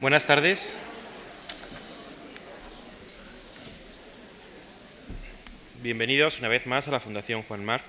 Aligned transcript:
Buenas 0.00 0.26
tardes. 0.26 0.74
Bienvenidos 5.82 6.38
una 6.38 6.46
vez 6.46 6.68
más 6.68 6.86
a 6.86 6.92
la 6.92 7.00
Fundación 7.00 7.42
Juan 7.42 7.64
Mar. 7.64 7.80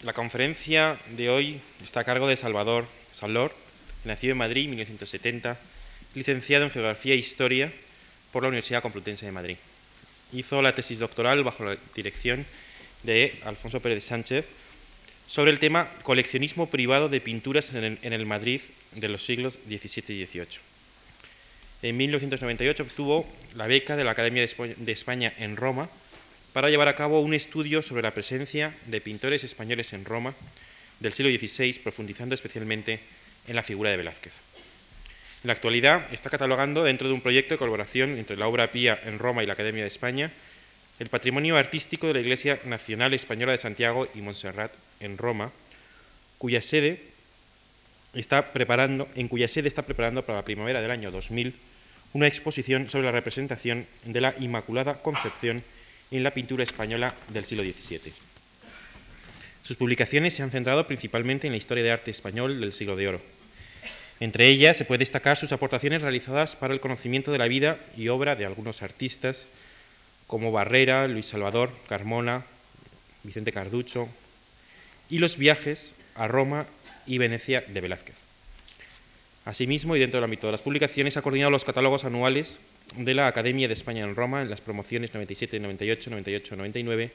La 0.00 0.14
conferencia 0.14 0.98
de 1.14 1.28
hoy 1.28 1.60
está 1.84 2.00
a 2.00 2.04
cargo 2.04 2.26
de 2.26 2.38
Salvador 2.38 2.86
Salor, 3.12 3.54
nacido 4.06 4.32
en 4.32 4.38
Madrid 4.38 4.64
en 4.64 4.70
1970, 4.70 5.58
licenciado 6.14 6.64
en 6.64 6.70
Geografía 6.70 7.12
e 7.12 7.18
Historia 7.18 7.70
por 8.32 8.42
la 8.42 8.48
Universidad 8.48 8.80
Complutense 8.80 9.26
de 9.26 9.32
Madrid. 9.32 9.58
Hizo 10.32 10.62
la 10.62 10.74
tesis 10.74 10.98
doctoral 10.98 11.44
bajo 11.44 11.66
la 11.66 11.76
dirección 11.94 12.46
de 13.02 13.38
Alfonso 13.44 13.80
Pérez 13.80 14.04
Sánchez 14.04 14.46
sobre 15.26 15.50
el 15.50 15.58
tema 15.58 15.88
coleccionismo 16.02 16.68
privado 16.68 17.08
de 17.08 17.20
pinturas 17.20 17.74
en 17.74 18.12
el, 18.12 18.26
Madrid 18.26 18.60
de 18.92 19.08
los 19.08 19.24
siglos 19.24 19.58
XVII 19.66 20.14
y 20.14 20.26
XVIII. 20.26 20.60
En 21.82 21.96
1998 21.96 22.82
obtuvo 22.82 23.26
la 23.54 23.66
beca 23.66 23.96
de 23.96 24.04
la 24.04 24.12
Academia 24.12 24.46
de 24.46 24.92
España 24.92 25.32
en 25.38 25.56
Roma 25.56 25.88
para 26.52 26.70
llevar 26.70 26.88
a 26.88 26.96
cabo 26.96 27.20
un 27.20 27.34
estudio 27.34 27.82
sobre 27.82 28.02
la 28.02 28.14
presencia 28.14 28.74
de 28.86 29.00
pintores 29.00 29.44
españoles 29.44 29.92
en 29.92 30.04
Roma 30.04 30.34
del 31.00 31.12
siglo 31.12 31.30
XVI, 31.30 31.80
profundizando 31.80 32.34
especialmente 32.34 33.00
en 33.46 33.56
la 33.56 33.62
figura 33.62 33.90
de 33.90 33.98
Velázquez. 33.98 34.32
En 35.42 35.48
la 35.48 35.52
actualidad 35.52 36.12
está 36.14 36.30
catalogando 36.30 36.82
dentro 36.82 37.08
de 37.08 37.14
un 37.14 37.20
proyecto 37.20 37.54
de 37.54 37.58
colaboración 37.58 38.16
entre 38.18 38.36
la 38.36 38.48
obra 38.48 38.72
Pía 38.72 38.98
en 39.04 39.18
Roma 39.18 39.42
y 39.42 39.46
la 39.46 39.52
Academia 39.52 39.82
de 39.82 39.88
España 39.88 40.30
el 40.98 41.08
patrimonio 41.10 41.58
artístico 41.58 42.06
de 42.06 42.14
la 42.14 42.20
Iglesia 42.20 42.58
Nacional 42.64 43.12
Española 43.12 43.52
de 43.52 43.58
Santiago 43.58 44.08
y 44.14 44.22
Montserrat 44.22 44.72
en 45.00 45.18
Roma, 45.18 45.52
cuya 46.38 46.62
sede 46.62 47.00
está 48.14 48.52
preparando, 48.52 49.08
en 49.14 49.28
cuya 49.28 49.48
sede 49.48 49.68
está 49.68 49.82
preparando 49.82 50.24
para 50.24 50.38
la 50.38 50.44
primavera 50.44 50.80
del 50.80 50.90
año 50.90 51.10
2000 51.10 51.54
una 52.12 52.26
exposición 52.26 52.88
sobre 52.88 53.06
la 53.06 53.12
representación 53.12 53.86
de 54.04 54.20
la 54.20 54.34
Inmaculada 54.38 55.02
Concepción 55.02 55.62
en 56.10 56.22
la 56.22 56.30
pintura 56.30 56.62
española 56.62 57.14
del 57.28 57.44
siglo 57.44 57.62
XVII. 57.62 58.12
Sus 59.62 59.76
publicaciones 59.76 60.32
se 60.32 60.42
han 60.42 60.50
centrado 60.50 60.86
principalmente 60.86 61.46
en 61.46 61.52
la 61.52 61.58
historia 61.58 61.82
de 61.82 61.90
arte 61.90 62.10
español 62.10 62.60
del 62.60 62.72
siglo 62.72 62.96
de 62.96 63.08
oro. 63.08 63.20
Entre 64.20 64.46
ellas 64.46 64.76
se 64.76 64.84
puede 64.84 65.00
destacar 65.00 65.36
sus 65.36 65.52
aportaciones 65.52 66.02
realizadas 66.02 66.56
para 66.56 66.72
el 66.72 66.80
conocimiento 66.80 67.32
de 67.32 67.38
la 67.38 67.48
vida 67.48 67.78
y 67.96 68.08
obra 68.08 68.36
de 68.36 68.46
algunos 68.46 68.82
artistas 68.82 69.48
como 70.26 70.52
Barrera, 70.52 71.06
Luis 71.06 71.26
Salvador, 71.26 71.70
Carmona, 71.88 72.44
Vicente 73.24 73.52
Carducho, 73.52 74.08
y 75.08 75.18
los 75.18 75.36
viajes 75.36 75.94
a 76.14 76.28
Roma 76.28 76.66
y 77.06 77.18
Venecia 77.18 77.62
de 77.62 77.80
Velázquez. 77.80 78.16
Asimismo, 79.44 79.94
y 79.94 80.00
dentro 80.00 80.18
del 80.18 80.24
ámbito 80.24 80.48
de 80.48 80.52
las 80.52 80.62
publicaciones, 80.62 81.16
ha 81.16 81.22
coordinado 81.22 81.50
los 81.50 81.64
catálogos 81.64 82.04
anuales 82.04 82.58
de 82.96 83.14
la 83.14 83.28
Academia 83.28 83.68
de 83.68 83.74
España 83.74 84.02
en 84.02 84.16
Roma 84.16 84.42
en 84.42 84.50
las 84.50 84.60
promociones 84.60 85.14
97, 85.14 85.60
98, 85.60 86.10
98, 86.10 86.56
99, 86.56 87.10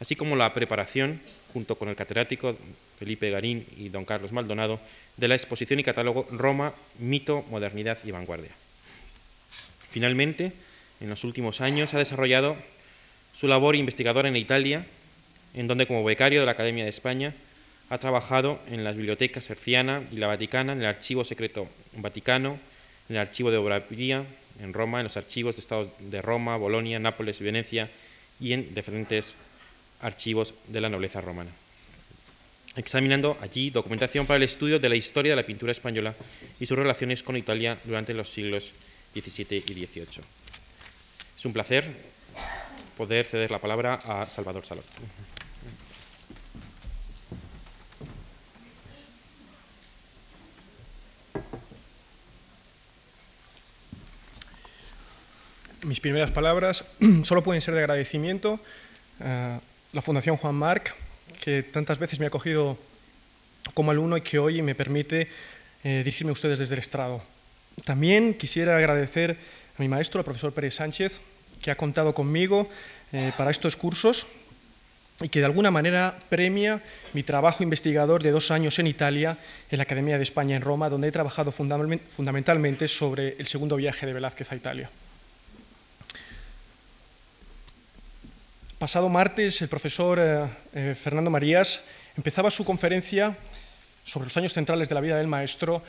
así 0.00 0.16
como 0.16 0.34
la 0.34 0.52
preparación, 0.54 1.20
junto 1.52 1.76
con 1.76 1.88
el 1.88 1.96
catedrático 1.96 2.56
Felipe 2.98 3.30
Garín 3.30 3.64
y 3.76 3.90
don 3.90 4.04
Carlos 4.04 4.32
Maldonado, 4.32 4.80
de 5.16 5.28
la 5.28 5.36
exposición 5.36 5.78
y 5.78 5.84
catálogo 5.84 6.26
Roma, 6.32 6.74
mito, 6.98 7.44
modernidad 7.50 7.98
y 8.04 8.10
vanguardia. 8.10 8.50
Finalmente, 9.90 10.52
en 11.00 11.08
los 11.08 11.24
últimos 11.24 11.60
años 11.60 11.94
ha 11.94 11.98
desarrollado 11.98 12.56
su 13.32 13.46
labor 13.46 13.76
investigadora 13.76 14.28
en 14.28 14.36
Italia, 14.36 14.84
en 15.54 15.66
donde 15.66 15.86
como 15.86 16.04
becario 16.04 16.40
de 16.40 16.46
la 16.46 16.52
Academia 16.52 16.84
de 16.84 16.90
España 16.90 17.34
ha 17.90 17.98
trabajado 17.98 18.60
en 18.70 18.84
las 18.84 18.96
bibliotecas 18.96 19.48
herciana 19.50 20.02
y 20.12 20.16
la 20.16 20.26
vaticana, 20.26 20.72
en 20.72 20.80
el 20.80 20.86
Archivo 20.86 21.24
Secreto 21.24 21.68
Vaticano, 21.96 22.58
en 23.08 23.16
el 23.16 23.22
Archivo 23.22 23.50
de 23.50 23.56
Obravía, 23.56 24.24
en 24.60 24.72
Roma, 24.72 25.00
en 25.00 25.04
los 25.04 25.16
archivos 25.16 25.56
de 25.56 25.60
Estados 25.60 25.88
de 25.98 26.20
Roma, 26.20 26.56
Bolonia, 26.56 26.98
Nápoles 26.98 27.40
y 27.40 27.44
Venecia, 27.44 27.88
y 28.40 28.52
en 28.52 28.74
diferentes 28.74 29.36
archivos 30.00 30.54
de 30.66 30.80
la 30.80 30.88
nobleza 30.88 31.20
romana. 31.20 31.50
Examinando 32.76 33.36
allí 33.40 33.70
documentación 33.70 34.26
para 34.26 34.36
el 34.36 34.42
estudio 34.44 34.78
de 34.78 34.88
la 34.88 34.94
historia 34.94 35.32
de 35.32 35.36
la 35.36 35.46
pintura 35.46 35.72
española 35.72 36.14
y 36.60 36.66
sus 36.66 36.78
relaciones 36.78 37.22
con 37.22 37.36
Italia 37.36 37.78
durante 37.84 38.14
los 38.14 38.28
siglos 38.28 38.72
XVII 39.14 39.64
y 39.66 39.86
XVIII. 39.86 40.22
Es 41.36 41.44
un 41.44 41.52
placer 41.52 41.84
poder 42.96 43.26
ceder 43.26 43.50
la 43.50 43.58
palabra 43.58 43.94
a 43.94 44.28
Salvador 44.28 44.66
Salor. 44.66 44.84
Mis 55.84 56.00
primeras 56.00 56.30
palabras 56.30 56.84
solo 57.24 57.42
pueden 57.42 57.62
ser 57.62 57.74
de 57.74 57.80
agradecimiento 57.80 58.60
a 59.20 59.60
la 59.92 60.02
Fundación 60.02 60.36
Juan 60.36 60.54
Marc, 60.54 60.94
que 61.40 61.62
tantas 61.62 61.98
veces 61.98 62.18
me 62.18 62.26
ha 62.26 62.28
acogido 62.28 62.76
como 63.74 63.90
alumno 63.90 64.16
y 64.16 64.22
que 64.22 64.38
hoy 64.38 64.60
me 64.62 64.74
permite 64.74 65.28
eh, 65.84 65.98
dirigirme 65.98 66.30
a 66.30 66.32
ustedes 66.32 66.58
desde 66.58 66.74
el 66.74 66.80
estrado. 66.80 67.22
También 67.84 68.34
quisiera 68.34 68.76
agradecer 68.76 69.36
a 69.78 69.82
mi 69.82 69.88
maestro, 69.88 70.20
el 70.20 70.24
profesor 70.24 70.52
Pérez 70.52 70.74
Sánchez, 70.74 71.20
que 71.62 71.70
ha 71.70 71.76
contado 71.76 72.14
conmigo 72.14 72.68
eh, 73.12 73.32
para 73.36 73.50
estos 73.50 73.76
cursos 73.76 74.26
y 75.20 75.28
que 75.28 75.40
de 75.40 75.46
alguna 75.46 75.70
manera 75.70 76.16
premia 76.28 76.80
mi 77.12 77.22
trabajo 77.22 77.62
investigador 77.62 78.22
de 78.22 78.30
dos 78.30 78.50
años 78.50 78.78
en 78.78 78.86
Italia, 78.86 79.36
en 79.70 79.78
la 79.78 79.82
Academia 79.82 80.16
de 80.16 80.22
España 80.22 80.56
en 80.56 80.62
Roma, 80.62 80.88
donde 80.88 81.08
he 81.08 81.12
trabajado 81.12 81.50
fundamentalmente 81.50 82.86
sobre 82.86 83.34
el 83.38 83.46
segundo 83.46 83.76
viaje 83.76 84.06
de 84.06 84.12
Velázquez 84.12 84.52
a 84.52 84.56
Italia. 84.56 84.90
Pasado 88.78 89.08
martes, 89.08 89.60
el 89.60 89.68
profesor 89.68 90.20
eh, 90.20 90.46
eh, 90.72 90.94
Fernando 90.94 91.30
Marías 91.30 91.80
empezaba 92.16 92.48
su 92.48 92.64
conferencia 92.64 93.36
sobre 94.04 94.26
los 94.26 94.36
años 94.36 94.52
centrales 94.52 94.88
de 94.88 94.94
la 94.94 95.00
vida 95.00 95.16
del 95.16 95.26
maestro 95.26 95.82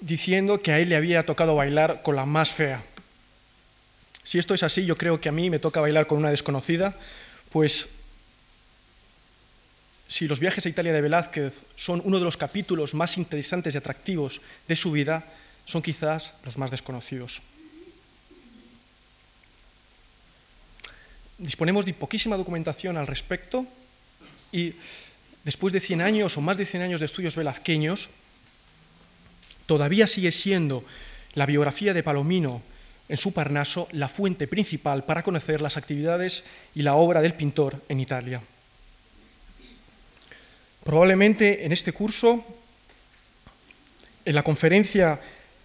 diciendo 0.00 0.62
que 0.62 0.70
a 0.70 0.78
él 0.78 0.88
le 0.88 0.96
había 0.96 1.26
tocado 1.26 1.56
bailar 1.56 2.02
con 2.02 2.14
la 2.14 2.24
más 2.24 2.50
fea. 2.50 2.84
Si 4.22 4.38
esto 4.38 4.54
es 4.54 4.62
así, 4.62 4.86
yo 4.86 4.96
creo 4.96 5.20
que 5.20 5.28
a 5.28 5.32
mí 5.32 5.50
me 5.50 5.58
toca 5.58 5.80
bailar 5.80 6.06
con 6.06 6.18
una 6.18 6.30
desconocida, 6.30 6.94
pues 7.52 7.88
si 10.08 10.26
los 10.26 10.40
viajes 10.40 10.66
a 10.66 10.68
Italia 10.68 10.92
de 10.92 11.00
Velázquez 11.00 11.54
son 11.76 12.02
uno 12.04 12.18
de 12.18 12.24
los 12.24 12.36
capítulos 12.36 12.94
más 12.94 13.16
interesantes 13.16 13.74
y 13.74 13.78
atractivos 13.78 14.40
de 14.66 14.74
su 14.74 14.90
vida, 14.90 15.24
son 15.64 15.82
quizás 15.82 16.32
los 16.44 16.58
más 16.58 16.70
desconocidos. 16.70 17.42
Disponemos 21.38 21.86
de 21.86 21.94
poquísima 21.94 22.36
documentación 22.36 22.96
al 22.96 23.06
respecto 23.06 23.64
y 24.52 24.74
después 25.44 25.72
de 25.72 25.80
100 25.80 26.02
años 26.02 26.36
o 26.36 26.40
más 26.40 26.58
de 26.58 26.66
100 26.66 26.82
años 26.82 27.00
de 27.00 27.06
estudios 27.06 27.36
velazqueños, 27.36 28.10
todavía 29.66 30.06
sigue 30.06 30.32
siendo 30.32 30.84
la 31.34 31.46
biografía 31.46 31.94
de 31.94 32.02
Palomino 32.02 32.62
en 33.10 33.16
su 33.16 33.32
Parnaso 33.32 33.88
la 33.92 34.08
fuente 34.08 34.46
principal 34.46 35.04
para 35.04 35.22
conocer 35.22 35.60
las 35.60 35.76
actividades 35.76 36.44
y 36.74 36.82
la 36.82 36.94
obra 36.94 37.20
del 37.20 37.34
pintor 37.34 37.82
en 37.88 38.00
Italia. 38.00 38.40
Probablemente 40.84 41.66
en 41.66 41.72
este 41.72 41.92
curso, 41.92 42.44
en 44.24 44.34
la 44.34 44.42
conferencia 44.42 45.20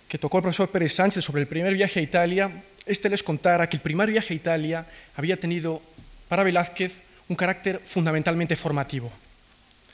que 0.08 0.18
tocó 0.18 0.38
el 0.38 0.44
profesor 0.44 0.70
Pérez 0.70 0.94
Sánchez 0.94 1.24
sobre 1.24 1.42
el 1.42 1.48
primer 1.48 1.74
viaje 1.74 2.00
a 2.00 2.04
Italia, 2.04 2.52
este 2.86 3.10
les 3.10 3.24
contara 3.24 3.70
que 3.70 3.78
el 3.78 3.82
primer 3.82 4.10
viaje 4.10 4.34
a 4.34 4.38
Italia 4.38 4.86
había 5.16 5.38
tenido 5.38 5.82
para 6.28 6.44
Velázquez 6.44 6.92
un 7.28 7.36
carácter 7.36 7.80
fundamentalmente 7.84 8.56
formativo. 8.56 9.12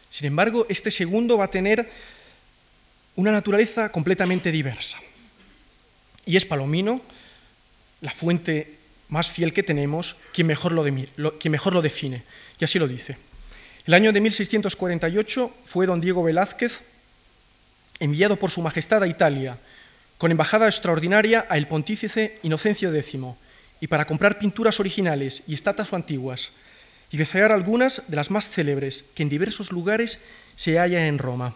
Sin 0.10 0.28
embargo, 0.28 0.66
este 0.70 0.92
segundo 0.92 1.38
va 1.38 1.46
a 1.46 1.52
tener 1.52 1.88
una 3.16 3.32
naturaleza 3.32 3.92
completamente 3.92 4.52
diversa. 4.52 4.98
Y 6.26 6.36
es 6.36 6.46
Palomino, 6.46 7.02
la 8.02 8.12
fuente 8.12 8.78
más 9.10 9.28
fiel 9.28 9.54
que 9.54 9.64
tenemos, 9.64 10.16
quien 10.34 10.48
mejor 10.48 10.72
lo, 10.72 11.82
define. 11.82 12.24
Y 12.60 12.64
así 12.64 12.80
lo 12.80 12.88
dice. 12.88 13.18
El 13.86 13.94
año 13.94 14.12
de 14.12 14.22
1648 14.22 15.52
fue 15.66 15.86
don 15.86 16.02
Diego 16.02 16.24
Velázquez 16.24 16.84
enviado 18.00 18.38
por 18.38 18.50
su 18.50 18.62
Majestad 18.62 19.04
a 19.04 19.08
Italia, 19.08 19.58
con 20.18 20.32
embajada 20.32 20.68
extraordinaria 20.68 21.46
a 21.50 21.58
el 21.58 21.68
pontífice 21.68 22.40
Inocencio 22.44 22.94
X, 22.94 23.20
y 23.80 23.88
para 23.88 24.06
comprar 24.06 24.40
pinturas 24.40 24.80
originales 24.80 25.44
y 25.48 25.54
estatuas 25.54 25.94
antiguas, 25.94 26.52
y 27.12 27.18
desear 27.18 27.52
algunas 27.52 28.04
de 28.08 28.16
las 28.16 28.32
más 28.32 28.50
célebres 28.50 29.04
que 29.14 29.24
en 29.24 29.30
diversos 29.30 29.72
lugares 29.72 30.20
se 30.56 30.80
hallan 30.80 31.04
en 31.04 31.18
Roma. 31.18 31.56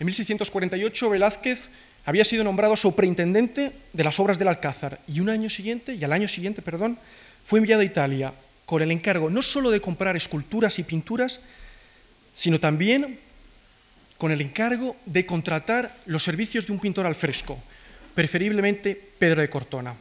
En 0.00 0.06
1648 0.06 1.10
Velázquez 1.10 1.68
había 2.04 2.24
sido 2.24 2.44
nombrado 2.44 2.76
superintendente 2.76 3.72
de 3.92 4.04
las 4.04 4.18
obras 4.18 4.38
del 4.38 4.48
Alcázar 4.48 4.98
y 5.06 5.20
un 5.20 5.28
año 5.30 5.48
siguiente, 5.48 5.94
y 5.94 6.02
al 6.02 6.12
año 6.12 6.28
siguiente, 6.28 6.62
perdón, 6.62 6.98
fue 7.46 7.58
enviado 7.58 7.82
a 7.82 7.84
Italia 7.84 8.32
con 8.66 8.82
el 8.82 8.90
encargo 8.90 9.30
no 9.30 9.42
solo 9.42 9.70
de 9.70 9.80
comprar 9.80 10.16
esculturas 10.16 10.78
y 10.78 10.82
pinturas, 10.82 11.40
sino 12.34 12.58
también 12.58 13.18
con 14.18 14.32
el 14.32 14.40
encargo 14.40 14.96
de 15.04 15.26
contratar 15.26 15.96
los 16.06 16.22
servicios 16.22 16.66
de 16.66 16.72
un 16.72 16.78
pintor 16.78 17.06
al 17.06 17.14
fresco, 17.14 17.58
preferiblemente 18.14 18.94
Pedro 18.94 19.40
de 19.40 19.48
Cortona. 19.48 19.94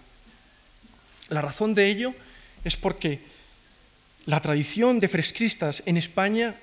La 1.30 1.42
razón 1.42 1.74
de 1.74 1.88
ello 1.88 2.14
es 2.64 2.78
porque 2.78 3.20
la 4.26 4.40
tradición 4.40 5.00
de 5.00 5.08
fresquistas 5.08 5.82
en 5.86 5.98
España 5.98 6.56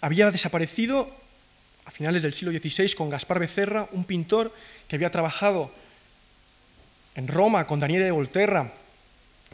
había 0.00 0.30
desaparecido 0.30 1.10
a 1.90 1.92
finales 1.92 2.22
del 2.22 2.32
siglo 2.32 2.52
XVI 2.52 2.94
con 2.94 3.10
Gaspar 3.10 3.40
Becerra, 3.40 3.88
un 3.90 4.04
pintor 4.04 4.54
que 4.86 4.94
había 4.94 5.10
trabajado 5.10 5.72
en 7.16 7.26
Roma 7.26 7.66
con 7.66 7.80
Daniele 7.80 8.04
de 8.04 8.12
Volterra 8.12 8.72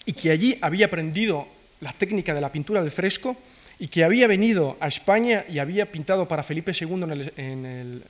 y 0.04 0.12
que 0.12 0.30
allí 0.30 0.58
había 0.60 0.84
aprendido 0.84 1.48
la 1.80 1.94
técnica 1.94 2.34
de 2.34 2.42
la 2.42 2.52
pintura 2.52 2.82
del 2.82 2.90
fresco 2.90 3.38
y 3.78 3.88
que 3.88 4.04
había 4.04 4.26
venido 4.26 4.76
a 4.80 4.88
España 4.88 5.46
y 5.48 5.60
había 5.60 5.90
pintado 5.90 6.28
para 6.28 6.42
Felipe 6.42 6.72
II 6.78 7.04
en, 7.38 7.64
el, 7.64 8.02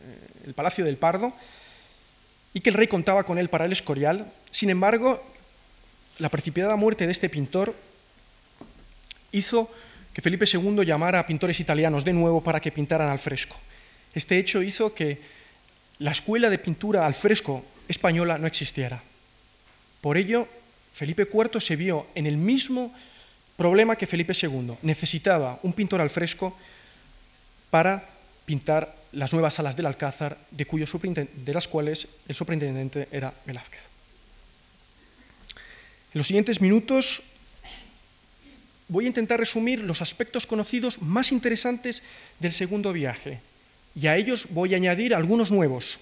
el 0.44 0.54
Palacio 0.54 0.84
del 0.84 0.96
Pardo 0.96 1.32
y 2.52 2.60
que 2.60 2.70
el 2.70 2.74
rey 2.74 2.88
contaba 2.88 3.22
con 3.22 3.38
él 3.38 3.48
para 3.48 3.66
el 3.66 3.70
Escorial. 3.70 4.26
Sin 4.50 4.70
embargo, 4.70 5.22
la 6.18 6.30
precipitada 6.30 6.74
muerte 6.74 7.06
de 7.06 7.12
este 7.12 7.28
pintor 7.28 7.76
hizo 9.30 9.70
que 10.12 10.20
Felipe 10.20 10.46
II 10.52 10.84
llamara 10.84 11.20
a 11.20 11.26
pintores 11.28 11.60
italianos 11.60 12.04
de 12.04 12.12
nuevo 12.12 12.42
para 12.42 12.58
que 12.58 12.72
pintaran 12.72 13.08
al 13.08 13.20
fresco. 13.20 13.56
Este 14.16 14.38
hecho 14.38 14.62
hizo 14.62 14.94
que 14.94 15.20
la 15.98 16.12
escuela 16.12 16.48
de 16.48 16.56
pintura 16.58 17.04
al 17.04 17.14
fresco 17.14 17.62
española 17.86 18.38
no 18.38 18.46
existiera. 18.46 19.02
Por 20.00 20.16
ello, 20.16 20.48
Felipe 20.94 21.28
IV 21.30 21.60
se 21.60 21.76
vio 21.76 22.06
en 22.14 22.24
el 22.24 22.38
mismo 22.38 22.94
problema 23.58 23.94
que 23.94 24.06
Felipe 24.06 24.32
II. 24.32 24.72
Necesitaba 24.80 25.60
un 25.62 25.74
pintor 25.74 26.00
al 26.00 26.08
fresco 26.08 26.56
para 27.68 28.08
pintar 28.46 28.96
las 29.12 29.34
nuevas 29.34 29.52
salas 29.52 29.76
del 29.76 29.84
Alcázar, 29.84 30.38
de, 30.50 30.64
cuyo 30.64 30.86
de 30.88 31.52
las 31.52 31.68
cuales 31.68 32.08
el 32.26 32.34
superintendente 32.34 33.08
era 33.12 33.34
Velázquez. 33.44 33.88
En 36.14 36.18
los 36.18 36.26
siguientes 36.26 36.62
minutos 36.62 37.22
voy 38.88 39.04
a 39.04 39.08
intentar 39.08 39.38
resumir 39.38 39.82
los 39.82 40.00
aspectos 40.00 40.46
conocidos 40.46 41.02
más 41.02 41.32
interesantes 41.32 42.02
del 42.40 42.54
segundo 42.54 42.94
viaje 42.94 43.40
y 43.98 44.06
a 44.06 44.16
ellos 44.16 44.48
voy 44.50 44.74
a 44.74 44.76
añadir 44.76 45.14
algunos 45.14 45.50
nuevos 45.50 45.98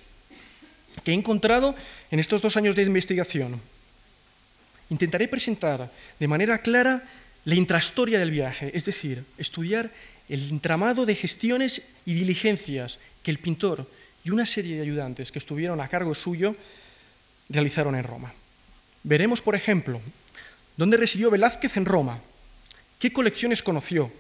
que 1.05 1.13
he 1.13 1.15
encontrado 1.15 1.75
en 2.11 2.19
estos 2.19 2.43
dos 2.43 2.57
años 2.57 2.77
de 2.77 2.83
investigación. 2.83 3.61
Intentaré 4.91 5.29
presentar 5.29 5.91
de 6.19 6.29
manera 6.29 6.59
clara 6.59 7.03
la 7.45 7.55
intrahistoria 7.55 8.19
del 8.19 8.31
viaje, 8.31 8.71
es 8.75 8.85
decir, 8.85 9.25
estudiar 9.39 9.91
el 10.29 10.49
entramado 10.51 11.07
de 11.07 11.15
gestiones 11.15 11.83
y 12.05 12.15
diligencias 12.15 12.99
que 13.23 13.31
el 13.31 13.39
pintor 13.39 13.89
y 14.25 14.31
una 14.31 14.47
serie 14.47 14.77
de 14.77 14.83
ayudantes 14.83 15.31
que 15.31 15.39
estuvieron 15.39 15.81
a 15.81 15.89
cargo 15.89 16.15
suyo 16.15 16.57
realizaron 17.49 17.95
en 17.95 18.05
Roma. 18.05 18.33
Veremos, 19.03 19.43
por 19.43 19.55
ejemplo, 19.55 20.01
dónde 20.77 20.97
residió 20.97 21.31
Velázquez 21.31 21.77
en 21.77 21.85
Roma, 21.85 22.19
qué 22.99 23.13
colecciones 23.13 23.63
conoció, 23.63 24.11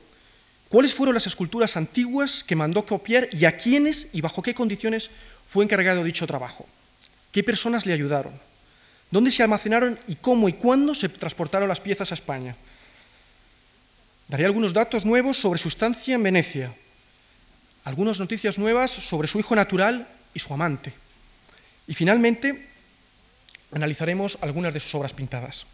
cuáles 0.69 0.94
fueron 0.94 1.14
las 1.14 1.26
esculturas 1.26 1.76
antiguas 1.76 2.44
que 2.44 2.56
mandó 2.56 2.84
copiar 2.84 3.28
y 3.32 3.44
a 3.44 3.56
quiénes 3.56 4.08
y 4.12 4.20
bajo 4.20 4.43
qué 4.43 4.55
condiciones 4.55 5.11
fue 5.49 5.64
encargado 5.64 6.05
dicho 6.05 6.26
trabajo, 6.26 6.66
qué 7.32 7.43
personas 7.43 7.87
le 7.87 7.93
ayudaron, 7.93 8.32
dónde 9.11 9.31
se 9.31 9.43
almacenaron 9.43 9.99
y 10.08 10.16
cómo 10.16 10.49
y 10.49 10.55
cuándo 10.55 10.94
se 10.94 11.08
transportaron 11.08 11.69
las 11.69 11.81
piezas 11.81 12.11
a 12.11 12.14
España. 12.14 12.56
Daré 14.28 14.46
algunos 14.46 14.72
datos 14.72 15.05
nuevos 15.05 15.37
sobre 15.37 15.58
su 15.58 15.69
estancia 15.69 16.14
en 16.14 16.22
Venecia, 16.22 16.72
algunas 17.84 18.19
noticias 18.19 18.58
nuevas 18.58 18.90
sobre 18.90 19.28
su 19.28 19.38
hijo 19.38 19.55
natural 19.55 20.08
y 20.32 20.40
su 20.40 20.52
amante. 20.52 20.93
Y 21.87 21.94
finalmente, 21.94 22.69
analizaremos 23.72 24.38
algunas 24.40 24.72
de 24.72 24.81
sus 24.81 24.94
obras 24.94 25.12
pintadas. 25.12 25.66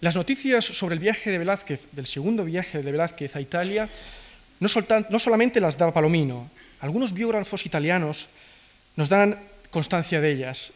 Las 0.00 0.14
noticias 0.14 0.64
sobre 0.64 0.94
el 0.94 1.00
viaje 1.00 1.30
de 1.30 1.38
Velázquez, 1.38 1.80
del 1.90 2.06
segundo 2.06 2.44
viaje 2.44 2.80
de 2.82 2.92
Velázquez 2.92 3.34
a 3.34 3.40
Italia, 3.40 3.88
no, 4.60 4.68
solamente 4.68 5.60
las 5.60 5.76
da 5.76 5.90
Palomino, 5.90 6.48
algunos 6.78 7.12
biógrafos 7.12 7.66
italianos 7.66 8.28
nos 8.94 9.08
dan 9.08 9.34
constancia 9.70 10.20
de 10.20 10.30
ellas, 10.30 10.70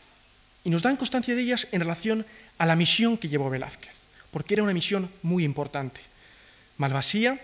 y 0.64 0.70
nos 0.70 0.82
dan 0.82 0.96
constancia 0.96 1.36
de 1.36 1.42
ellas 1.42 1.68
en 1.70 1.80
relación 1.80 2.26
a 2.58 2.66
la 2.66 2.74
misión 2.74 3.16
que 3.16 3.28
llevó 3.28 3.48
Velázquez, 3.48 3.94
porque 4.32 4.54
era 4.54 4.64
una 4.64 4.74
misión 4.74 5.08
muy 5.22 5.44
importante. 5.44 6.00
Malvasía, 6.78 7.38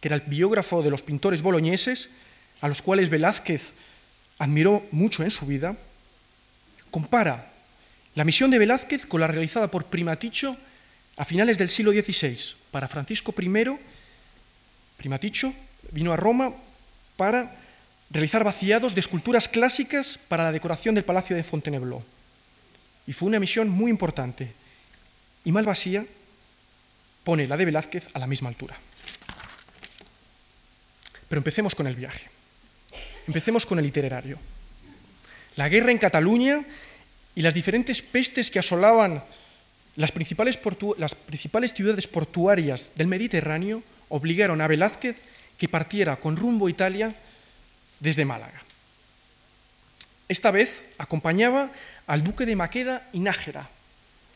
que 0.00 0.08
era 0.08 0.16
el 0.16 0.22
biógrafo 0.22 0.82
de 0.82 0.90
los 0.90 1.02
pintores 1.02 1.42
boloñeses, 1.42 2.08
a 2.62 2.68
los 2.68 2.80
cuales 2.80 3.10
Velázquez 3.10 3.72
admiró 4.38 4.82
mucho 4.92 5.22
en 5.22 5.30
su 5.30 5.44
vida, 5.44 5.76
compara 6.90 7.47
la 8.18 8.24
misión 8.24 8.50
de 8.50 8.58
Velázquez 8.58 9.06
con 9.06 9.20
la 9.20 9.28
realizada 9.28 9.70
por 9.70 9.84
Primaticho 9.84 10.56
a 11.18 11.24
finales 11.24 11.56
del 11.56 11.68
siglo 11.68 11.92
XVI 11.92 12.36
para 12.72 12.88
Francisco 12.88 13.32
I. 13.38 13.78
Primaticho 14.96 15.54
vino 15.92 16.12
a 16.12 16.16
Roma 16.16 16.52
para 17.16 17.54
realizar 18.10 18.42
vaciados 18.42 18.96
de 18.96 19.00
esculturas 19.02 19.48
clásicas 19.48 20.18
para 20.26 20.42
la 20.42 20.50
decoración 20.50 20.96
del 20.96 21.04
Palacio 21.04 21.36
de 21.36 21.44
Fontainebleau. 21.44 22.02
Y 23.06 23.12
fue 23.12 23.28
una 23.28 23.38
misión 23.38 23.68
muy 23.68 23.88
importante. 23.88 24.52
Y 25.44 25.52
Malvasía 25.52 26.04
pone 27.22 27.46
la 27.46 27.56
de 27.56 27.66
Velázquez 27.66 28.08
a 28.14 28.18
la 28.18 28.26
misma 28.26 28.48
altura. 28.48 28.76
Pero 31.28 31.38
empecemos 31.38 31.76
con 31.76 31.86
el 31.86 31.94
viaje. 31.94 32.28
Empecemos 33.28 33.64
con 33.64 33.78
el 33.78 33.86
itinerario. 33.86 34.40
La 35.54 35.68
guerra 35.68 35.92
en 35.92 35.98
Cataluña 35.98 36.64
y 37.34 37.42
las 37.42 37.54
diferentes 37.54 38.02
pestes 38.02 38.50
que 38.50 38.58
asolaban 38.58 39.22
las 39.96 40.12
principales, 40.12 40.58
ciudades 41.74 42.06
portuarias 42.06 42.92
del 42.94 43.06
Mediterráneo 43.08 43.82
obligaron 44.08 44.60
a 44.60 44.68
Velázquez 44.68 45.16
que 45.58 45.68
partiera 45.68 46.16
con 46.16 46.36
rumbo 46.36 46.66
a 46.66 46.70
Italia 46.70 47.14
desde 47.98 48.24
Málaga. 48.24 48.62
Esta 50.28 50.50
vez 50.50 50.84
acompañaba 50.98 51.70
al 52.06 52.22
duque 52.22 52.46
de 52.46 52.54
Maqueda 52.54 53.08
y 53.12 53.20
Nájera, 53.20 53.68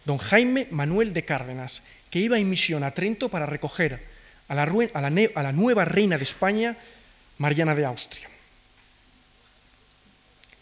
don 0.04 0.18
Jaime 0.18 0.66
Manuel 0.70 1.12
de 1.12 1.24
Cárdenas, 1.24 1.82
que 2.10 2.18
iba 2.18 2.38
en 2.38 2.50
misión 2.50 2.82
a 2.82 2.90
Trento 2.90 3.28
para 3.28 3.46
recoger 3.46 4.02
a 4.48 4.54
la 4.54 5.52
nueva 5.52 5.84
reina 5.84 6.18
de 6.18 6.24
España, 6.24 6.76
Mariana 7.38 7.74
de 7.74 7.84
Austria. 7.84 8.31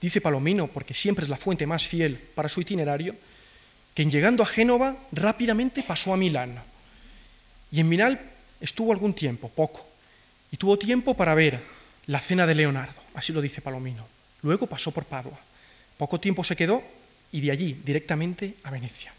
Dice 0.00 0.20
Palomino, 0.20 0.66
porque 0.66 0.95
siempre 0.95 1.25
es 1.25 1.28
la 1.28 1.37
fuente 1.37 1.66
más 1.66 1.87
fiel 1.87 2.16
para 2.16 2.49
su 2.49 2.61
itinerario, 2.61 3.14
que 3.95 4.02
en 4.02 4.11
llegando 4.11 4.42
a 4.42 4.47
Génova 4.47 4.97
rápidamente 5.12 5.83
pasó 5.83 6.14
a 6.14 6.16
Milán. 6.16 6.62
Y 7.71 7.80
en 7.80 7.88
Milán 7.88 8.21
estuvo 8.61 8.92
algún 8.92 9.14
tiempo, 9.14 9.49
poco, 9.49 9.87
y 10.50 10.57
tuvo 10.57 10.78
tiempo 10.78 11.14
para 11.14 11.35
ver 11.35 11.61
la 12.07 12.19
cena 12.19 12.47
de 12.47 12.54
Leonardo, 12.54 13.00
así 13.14 13.33
lo 13.33 13.40
dice 13.40 13.61
Palomino. 13.61 14.07
Luego 14.42 14.66
pasó 14.66 14.90
por 14.90 15.04
Padua. 15.04 15.38
Poco 15.99 16.19
tiempo 16.19 16.42
se 16.42 16.57
quedó 16.57 16.83
y 17.30 17.40
de 17.40 17.50
allí 17.50 17.80
directamente 17.85 18.54
a 18.64 18.71
Venecia. 18.71 19.12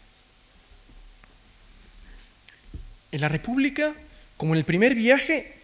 En 3.12 3.20
la 3.20 3.28
República, 3.28 3.94
como 4.36 4.54
en 4.54 4.58
el 4.58 4.64
primer 4.64 4.94
viaje, 4.94 5.54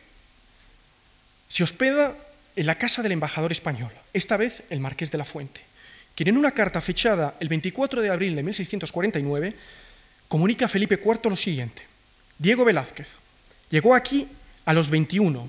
se 1.48 1.64
hospeda 1.64 2.14
en 2.58 2.66
la 2.66 2.76
casa 2.76 3.04
del 3.04 3.12
embajador 3.12 3.52
español, 3.52 3.92
esta 4.12 4.36
vez 4.36 4.64
el 4.68 4.80
marqués 4.80 5.12
de 5.12 5.18
la 5.18 5.24
Fuente, 5.24 5.60
quien 6.16 6.30
en 6.30 6.36
una 6.36 6.50
carta 6.50 6.80
fechada 6.80 7.36
el 7.38 7.48
24 7.48 8.02
de 8.02 8.10
abril 8.10 8.34
de 8.34 8.42
1649 8.42 9.54
comunica 10.26 10.66
a 10.66 10.68
Felipe 10.68 11.00
IV 11.00 11.30
lo 11.30 11.36
siguiente. 11.36 11.82
Diego 12.36 12.64
Velázquez 12.64 13.06
llegó 13.70 13.94
aquí 13.94 14.26
a 14.64 14.72
los 14.72 14.90
21 14.90 15.48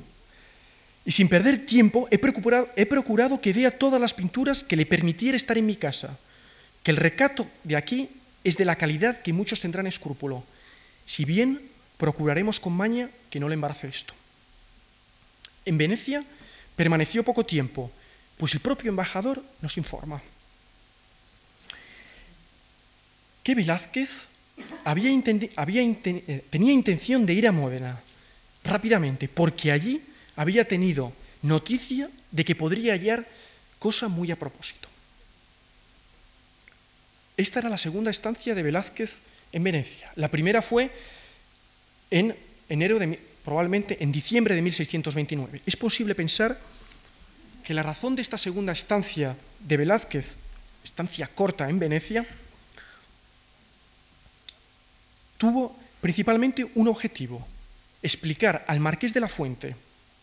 y 1.03 1.11
sin 1.11 1.29
perder 1.29 1.65
tiempo 1.65 2.07
he 2.11 2.19
procurado, 2.19 2.69
he 2.75 2.85
procurado 2.85 3.41
que 3.41 3.53
vea 3.53 3.71
todas 3.71 3.99
las 3.99 4.13
pinturas 4.13 4.63
que 4.63 4.75
le 4.75 4.85
permitiera 4.85 5.35
estar 5.35 5.57
en 5.57 5.65
mi 5.65 5.77
casa, 5.77 6.15
que 6.83 6.91
el 6.91 6.97
recato 6.97 7.47
de 7.63 7.75
aquí 7.75 8.07
es 8.43 8.55
de 8.55 8.65
la 8.65 8.75
calidad 8.75 9.23
que 9.23 9.33
muchos 9.33 9.61
tendrán 9.61 9.87
escrúpulo, 9.87 10.43
si 11.07 11.25
bien 11.25 11.59
procuraremos 11.97 12.59
con 12.59 12.73
maña 12.73 13.09
que 13.31 13.39
no 13.39 13.49
le 13.49 13.55
embarace 13.55 13.87
esto. 13.87 14.13
En 15.65 15.79
Venecia 15.79 16.23
Permaneció 16.79 17.25
poco 17.25 17.45
tiempo, 17.45 17.91
pues 18.37 18.53
el 18.53 18.61
propio 18.61 18.87
embajador 18.87 19.43
nos 19.61 19.75
informa 19.75 20.21
que 23.43 23.53
Velázquez 23.53 24.27
había 24.85 25.11
eh, 25.11 26.45
tenía 26.49 26.71
intención 26.71 27.25
de 27.25 27.33
ir 27.33 27.49
a 27.49 27.51
Módena 27.51 27.99
rápidamente, 28.63 29.27
porque 29.27 29.73
allí 29.73 30.01
había 30.37 30.65
tenido 30.69 31.11
noticia 31.41 32.09
de 32.31 32.45
que 32.45 32.55
podría 32.55 32.93
hallar 32.93 33.27
cosa 33.77 34.07
muy 34.07 34.31
a 34.31 34.37
propósito. 34.39 34.87
Esta 37.35 37.59
era 37.59 37.67
la 37.67 37.77
segunda 37.77 38.09
estancia 38.09 38.55
de 38.55 38.63
Velázquez 38.63 39.17
en 39.51 39.65
Venecia. 39.65 40.13
La 40.15 40.29
primera 40.29 40.61
fue 40.61 40.91
en 42.09 42.37
enero 42.69 42.99
de, 42.99 43.19
probablemente 43.49 43.97
en 44.03 44.11
diciembre 44.11 44.53
de 44.53 44.61
1629. 44.61 45.63
Es 45.65 45.75
posible 45.75 46.13
pensar 46.13 46.53
que 47.65 47.73
la 47.73 47.81
razón 47.81 48.15
de 48.15 48.21
esta 48.21 48.37
segunda 48.37 48.73
estancia 48.73 49.35
de 49.57 49.75
Velázquez, 49.75 50.35
estancia 50.83 51.25
corta 51.25 51.67
en 51.67 51.79
Venecia, 51.79 52.27
tuvo 55.39 55.75
principalmente 55.99 56.69
un 56.75 56.89
objetivo, 56.89 57.41
explicar 58.03 58.65
al 58.67 58.79
marqués 58.79 59.15
de 59.15 59.19
la 59.19 59.27
Fuente, 59.27 59.75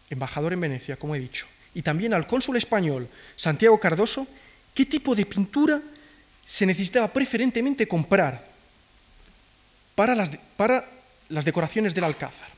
embajador 0.08 0.52
en 0.52 0.60
Venecia, 0.60 0.94
como 0.96 1.16
he 1.16 1.18
dicho, 1.18 1.46
y 1.74 1.82
también 1.82 2.14
al 2.14 2.28
cónsul 2.28 2.56
español 2.56 3.08
Santiago 3.34 3.80
Cardoso, 3.80 4.28
qué 4.72 4.86
tipo 4.86 5.16
de 5.16 5.26
pintura 5.26 5.82
se 6.44 6.64
necesitaba 6.64 7.12
preferentemente 7.12 7.88
comprar 7.88 8.46
para 9.96 10.14
las, 10.14 10.30
para 10.56 10.84
las 11.28 11.44
decoraciones 11.44 11.92
del 11.92 12.04
Alcázar. 12.04 12.55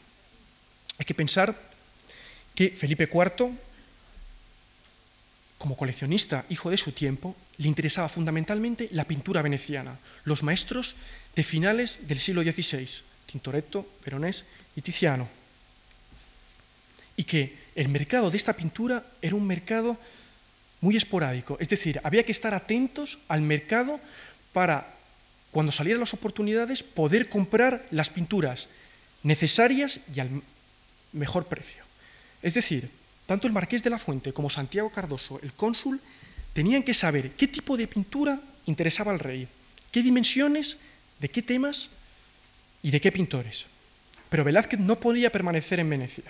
Hay 0.99 1.05
que 1.05 1.15
pensar 1.15 1.55
que 2.55 2.71
Felipe 2.71 3.09
IV, 3.13 3.53
como 5.59 5.77
coleccionista, 5.77 6.45
hijo 6.51 6.71
de 6.71 6.77
su 6.77 6.93
tiempo, 6.93 7.37
le 7.59 7.69
interesaba 7.69 8.09
fundamentalmente 8.09 8.89
la 8.93 9.05
pintura 9.05 9.43
veneciana, 9.43 9.99
los 10.25 10.43
maestros 10.43 10.97
de 11.37 11.43
finales 11.43 11.99
del 12.03 12.19
siglo 12.19 12.43
XVI, 12.43 12.89
Tintoretto, 13.27 13.87
Veronés 14.05 14.45
y 14.75 14.83
Tiziano. 14.83 15.29
Y 17.17 17.25
que 17.25 17.57
el 17.75 17.89
mercado 17.89 18.31
de 18.31 18.37
esta 18.37 18.55
pintura 18.55 19.05
era 19.23 19.37
un 19.37 19.47
mercado 19.47 19.97
muy 20.81 20.97
esporádico, 20.97 21.57
es 21.61 21.69
decir, 21.69 22.01
había 22.05 22.25
que 22.25 22.33
estar 22.33 22.55
atentos 22.55 23.19
al 23.27 23.43
mercado 23.43 24.01
para, 24.53 24.95
cuando 25.51 25.73
salieran 25.73 26.01
las 26.01 26.15
oportunidades, 26.15 26.83
poder 26.83 27.29
comprar 27.29 27.85
las 27.91 28.11
pinturas 28.11 28.69
necesarias 29.25 30.01
y 30.15 30.21
al 30.21 30.43
mejor 31.13 31.47
precio. 31.47 31.83
Es 32.43 32.55
decir, 32.55 32.91
tanto 33.27 33.47
el 33.47 33.53
marqués 33.53 33.83
de 33.83 33.91
la 33.91 33.99
Fuente 33.99 34.33
como 34.33 34.51
Santiago 34.51 34.91
Cardoso, 34.91 35.41
el 35.43 35.53
cónsul, 35.53 36.01
tenían 36.53 36.83
que 36.83 36.95
saber 36.95 37.33
qué 37.33 37.49
tipo 37.49 37.77
de 37.77 37.87
pintura 37.87 38.41
interesaba 38.67 39.13
al 39.13 39.19
rey, 39.19 39.49
qué 39.93 40.03
dimensiones 40.03 40.77
de 41.21 41.29
qué 41.29 41.43
temas 41.43 41.91
y 42.83 42.91
de 42.91 43.01
qué 43.01 43.13
pintores. 43.13 43.67
Pero 44.29 44.45
Velázquez 44.45 44.81
no 44.81 44.99
podía 45.01 45.31
permanecer 45.31 45.81
en 45.81 45.91
Venecia, 45.91 46.25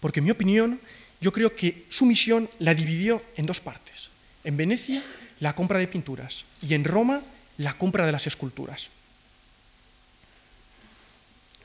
porque 0.00 0.20
en 0.20 0.24
mi 0.24 0.30
opinión 0.30 0.80
yo 1.20 1.32
creo 1.32 1.54
que 1.54 1.86
su 1.88 2.04
misión 2.04 2.48
la 2.58 2.74
dividió 2.74 3.22
en 3.36 3.46
dos 3.46 3.60
partes. 3.60 4.10
En 4.44 4.56
Venecia, 4.56 5.02
la 5.40 5.54
compra 5.54 5.78
de 5.78 5.88
pinturas 5.88 6.44
y 6.62 6.74
en 6.74 6.84
Roma, 6.84 7.22
la 7.58 7.76
compra 7.76 8.06
de 8.06 8.12
las 8.12 8.26
esculturas. 8.26 8.90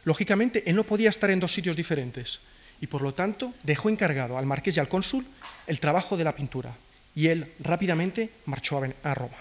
Lógicamente, 0.04 0.64
él 0.66 0.76
no 0.76 0.84
podía 0.84 1.10
estar 1.10 1.30
en 1.30 1.40
dos 1.40 1.54
sitios 1.54 1.76
diferentes 1.76 2.40
y 2.82 2.88
por 2.88 3.02
lo 3.02 3.14
tanto 3.14 3.54
dejó 3.64 3.90
encargado 3.90 4.38
al 4.38 4.46
marqués 4.46 4.78
y 4.78 4.80
al 4.80 4.90
cónsul 4.90 5.26
el 5.68 5.80
trabajo 5.80 6.18
de 6.18 6.24
la 6.24 6.36
pintura 6.36 6.74
y 7.16 7.28
él 7.28 7.52
rápidamente 7.60 8.30
marchó 8.46 8.82
a 9.04 9.14
Roma. 9.14 9.38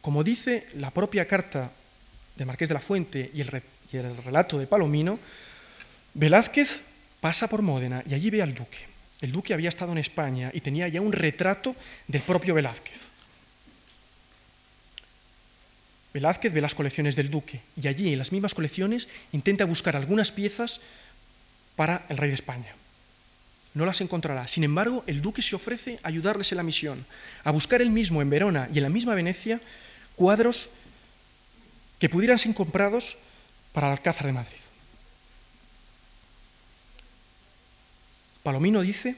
Como 0.00 0.22
dice 0.22 0.68
la 0.74 0.90
propia 0.90 1.26
carta 1.26 1.70
de 2.36 2.44
Marqués 2.44 2.68
de 2.68 2.74
la 2.74 2.80
Fuente 2.80 3.30
y 3.34 3.40
el, 3.40 4.16
relato 4.24 4.58
de 4.58 4.66
Palomino, 4.66 5.18
Velázquez 6.14 6.80
pasa 7.20 7.48
por 7.48 7.62
Módena 7.62 8.04
y 8.08 8.14
allí 8.14 8.30
ve 8.30 8.42
al 8.42 8.54
duque. 8.54 8.78
El 9.20 9.32
duque 9.32 9.54
había 9.54 9.70
estado 9.70 9.92
en 9.92 9.98
España 9.98 10.50
y 10.52 10.60
tenía 10.60 10.86
ya 10.88 11.00
un 11.00 11.12
retrato 11.12 11.74
del 12.06 12.22
propio 12.22 12.54
Velázquez. 12.54 13.05
Velázquez 16.16 16.50
ve 16.50 16.62
las 16.62 16.74
colecciones 16.74 17.14
del 17.14 17.30
duque 17.30 17.60
y 17.76 17.88
allí 17.88 18.10
en 18.10 18.18
las 18.18 18.32
mismas 18.32 18.54
colecciones 18.54 19.06
intenta 19.32 19.66
buscar 19.66 19.96
algunas 19.96 20.32
piezas 20.32 20.80
para 21.76 22.06
el 22.08 22.16
rey 22.16 22.30
de 22.30 22.34
España. 22.40 22.72
No 23.74 23.84
las 23.84 24.00
encontrará. 24.00 24.48
Sin 24.48 24.64
embargo, 24.64 25.04
el 25.06 25.20
duque 25.20 25.42
se 25.42 25.54
ofrece 25.54 26.00
a 26.02 26.08
ayudarles 26.08 26.50
en 26.52 26.56
la 26.56 26.62
misión, 26.62 27.04
a 27.44 27.50
buscar 27.50 27.82
él 27.82 27.90
mismo 27.90 28.22
en 28.22 28.30
Verona 28.30 28.66
y 28.72 28.78
en 28.78 28.84
la 28.84 28.88
misma 28.88 29.14
Venecia 29.14 29.60
cuadros 30.14 30.70
que 31.98 32.08
pudieran 32.08 32.38
ser 32.38 32.54
comprados 32.54 33.18
para 33.74 33.88
el 33.88 33.92
Alcázar 33.92 34.24
de 34.24 34.32
Madrid. 34.32 34.56
Palomino 38.42 38.80
dice 38.80 39.16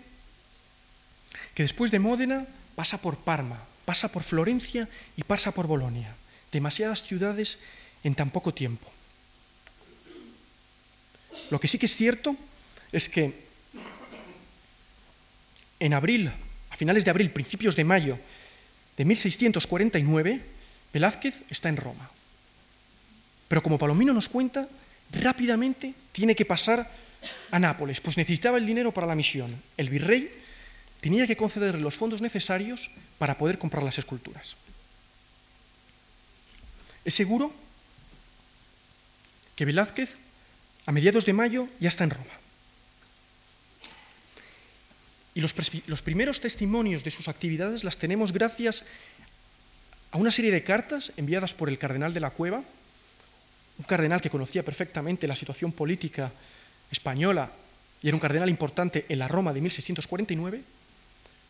que 1.55 1.63
después 1.63 1.93
de 1.93 2.01
Módena 2.01 2.45
pasa 2.75 2.99
por 2.99 3.19
Parma, 3.19 3.63
pasa 3.85 4.11
por 4.11 4.25
Florencia 4.25 4.89
y 5.17 5.23
pasa 5.23 5.53
por 5.53 5.69
Bolonia. 5.69 6.13
Demasiadas 6.53 7.03
ciudades 7.03 7.59
en 8.05 8.15
tan 8.15 8.31
poco 8.31 8.55
tiempo. 8.55 8.91
Lo 11.51 11.61
que 11.61 11.69
sí 11.69 11.79
que 11.79 11.87
es 11.87 11.97
cierto 11.97 12.37
es 12.93 13.09
que 13.09 13.49
en 15.81 15.95
abril, 15.95 16.31
a 16.71 16.77
finales 16.77 17.05
de 17.05 17.11
abril, 17.11 17.31
principios 17.31 17.77
de 17.77 17.85
mayo 17.85 18.19
de 18.97 19.05
1649, 19.05 20.43
Velázquez 20.93 21.35
está 21.51 21.69
en 21.69 21.77
Roma. 21.77 22.11
Pero 23.47 23.63
como 23.63 23.79
Palomino 23.79 24.13
nos 24.13 24.29
cuenta, 24.29 24.69
rápidamente 25.13 25.95
tiene 26.13 26.35
que 26.35 26.45
pasar 26.45 26.91
a 27.51 27.59
Nápoles, 27.59 28.01
pues 28.01 28.17
necesitaba 28.17 28.59
el 28.59 28.67
dinero 28.67 28.93
para 28.93 29.07
la 29.07 29.15
misión. 29.15 29.55
El 29.77 29.89
virrey 29.89 30.31
tenía 31.01 31.27
que 31.27 31.37
concederle 31.37 31.81
los 31.81 31.97
fondos 31.97 32.21
necesarios 32.21 32.91
para 33.19 33.39
poder 33.39 33.59
comprar 33.59 33.83
las 33.83 33.99
esculturas. 33.99 34.57
Es 37.09 37.15
seguro 37.15 37.51
que 39.57 39.65
Velázquez, 39.65 40.17
a 40.85 40.93
mediados 40.93 41.25
de 41.25 41.33
mayo, 41.33 41.67
ya 41.81 41.89
está 41.89 42.05
en 42.05 42.11
Roma. 42.11 42.37
Y 45.33 45.41
los, 45.41 45.55
los 45.87 46.03
primeros 46.03 46.43
testimonios 46.43 47.05
de 47.05 47.11
sus 47.11 47.29
actividades 47.29 47.83
las 47.83 47.97
tenemos 47.97 48.31
gracias 48.31 48.85
a 50.11 50.19
una 50.19 50.31
serie 50.31 50.53
de 50.53 50.63
cartas 50.63 51.15
enviadas 51.17 51.55
por 51.55 51.71
el 51.71 51.79
cardenal 51.79 52.13
de 52.13 52.21
la 52.21 52.29
Cueva, 52.29 52.63
un 53.79 53.85
cardenal 53.87 54.21
que 54.21 54.29
conocía 54.29 54.63
perfectamente 54.63 55.27
la 55.27 55.37
situación 55.37 55.73
política 55.73 56.31
española 56.91 57.51
y 58.03 58.09
era 58.09 58.17
un 58.17 58.21
cardenal 58.21 58.51
importante 58.51 59.07
en 59.09 59.19
la 59.19 59.29
Roma 59.29 59.55
de 59.55 59.63
1649, 59.63 60.61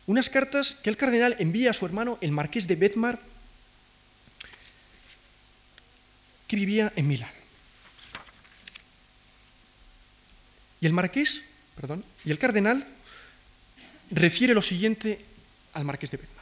unas 0.07 0.29
cartas 0.29 0.77
que 0.81 0.89
el 0.89 0.95
cardenal 0.95 1.35
envía 1.37 1.71
a 1.71 1.73
su 1.73 1.85
hermano, 1.85 2.17
el 2.21 2.31
marqués 2.31 2.65
de 2.65 2.77
Betmar, 2.77 3.19
que 6.49 6.57
vivía 6.57 6.91
en 6.97 7.07
Milán. 7.07 7.31
Y 10.81 10.85
el 10.87 10.93
marqués, 10.93 11.43
perdón, 11.75 12.03
y 12.25 12.31
el 12.31 12.39
cardenal 12.39 12.85
refiere 14.11 14.53
lo 14.53 14.61
siguiente 14.61 15.23
al 15.73 15.85
marqués 15.85 16.11
de 16.11 16.17
Betmar 16.17 16.39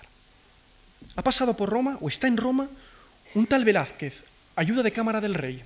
ha 1.18 1.24
pasado 1.24 1.58
por 1.58 1.70
Roma 1.70 1.98
o 2.00 2.08
está 2.08 2.28
en 2.28 2.38
Roma 2.38 2.70
un 3.34 3.46
tal 3.48 3.66
Velázquez, 3.66 4.24
ayuda 4.56 4.84
de 4.84 4.94
cámara 4.94 5.20
del 5.20 5.34
rey, 5.34 5.62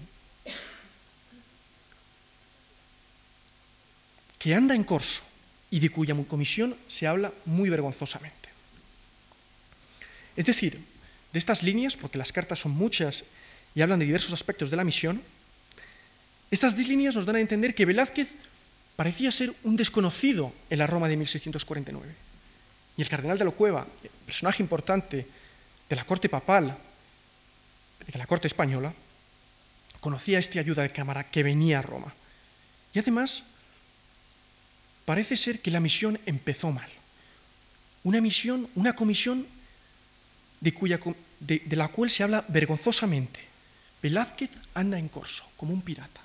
que 4.40 4.56
anda 4.56 4.74
en 4.74 4.84
corso 4.84 5.22
y 5.70 5.80
de 5.80 5.90
cuya 5.90 6.16
comisión 6.28 6.76
se 6.88 7.06
habla 7.06 7.32
muy 7.46 7.70
vergonzosamente. 7.70 8.50
Es 10.36 10.46
decir, 10.46 10.80
de 11.32 11.40
estas 11.40 11.64
líneas, 11.64 11.96
porque 11.96 12.18
las 12.18 12.32
cartas 12.32 12.60
son 12.60 12.72
muchas 12.72 13.24
y 13.76 13.82
hablan 13.82 14.00
de 14.00 14.06
diversos 14.06 14.34
aspectos 14.34 14.70
de 14.70 14.78
la 14.78 14.84
misión, 14.84 15.22
estas 16.50 16.78
líneas 16.78 17.16
nos 17.16 17.26
dan 17.26 17.38
a 17.38 17.40
entender 17.40 17.74
que 17.74 17.86
Velázquez 17.86 18.30
parecía 18.96 19.32
ser 19.32 19.54
un 19.64 19.78
desconocido 19.78 20.54
en 20.70 20.80
la 20.80 20.88
Roma 20.88 21.08
de 21.08 21.16
1649. 21.16 22.14
Y 22.98 23.02
el 23.02 23.10
cardenal 23.10 23.38
de 23.38 23.46
la 23.46 23.52
Cueva, 23.52 23.88
personaje 24.26 24.62
importante 24.62 25.26
de 25.90 25.96
la 25.96 26.06
corte 26.06 26.28
papal 26.28 26.78
de 28.12 28.18
la 28.18 28.26
corte 28.26 28.48
española, 28.48 28.94
conocía 30.00 30.40
esta 30.40 30.60
ayuda 30.60 30.84
de 30.84 30.90
cámara 30.90 31.24
que 31.30 31.44
venía 31.44 31.80
a 31.80 31.82
Roma. 31.82 32.14
Y 32.94 33.00
además, 33.00 33.44
parece 35.06 35.38
ser 35.38 35.62
que 35.62 35.72
la 35.72 35.80
misión 35.80 36.20
empezó 36.26 36.72
mal. 36.72 36.90
Una 38.04 38.20
misión, 38.20 38.68
una 38.76 38.94
comisión 38.94 39.48
de 40.60 41.76
la 41.76 41.88
cual 41.88 42.10
se 42.10 42.24
habla 42.24 42.44
vergonzosamente. 42.48 43.51
Velázquez 44.02 44.50
anda 44.74 44.98
en 44.98 45.10
corso, 45.10 45.46
como 45.58 45.74
un 45.74 45.82
pirata. 45.82 46.22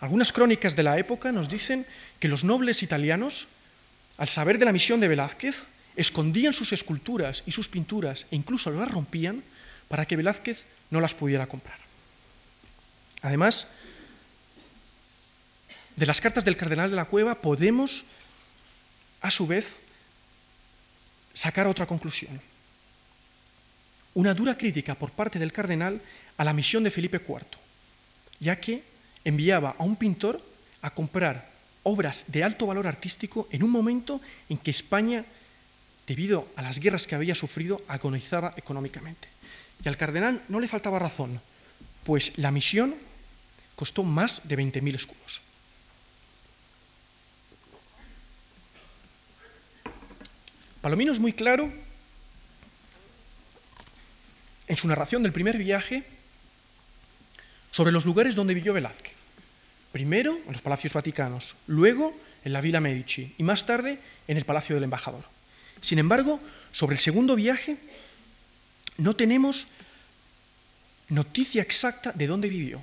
Algunas 0.00 0.32
crónicas 0.32 0.74
de 0.74 0.82
la 0.82 0.98
época 0.98 1.30
nos 1.30 1.48
dicen 1.48 1.86
que 2.18 2.28
los 2.28 2.42
nobles 2.42 2.82
italianos, 2.82 3.48
al 4.16 4.28
saber 4.28 4.58
de 4.58 4.64
la 4.64 4.72
misión 4.72 5.00
de 5.00 5.08
Velázquez, 5.08 5.64
escondían 5.96 6.54
sus 6.54 6.72
esculturas 6.72 7.42
y 7.44 7.52
sus 7.52 7.68
pinturas 7.68 8.26
e 8.30 8.36
incluso 8.36 8.70
las 8.70 8.90
rompían 8.90 9.42
para 9.88 10.06
que 10.06 10.16
Velázquez 10.16 10.64
no 10.88 11.00
las 11.00 11.14
pudiera 11.14 11.46
comprar. 11.46 11.78
Además, 13.22 13.66
de 15.96 16.06
las 16.06 16.20
cartas 16.20 16.46
del 16.46 16.56
cardenal 16.56 16.88
de 16.88 16.96
la 16.96 17.04
cueva 17.04 17.34
podemos, 17.34 18.04
a 19.20 19.30
su 19.30 19.46
vez, 19.46 19.76
sacar 21.34 21.66
otra 21.66 21.84
conclusión. 21.84 22.40
Una 24.14 24.34
dura 24.34 24.56
crítica 24.56 24.94
por 24.94 25.10
parte 25.10 25.38
del 25.38 25.52
cardenal 25.52 26.00
a 26.36 26.44
la 26.44 26.52
misión 26.52 26.82
de 26.84 26.90
Felipe 26.90 27.20
IV, 27.20 27.58
ya 28.40 28.56
que 28.56 28.82
enviaba 29.24 29.76
a 29.78 29.84
un 29.84 29.96
pintor 29.96 30.42
a 30.82 30.90
comprar 30.90 31.50
obras 31.82 32.24
de 32.28 32.44
alto 32.44 32.66
valor 32.66 32.86
artístico 32.86 33.48
en 33.50 33.62
un 33.62 33.70
momento 33.70 34.20
en 34.48 34.58
que 34.58 34.70
España, 34.70 35.24
debido 36.06 36.48
a 36.56 36.62
las 36.62 36.78
guerras 36.78 37.06
que 37.06 37.14
había 37.14 37.34
sufrido, 37.34 37.80
agonizaba 37.88 38.54
económicamente. 38.56 39.28
Y 39.84 39.88
al 39.88 39.96
cardenal 39.96 40.42
no 40.48 40.60
le 40.60 40.68
faltaba 40.68 40.98
razón, 40.98 41.40
pues 42.04 42.32
la 42.36 42.50
misión 42.50 42.94
costó 43.76 44.02
más 44.02 44.42
de 44.44 44.58
20.000 44.58 44.94
escudos. 44.94 45.42
Palomino 50.80 51.12
es 51.12 51.20
muy 51.20 51.32
claro 51.32 51.70
en 54.70 54.76
su 54.76 54.86
narración 54.86 55.24
del 55.24 55.32
primer 55.32 55.58
viaje 55.58 56.04
sobre 57.72 57.90
los 57.90 58.04
lugares 58.04 58.36
donde 58.36 58.54
vivió 58.54 58.72
Velázquez. 58.72 59.14
Primero 59.90 60.38
en 60.46 60.52
los 60.52 60.62
palacios 60.62 60.92
vaticanos, 60.92 61.56
luego 61.66 62.16
en 62.44 62.52
la 62.52 62.60
Villa 62.60 62.80
Medici 62.80 63.34
y 63.36 63.42
más 63.42 63.66
tarde 63.66 63.98
en 64.28 64.36
el 64.36 64.44
Palacio 64.44 64.76
del 64.76 64.84
Embajador. 64.84 65.24
Sin 65.80 65.98
embargo, 65.98 66.38
sobre 66.70 66.94
el 66.94 67.00
segundo 67.00 67.34
viaje 67.34 67.78
no 68.96 69.16
tenemos 69.16 69.66
noticia 71.08 71.62
exacta 71.62 72.12
de 72.12 72.28
dónde 72.28 72.48
vivió. 72.48 72.80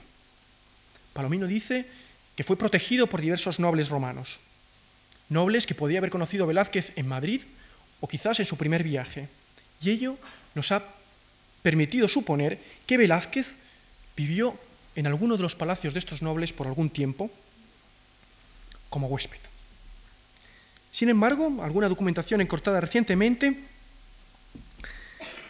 Palomino 1.14 1.48
dice 1.48 1.86
que 2.36 2.44
fue 2.44 2.58
protegido 2.58 3.08
por 3.08 3.22
diversos 3.22 3.62
nobles 3.62 3.88
romanos, 3.88 4.40
nobles 5.30 5.66
que 5.66 5.74
podía 5.74 6.00
haber 6.00 6.12
conocido 6.12 6.48
Velázquez 6.48 6.92
en 6.98 7.08
Madrid 7.08 7.44
o 8.02 8.10
quizás 8.10 8.42
en 8.42 8.46
su 8.46 8.58
primer 8.58 8.84
viaje. 8.84 9.30
Y 9.80 9.92
ello 9.92 10.18
nos 10.54 10.74
ha 10.74 10.97
permitido 11.68 12.08
suponer 12.08 12.58
que 12.88 12.96
Velázquez 12.96 13.56
vivió 14.16 14.58
en 14.96 15.06
alguno 15.06 15.36
de 15.36 15.44
los 15.44 15.54
palacios 15.54 15.94
de 15.94 16.00
estos 16.00 16.22
nobles 16.22 16.54
por 16.54 16.66
algún 16.66 16.90
tiempo 16.90 17.30
como 18.90 19.08
huésped. 19.08 19.42
Sin 20.94 21.10
embargo, 21.10 21.62
alguna 21.62 21.90
documentación 21.90 22.40
encortada 22.40 22.80
recientemente 22.80 23.66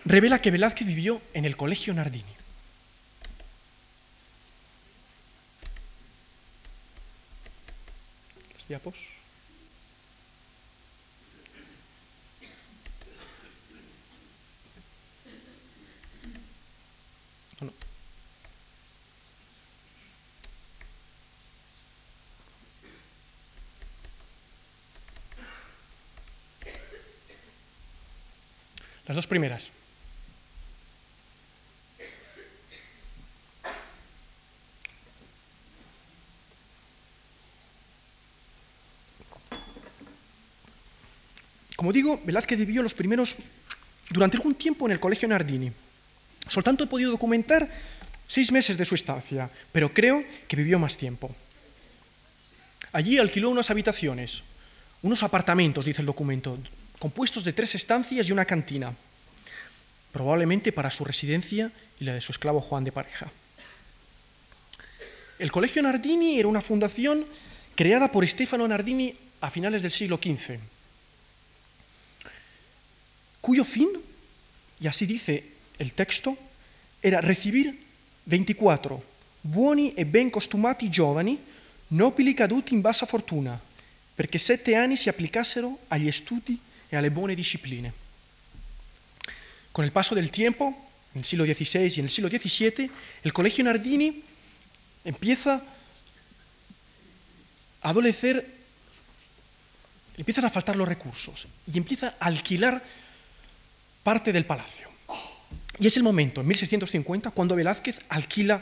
revela 0.06 0.42
que 0.42 0.50
Velázquez 0.50 0.88
vivió 0.88 1.22
en 1.36 1.46
el 1.46 1.56
Colegio 1.56 1.94
Nardini. 1.94 2.26
Diapos. 8.68 9.17
Las 29.08 29.16
dos 29.16 29.28
primeras. 29.28 29.72
Como 41.78 41.94
digo, 41.94 42.20
Velázquez 42.26 42.60
vivió 42.60 42.84
los 42.84 42.94
primeros 42.94 43.36
durante 44.10 44.36
algún 44.36 44.56
tiempo 44.56 44.88
en 44.88 44.92
el 44.92 45.00
Colegio 45.00 45.28
Nardini. 45.28 45.72
Solo 46.50 46.64
tanto 46.64 46.84
he 46.84 46.88
podido 46.88 47.12
documentar 47.12 47.70
seis 48.28 48.52
meses 48.52 48.78
de 48.78 48.84
su 48.84 48.96
estancia, 48.96 49.50
pero 49.72 49.94
creo 49.94 50.26
que 50.50 50.58
vivió 50.58 50.80
más 50.80 50.98
tiempo. 50.98 51.34
Allí 52.92 53.20
alquiló 53.20 53.50
unas 53.50 53.70
habitaciones, 53.70 54.44
unos 55.02 55.24
apartamentos, 55.24 55.86
dice 55.86 56.02
el 56.02 56.08
documento, 56.08 56.58
compuestos 57.00 57.44
de 57.44 57.54
tres 57.54 57.76
estancias 57.76 58.28
y 58.28 58.32
una 58.32 58.46
cantina, 58.46 58.94
probablemente 60.12 60.72
para 60.72 60.90
su 60.90 61.06
residencia 61.06 61.72
y 62.00 62.06
la 62.06 62.14
de 62.14 62.22
su 62.22 62.32
esclavo 62.32 62.62
Juan 62.62 62.84
de 62.84 62.92
Pareja. 62.92 63.32
El 65.40 65.52
Colegio 65.52 65.82
Nardini 65.84 66.40
era 66.40 66.48
una 66.48 66.62
fundación 66.62 67.26
creada 67.76 68.12
por 68.12 68.28
Stefano 68.28 68.68
Nardini 68.68 69.14
a 69.42 69.50
finales 69.50 69.82
del 69.82 69.92
siglo 69.92 70.18
XV, 70.18 70.58
cuyo 73.42 73.64
fin, 73.64 73.90
y 74.80 74.88
así 74.88 75.06
dice 75.06 75.46
el 75.78 75.94
texto, 75.94 76.38
era 77.02 77.22
recibir 77.22 77.80
24 78.26 79.18
buoni 79.48 79.94
e 79.94 80.06
ben 80.06 80.30
costumati 80.30 80.90
giovani, 80.90 81.42
nobili 81.90 82.34
caduti 82.34 82.74
in 82.74 82.82
bassa 82.82 83.06
fortuna, 83.06 83.60
perché 84.14 84.38
sette 84.38 84.76
anni 84.76 84.98
si 84.98 85.10
applicassero 85.10 85.80
agli 85.88 86.12
studi 86.12 86.60
y 86.92 86.96
a 86.96 87.02
las 87.02 87.14
buenas 87.14 87.38
disciplina. 87.38 87.94
Con 89.72 89.86
el 89.86 89.92
paso 89.92 90.16
del 90.16 90.32
tiempo, 90.32 90.76
en 91.14 91.20
el 91.20 91.26
siglo 91.26 91.46
XVI 91.46 91.94
y 91.96 92.00
en 92.00 92.06
el 92.06 92.12
siglo 92.12 92.30
XVII, 92.30 92.90
el 93.24 93.34
Colegio 93.34 93.64
Nardini 93.64 94.24
empieza 95.06 95.62
a 97.82 97.90
adolecer, 97.90 98.46
empiezan 100.18 100.46
a 100.46 100.50
faltar 100.50 100.76
los 100.76 100.88
recursos 100.88 101.48
y 101.72 101.78
empieza 101.78 102.16
a 102.20 102.26
alquilar 102.26 102.84
parte 104.04 104.34
del 104.34 104.46
palacio. 104.46 104.88
Y 105.80 105.86
es 105.86 105.96
el 105.98 106.04
momento, 106.04 106.42
en 106.42 106.48
1650, 106.48 107.32
cuando 107.32 107.56
Velázquez 107.56 108.00
alquila 108.10 108.62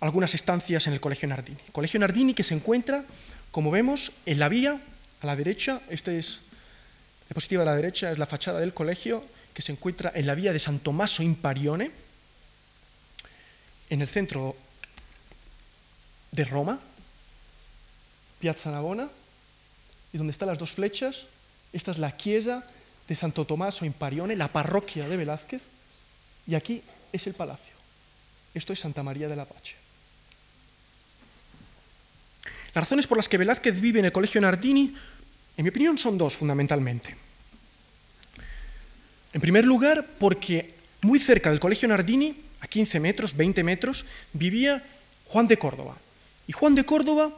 algunas 0.00 0.34
estancias 0.34 0.86
en 0.86 0.94
el 0.94 1.00
Colegio 1.00 1.28
Nardini. 1.28 1.58
Colegio 1.72 2.00
Nardini 2.00 2.34
que 2.34 2.44
se 2.44 2.54
encuentra, 2.54 3.04
como 3.50 3.70
vemos, 3.70 4.12
en 4.24 4.38
la 4.38 4.48
vía 4.48 4.80
a 5.20 5.26
la 5.26 5.36
derecha, 5.36 5.82
este 5.90 6.18
es 6.18 6.40
la 7.28 7.34
diapositiva 7.34 7.62
a 7.62 7.66
la 7.66 7.76
derecha 7.76 8.10
es 8.10 8.16
la 8.16 8.24
fachada 8.24 8.60
del 8.60 8.72
colegio 8.72 9.22
que 9.52 9.60
se 9.60 9.72
encuentra 9.72 10.10
en 10.14 10.26
la 10.26 10.34
vía 10.34 10.54
de 10.54 10.58
San 10.58 10.78
Tommaso 10.78 11.22
in 11.22 11.34
Parione, 11.34 11.90
en 13.90 14.00
el 14.00 14.08
centro 14.08 14.56
de 16.32 16.44
Roma, 16.44 16.80
Piazza 18.38 18.70
Navona, 18.70 19.08
y 20.12 20.16
donde 20.16 20.30
están 20.30 20.48
las 20.48 20.58
dos 20.58 20.72
flechas, 20.72 21.24
esta 21.74 21.90
es 21.90 21.98
la 21.98 22.16
chiesa 22.16 22.64
de 23.06 23.14
Santo 23.14 23.44
Tommaso 23.44 23.84
in 23.84 23.92
Parione, 23.92 24.34
la 24.34 24.48
parroquia 24.48 25.06
de 25.06 25.16
Velázquez, 25.18 25.62
y 26.46 26.54
aquí 26.54 26.82
es 27.12 27.26
el 27.26 27.34
palacio. 27.34 27.74
Esto 28.54 28.72
es 28.72 28.80
Santa 28.80 29.02
María 29.02 29.28
de 29.28 29.36
la 29.36 29.44
Pace. 29.44 29.74
Las 32.74 32.84
razones 32.84 33.06
por 33.06 33.18
las 33.18 33.28
que 33.28 33.36
Velázquez 33.36 33.80
vive 33.80 33.98
en 33.98 34.06
el 34.06 34.12
Colegio 34.12 34.40
Nardini 34.40 34.94
en 35.58 35.64
mi 35.64 35.70
opinión 35.70 35.98
son 35.98 36.16
dos 36.16 36.36
fundamentalmente. 36.36 37.16
En 39.32 39.40
primer 39.40 39.64
lugar, 39.64 40.06
porque 40.18 40.72
muy 41.02 41.18
cerca 41.18 41.50
del 41.50 41.58
Colegio 41.58 41.88
Nardini, 41.88 42.34
a 42.60 42.68
15 42.68 43.00
metros, 43.00 43.36
20 43.36 43.64
metros, 43.64 44.06
vivía 44.32 44.82
Juan 45.26 45.48
de 45.48 45.58
Córdoba. 45.58 45.96
Y 46.46 46.52
Juan 46.52 46.76
de 46.76 46.84
Córdoba 46.84 47.32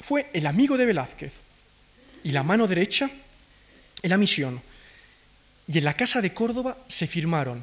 fue 0.00 0.30
el 0.32 0.46
amigo 0.46 0.78
de 0.78 0.86
Velázquez 0.86 1.32
y 2.24 2.32
la 2.32 2.42
mano 2.42 2.66
derecha 2.66 3.10
en 4.02 4.10
la 4.10 4.16
misión. 4.16 4.62
Y 5.68 5.76
en 5.76 5.84
la 5.84 5.94
Casa 5.94 6.22
de 6.22 6.32
Córdoba 6.32 6.78
se 6.88 7.06
firmaron 7.06 7.62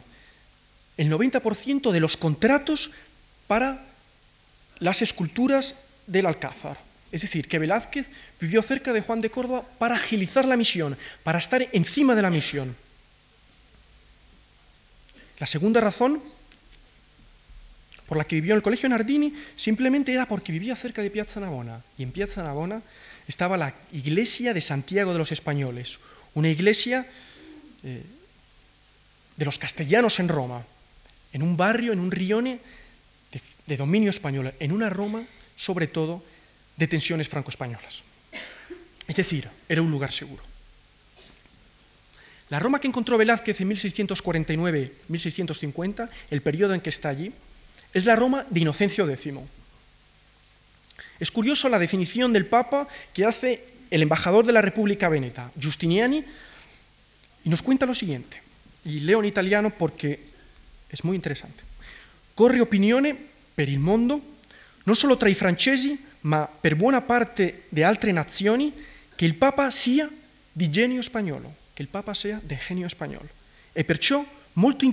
el 0.96 1.12
90% 1.12 1.91
de 1.91 2.00
los 2.00 2.17
contratos 2.17 2.91
para 3.48 3.84
las 4.78 5.02
esculturas 5.02 5.74
del 6.06 6.28
Alcázar. 6.28 6.83
Es 7.13 7.21
decir, 7.21 7.47
que 7.47 7.60
Velázquez 7.60 8.08
vivió 8.41 8.63
cerca 8.63 8.91
de 8.91 9.02
Juan 9.02 9.21
de 9.21 9.30
Córdoba 9.30 9.63
para 9.78 9.93
agilizar 9.93 10.45
la 10.45 10.58
misión, 10.58 10.97
para 11.21 11.38
estar 11.38 11.69
encima 11.71 12.15
de 12.15 12.23
la 12.23 12.32
misión. 12.32 12.76
La 15.38 15.45
segunda 15.45 15.80
razón 15.80 16.23
por 18.08 18.17
la 18.17 18.23
que 18.23 18.38
vivió 18.38 18.54
en 18.54 18.58
el 18.58 18.63
Colegio 18.63 18.89
Nardini 18.89 19.32
simplemente 19.56 20.12
era 20.12 20.28
porque 20.28 20.52
vivía 20.52 20.76
cerca 20.76 21.04
de 21.04 21.12
Piazza 21.12 21.39
Navona. 21.39 21.84
Y 21.99 22.04
en 22.04 22.12
Piazza 22.12 22.41
Navona 22.41 22.82
estaba 23.28 23.58
la 23.58 23.76
iglesia 23.91 24.52
de 24.52 24.62
Santiago 24.62 25.13
de 25.13 25.19
los 25.19 25.32
Españoles, 25.32 25.99
una 26.34 26.49
iglesia 26.49 27.06
eh, 27.84 28.02
de 29.38 29.45
los 29.45 29.60
castellanos 29.60 30.19
en 30.19 30.30
Roma, 30.30 30.65
en 31.32 31.43
un 31.43 31.56
barrio, 31.58 31.93
en 31.93 31.99
un 31.99 32.10
rione 32.10 32.60
de, 33.32 33.41
de 33.67 33.78
dominio 33.78 34.10
español, 34.10 34.52
en 34.60 34.71
una 34.71 34.89
Roma, 34.89 35.23
sobre 35.56 35.86
todo, 35.86 36.23
de 36.78 36.88
tensiones 36.88 37.30
franco-españolas. 37.30 38.04
Es 39.08 39.16
decir, 39.16 39.50
era 39.68 39.82
un 39.82 39.90
lugar 39.92 40.12
seguro. 40.12 40.44
La 42.50 42.60
Roma 42.60 42.80
que 42.80 42.88
encontró 42.88 43.18
Velázquez 43.18 43.60
en 43.62 43.72
1649-1650, 43.72 46.10
el 46.30 46.42
periodo 46.42 46.74
en 46.74 46.82
que 46.82 46.90
está 46.90 47.10
allí, 47.10 47.32
es 47.94 48.06
la 48.06 48.16
Roma 48.16 48.46
de 48.50 48.60
Inocencio 48.60 49.10
X. 49.10 49.34
Es 51.20 51.32
curioso 51.32 51.70
la 51.70 51.80
definición 51.80 52.34
del 52.34 52.46
Papa 52.46 52.88
que 53.14 53.26
hace 53.26 53.66
el 53.92 54.02
embajador 54.02 54.46
de 54.46 54.54
la 54.54 54.62
República 54.62 55.10
Veneta, 55.10 55.52
Giustiniani, 55.60 56.24
y 57.46 57.50
nos 57.50 57.62
cuenta 57.62 57.86
lo 57.86 57.96
siguiente. 57.96 58.44
y 58.86 59.00
leo 59.00 59.20
en 59.20 59.26
italiano 59.26 59.72
porque 59.72 60.20
es 60.90 61.04
muy 61.04 61.16
interessante. 61.16 61.64
Corre 62.36 62.62
opinione 62.62 63.16
per 63.56 63.70
il 63.70 63.80
mondo, 63.80 64.22
non 64.84 64.96
solo 64.96 65.17
tra 65.17 65.30
i 65.30 65.34
francesi, 65.34 65.98
ma 66.22 66.48
per 66.48 66.76
buona 66.76 67.02
parte 67.02 67.63
di 67.69 67.84
altre 67.84 68.12
nazioni, 68.12 68.74
che 69.15 69.26
il 69.26 69.36
Papa 69.36 69.69
sia 69.69 70.10
di 70.52 70.69
genio 70.69 71.02
spagnolo, 71.02 71.56
che 71.74 71.82
il 71.82 71.88
Papa 71.88 72.13
sia 72.13 72.39
di 72.43 72.58
genio 72.65 72.88
spagnolo, 72.88 73.28
e 73.72 73.84
perciò 73.84 74.26
molto 74.54 74.86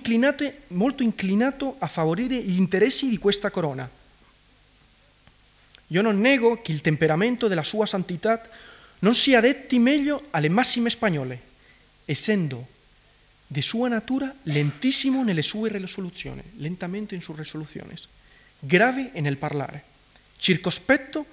molto 0.68 1.02
inclinato 1.02 1.76
a 1.78 1.86
favorire 1.86 2.42
gli 2.42 2.58
interessi 2.58 3.08
di 3.08 3.18
questa 3.18 3.50
corona. 3.50 3.88
Io 5.88 6.02
non 6.02 6.20
nego 6.20 6.62
che 6.62 6.72
il 6.72 6.80
temperamento 6.80 7.48
della 7.48 7.64
sua 7.64 7.84
santità 7.84 8.40
non 9.00 9.14
sia 9.14 9.38
adetti 9.38 9.78
meglio 9.78 10.26
alle 10.30 10.48
massime 10.48 10.88
spagnole, 10.88 11.40
essendo 12.04 12.66
de 13.46 13.62
sua 13.62 13.88
natura 13.88 14.32
lentissimo 14.44 15.24
nelle 15.24 15.42
sue 15.42 15.68
risoluzioni, 15.70 16.42
lentamente 16.56 17.16
in 17.16 17.22
sue 17.22 17.34
risoluzioni, 17.36 17.94
grave 18.60 19.10
nel 19.14 19.36
parlare, 19.36 19.82
circospetto 20.38 21.26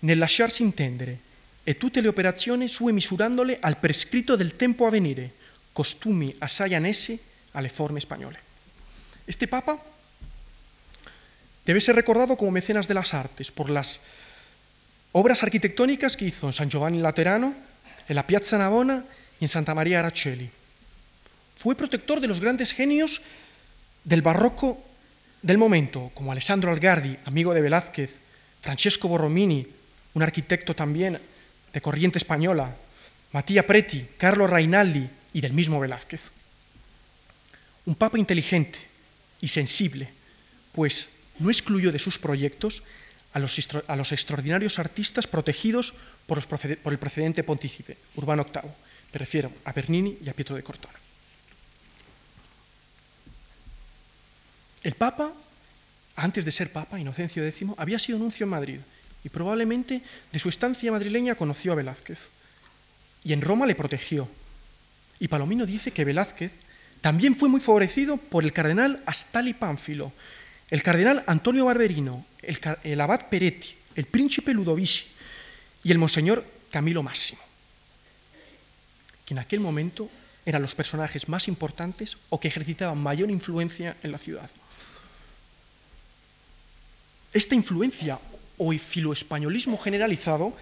nel 0.00 0.18
lasciarsi 0.18 0.62
intendere, 0.62 1.28
e 1.62 1.76
tutte 1.76 2.00
le 2.00 2.08
operazioni 2.08 2.68
sue 2.68 2.90
misurandole 2.90 3.58
al 3.60 3.76
prescritto 3.76 4.34
del 4.34 4.56
tempo 4.56 4.86
a 4.86 4.90
venire, 4.90 5.32
costumi 5.72 6.34
assai 6.38 6.74
annessi 6.74 7.18
alle 7.52 7.68
forme 7.68 8.00
spagnole. 8.00 8.40
Este 9.24 9.46
papa 9.46 9.78
debe 11.64 11.80
ser 11.80 11.94
recordado 11.94 12.36
como 12.36 12.50
mecenas 12.50 12.88
de 12.88 12.94
las 12.94 13.14
artes 13.14 13.50
por 13.52 13.70
las 13.70 14.00
obras 15.12 15.42
arquitectónicas 15.42 16.16
que 16.16 16.24
hizo 16.24 16.46
en 16.46 16.52
San 16.52 16.70
Giovanni 16.70 16.98
Laterano, 16.98 17.54
en 18.08 18.16
la 18.16 18.26
Piazza 18.26 18.58
Navona 18.58 19.04
y 19.38 19.44
en 19.44 19.48
Santa 19.48 19.74
María 19.74 20.00
Araceli. 20.00 20.50
Fue 21.56 21.76
protector 21.76 22.20
de 22.20 22.26
los 22.26 22.40
grandes 22.40 22.72
genios 22.72 23.20
del 24.02 24.22
barroco 24.22 24.82
del 25.42 25.58
momento, 25.58 26.10
como 26.14 26.32
Alessandro 26.32 26.70
Algardi, 26.70 27.16
amigo 27.24 27.54
de 27.54 27.62
Velázquez, 27.62 28.18
Francesco 28.60 29.08
Borromini, 29.08 29.66
un 30.14 30.22
arquitecto 30.22 30.74
también 30.74 31.18
de 31.72 31.80
corriente 31.80 32.18
española, 32.18 32.76
Matías 33.32 33.64
Preti, 33.64 34.06
Carlo 34.18 34.46
Rainaldi 34.46 35.08
y 35.32 35.40
del 35.40 35.52
mismo 35.52 35.80
Velázquez. 35.80 36.20
Un 37.86 37.94
papa 37.94 38.18
inteligente 38.18 38.78
y 39.40 39.48
sensible, 39.48 40.08
pues 40.72 41.08
no 41.38 41.48
excluyó 41.48 41.90
de 41.90 41.98
sus 41.98 42.18
proyectos 42.18 42.82
a 43.32 43.38
los, 43.38 44.12
extraordinarios 44.12 44.78
artistas 44.78 45.26
protegidos 45.26 45.94
por, 46.26 46.44
por, 46.46 46.92
el 46.92 46.98
precedente 46.98 47.44
pontícipe, 47.44 47.96
Urbano 48.16 48.44
VIII. 48.44 48.70
Me 49.12 49.18
refiero 49.18 49.50
a 49.64 49.72
Bernini 49.72 50.18
y 50.22 50.28
a 50.28 50.34
Pietro 50.34 50.56
de 50.56 50.62
Cortona. 50.62 50.99
El 54.82 54.94
Papa, 54.94 55.32
antes 56.16 56.44
de 56.44 56.52
ser 56.52 56.72
Papa, 56.72 56.98
Inocencio 56.98 57.44
X, 57.44 57.68
había 57.76 57.98
sido 57.98 58.18
nuncio 58.18 58.44
en 58.44 58.50
Madrid 58.50 58.78
y 59.22 59.28
probablemente 59.28 60.02
de 60.32 60.38
su 60.38 60.48
estancia 60.48 60.90
madrileña 60.90 61.34
conoció 61.34 61.72
a 61.72 61.76
Velázquez. 61.76 62.28
Y 63.24 63.32
en 63.32 63.42
Roma 63.42 63.66
le 63.66 63.74
protegió. 63.74 64.28
Y 65.18 65.28
Palomino 65.28 65.66
dice 65.66 65.90
que 65.90 66.04
Velázquez 66.04 66.52
también 67.00 67.36
fue 67.36 67.48
muy 67.48 67.60
favorecido 67.60 68.16
por 68.16 68.44
el 68.44 68.52
cardenal 68.52 69.02
Astali 69.06 69.54
Pánfilo, 69.54 70.12
el 70.70 70.82
cardenal 70.82 71.24
Antonio 71.26 71.64
Barberino, 71.64 72.24
el, 72.42 73.00
abad 73.00 73.28
Peretti, 73.28 73.74
el 73.94 74.06
príncipe 74.06 74.54
Ludovici 74.54 75.06
y 75.82 75.90
el 75.90 75.98
monseñor 75.98 76.44
Camilo 76.70 77.02
Máximo, 77.02 77.40
que 79.24 79.34
en 79.34 79.38
aquel 79.38 79.60
momento 79.60 80.08
eran 80.46 80.62
los 80.62 80.74
personajes 80.74 81.28
más 81.28 81.48
importantes 81.48 82.16
o 82.28 82.38
que 82.38 82.48
ejercitaban 82.48 82.98
mayor 82.98 83.30
influencia 83.30 83.96
en 84.02 84.12
la 84.12 84.18
ciudad. 84.18 84.50
Esta 87.32 87.54
influencia 87.54 88.18
o 88.58 88.72
filoespañolismo 88.72 89.78
generalizado 89.78 90.52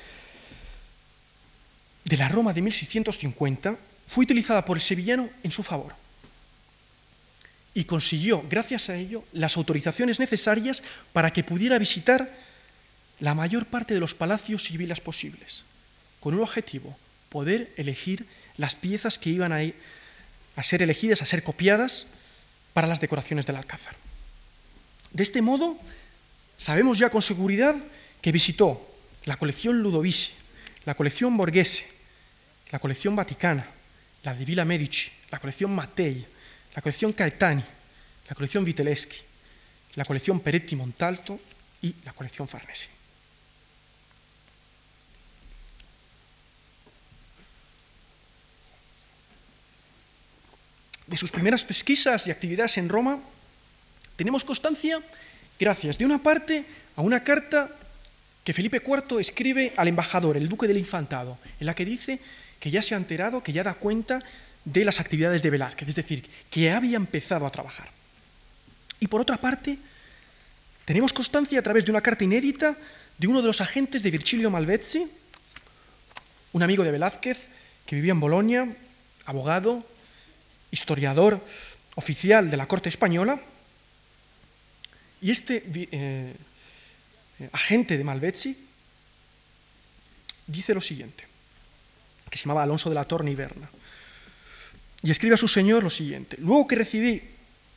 de 2.04 2.16
la 2.16 2.28
Roma 2.28 2.52
de 2.52 2.62
1650 2.62 3.76
fue 4.06 4.24
utilizada 4.24 4.64
por 4.64 4.76
el 4.76 4.82
sevillano 4.82 5.28
en 5.42 5.50
su 5.50 5.62
favor 5.62 5.94
y 7.78 7.84
consiguió, 7.84 8.42
gracias 8.48 8.88
a 8.88 8.96
ello, 8.96 9.22
las 9.32 9.56
autorizaciones 9.56 10.18
necesarias 10.18 10.82
para 11.12 11.32
que 11.32 11.44
pudiera 11.44 11.78
visitar 11.78 12.28
la 13.20 13.34
mayor 13.34 13.66
parte 13.66 13.94
de 13.94 14.00
los 14.00 14.14
palacios 14.14 14.72
y 14.72 14.76
villas 14.76 15.00
posibles, 15.00 15.62
con 16.18 16.34
un 16.34 16.40
objetivo, 16.40 16.98
poder 17.28 17.70
elegir 17.76 18.26
las 18.56 18.74
piezas 18.74 19.16
que 19.16 19.30
iban 19.30 19.52
a, 19.52 19.60
a 20.56 20.62
ser 20.64 20.82
elegidas, 20.82 21.22
a 21.22 21.26
ser 21.26 21.44
copiadas 21.44 22.06
para 22.72 22.88
las 22.88 23.00
decoraciones 23.00 23.46
del 23.46 23.54
Alcázar. 23.54 23.94
De 25.12 25.22
este 25.22 25.40
modo, 25.40 25.78
Sabemos 26.58 26.98
ya 26.98 27.08
con 27.08 27.22
seguridad 27.22 27.76
que 28.20 28.32
visitó 28.32 28.84
la 29.24 29.36
colección 29.36 29.80
Ludovici, 29.80 30.32
la 30.84 30.94
colección 30.94 31.36
Borghese, 31.36 31.86
la 32.72 32.80
colección 32.80 33.14
Vaticana, 33.14 33.64
la 34.24 34.34
de 34.34 34.44
Villa 34.44 34.64
Medici, 34.64 35.10
la 35.30 35.38
colección 35.38 35.72
Mattei, 35.72 36.26
la 36.74 36.82
colección 36.82 37.12
Caetani, 37.12 37.62
la 38.28 38.34
colección 38.34 38.64
Vitelleschi, 38.64 39.18
la 39.94 40.04
colección 40.04 40.40
Peretti 40.40 40.74
Montalto 40.74 41.38
y 41.80 41.94
la 42.04 42.12
colección 42.12 42.48
Farnesi. 42.48 42.88
De 51.06 51.16
sus 51.16 51.30
primeras 51.30 51.64
pesquisas 51.64 52.26
y 52.26 52.30
actividades 52.30 52.76
en 52.78 52.88
Roma, 52.88 53.18
tenemos 54.16 54.44
constancia 54.44 55.00
gracias, 55.58 55.98
de 55.98 56.04
una 56.04 56.22
parte, 56.22 56.64
a 56.96 57.02
una 57.02 57.22
carta 57.22 57.68
que 58.44 58.52
Felipe 58.52 58.82
IV 58.84 59.20
escribe 59.20 59.72
al 59.76 59.88
embajador, 59.88 60.36
el 60.36 60.48
duque 60.48 60.66
del 60.66 60.78
Infantado, 60.78 61.38
en 61.60 61.66
la 61.66 61.74
que 61.74 61.84
dice 61.84 62.18
que 62.58 62.70
ya 62.70 62.82
se 62.82 62.94
ha 62.94 62.98
enterado, 62.98 63.42
que 63.42 63.52
ya 63.52 63.62
da 63.62 63.74
cuenta 63.74 64.22
de 64.64 64.84
las 64.84 65.00
actividades 65.00 65.42
de 65.42 65.50
Velázquez, 65.50 65.88
es 65.88 65.94
decir, 65.96 66.24
que 66.50 66.70
había 66.70 66.96
empezado 66.96 67.46
a 67.46 67.50
trabajar. 67.50 67.88
Y 69.00 69.06
por 69.06 69.20
otra 69.20 69.36
parte, 69.36 69.78
tenemos 70.84 71.12
constancia 71.12 71.58
a 71.58 71.62
través 71.62 71.84
de 71.84 71.90
una 71.90 72.00
carta 72.00 72.24
inédita 72.24 72.76
de 73.18 73.26
uno 73.26 73.42
de 73.42 73.48
los 73.48 73.60
agentes 73.60 74.02
de 74.02 74.10
Virgilio 74.10 74.50
Malvezzi, 74.50 75.06
un 76.52 76.62
amigo 76.62 76.84
de 76.84 76.90
Velázquez 76.90 77.48
que 77.84 77.96
vivía 77.96 78.12
en 78.12 78.20
Bolonia, 78.20 78.68
abogado, 79.26 79.84
historiador 80.70 81.40
oficial 81.94 82.50
de 82.50 82.56
la 82.56 82.66
corte 82.66 82.88
española, 82.88 83.40
y 85.20 85.30
este 85.30 85.62
eh, 85.74 86.32
agente 87.52 87.98
de 87.98 88.04
Malvezzi 88.04 88.56
dice 90.46 90.74
lo 90.74 90.80
siguiente, 90.80 91.24
que 92.30 92.38
se 92.38 92.44
llamaba 92.44 92.62
Alonso 92.62 92.88
de 92.88 92.94
la 92.94 93.04
Torre 93.04 93.30
Iberna, 93.30 93.68
y 95.02 95.10
escribe 95.10 95.34
a 95.34 95.38
su 95.38 95.48
señor 95.48 95.82
lo 95.82 95.90
siguiente, 95.90 96.36
luego 96.40 96.66
que 96.66 96.76
recibí 96.76 97.22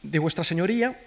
de 0.02 0.20
vuestra 0.20 0.44
señoría, 0.44 1.00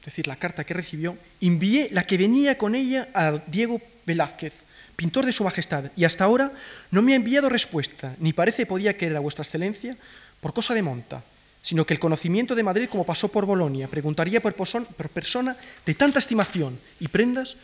es 0.00 0.06
decir, 0.06 0.26
la 0.26 0.36
carta 0.36 0.64
que 0.64 0.74
recibió, 0.74 1.16
envié 1.40 1.88
la 1.92 2.04
que 2.04 2.18
venía 2.18 2.58
con 2.58 2.74
ella 2.74 3.08
a 3.14 3.38
Diego 3.46 3.80
Velázquez, 4.04 4.52
pintor 4.96 5.26
de 5.26 5.32
su 5.32 5.44
majestad, 5.44 5.90
y 5.96 6.04
hasta 6.04 6.24
ahora 6.24 6.52
no 6.90 7.02
me 7.02 7.12
ha 7.12 7.16
enviado 7.16 7.48
respuesta, 7.48 8.16
ni 8.18 8.32
parece 8.32 8.66
podía 8.66 8.96
querer 8.96 9.16
a 9.16 9.20
vuestra 9.20 9.44
excelencia 9.44 9.96
por 10.40 10.52
cosa 10.52 10.74
de 10.74 10.82
monta, 10.82 11.22
sino 11.62 11.86
que 11.86 11.94
el 11.94 12.00
conocimiento 12.00 12.54
de 12.54 12.64
Madrid, 12.64 12.88
como 12.90 13.06
pasó 13.06 13.28
por 13.28 13.46
Bolonia, 13.46 13.86
preguntaría 13.86 14.42
por, 14.42 14.54
persona 14.54 15.56
de 15.86 15.94
tanta 15.94 16.18
estimación 16.18 16.78
y 16.98 17.06
prendas 17.06 17.56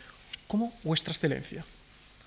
como 0.47 0.73
vuestra 0.83 1.11
excelencia. 1.11 1.65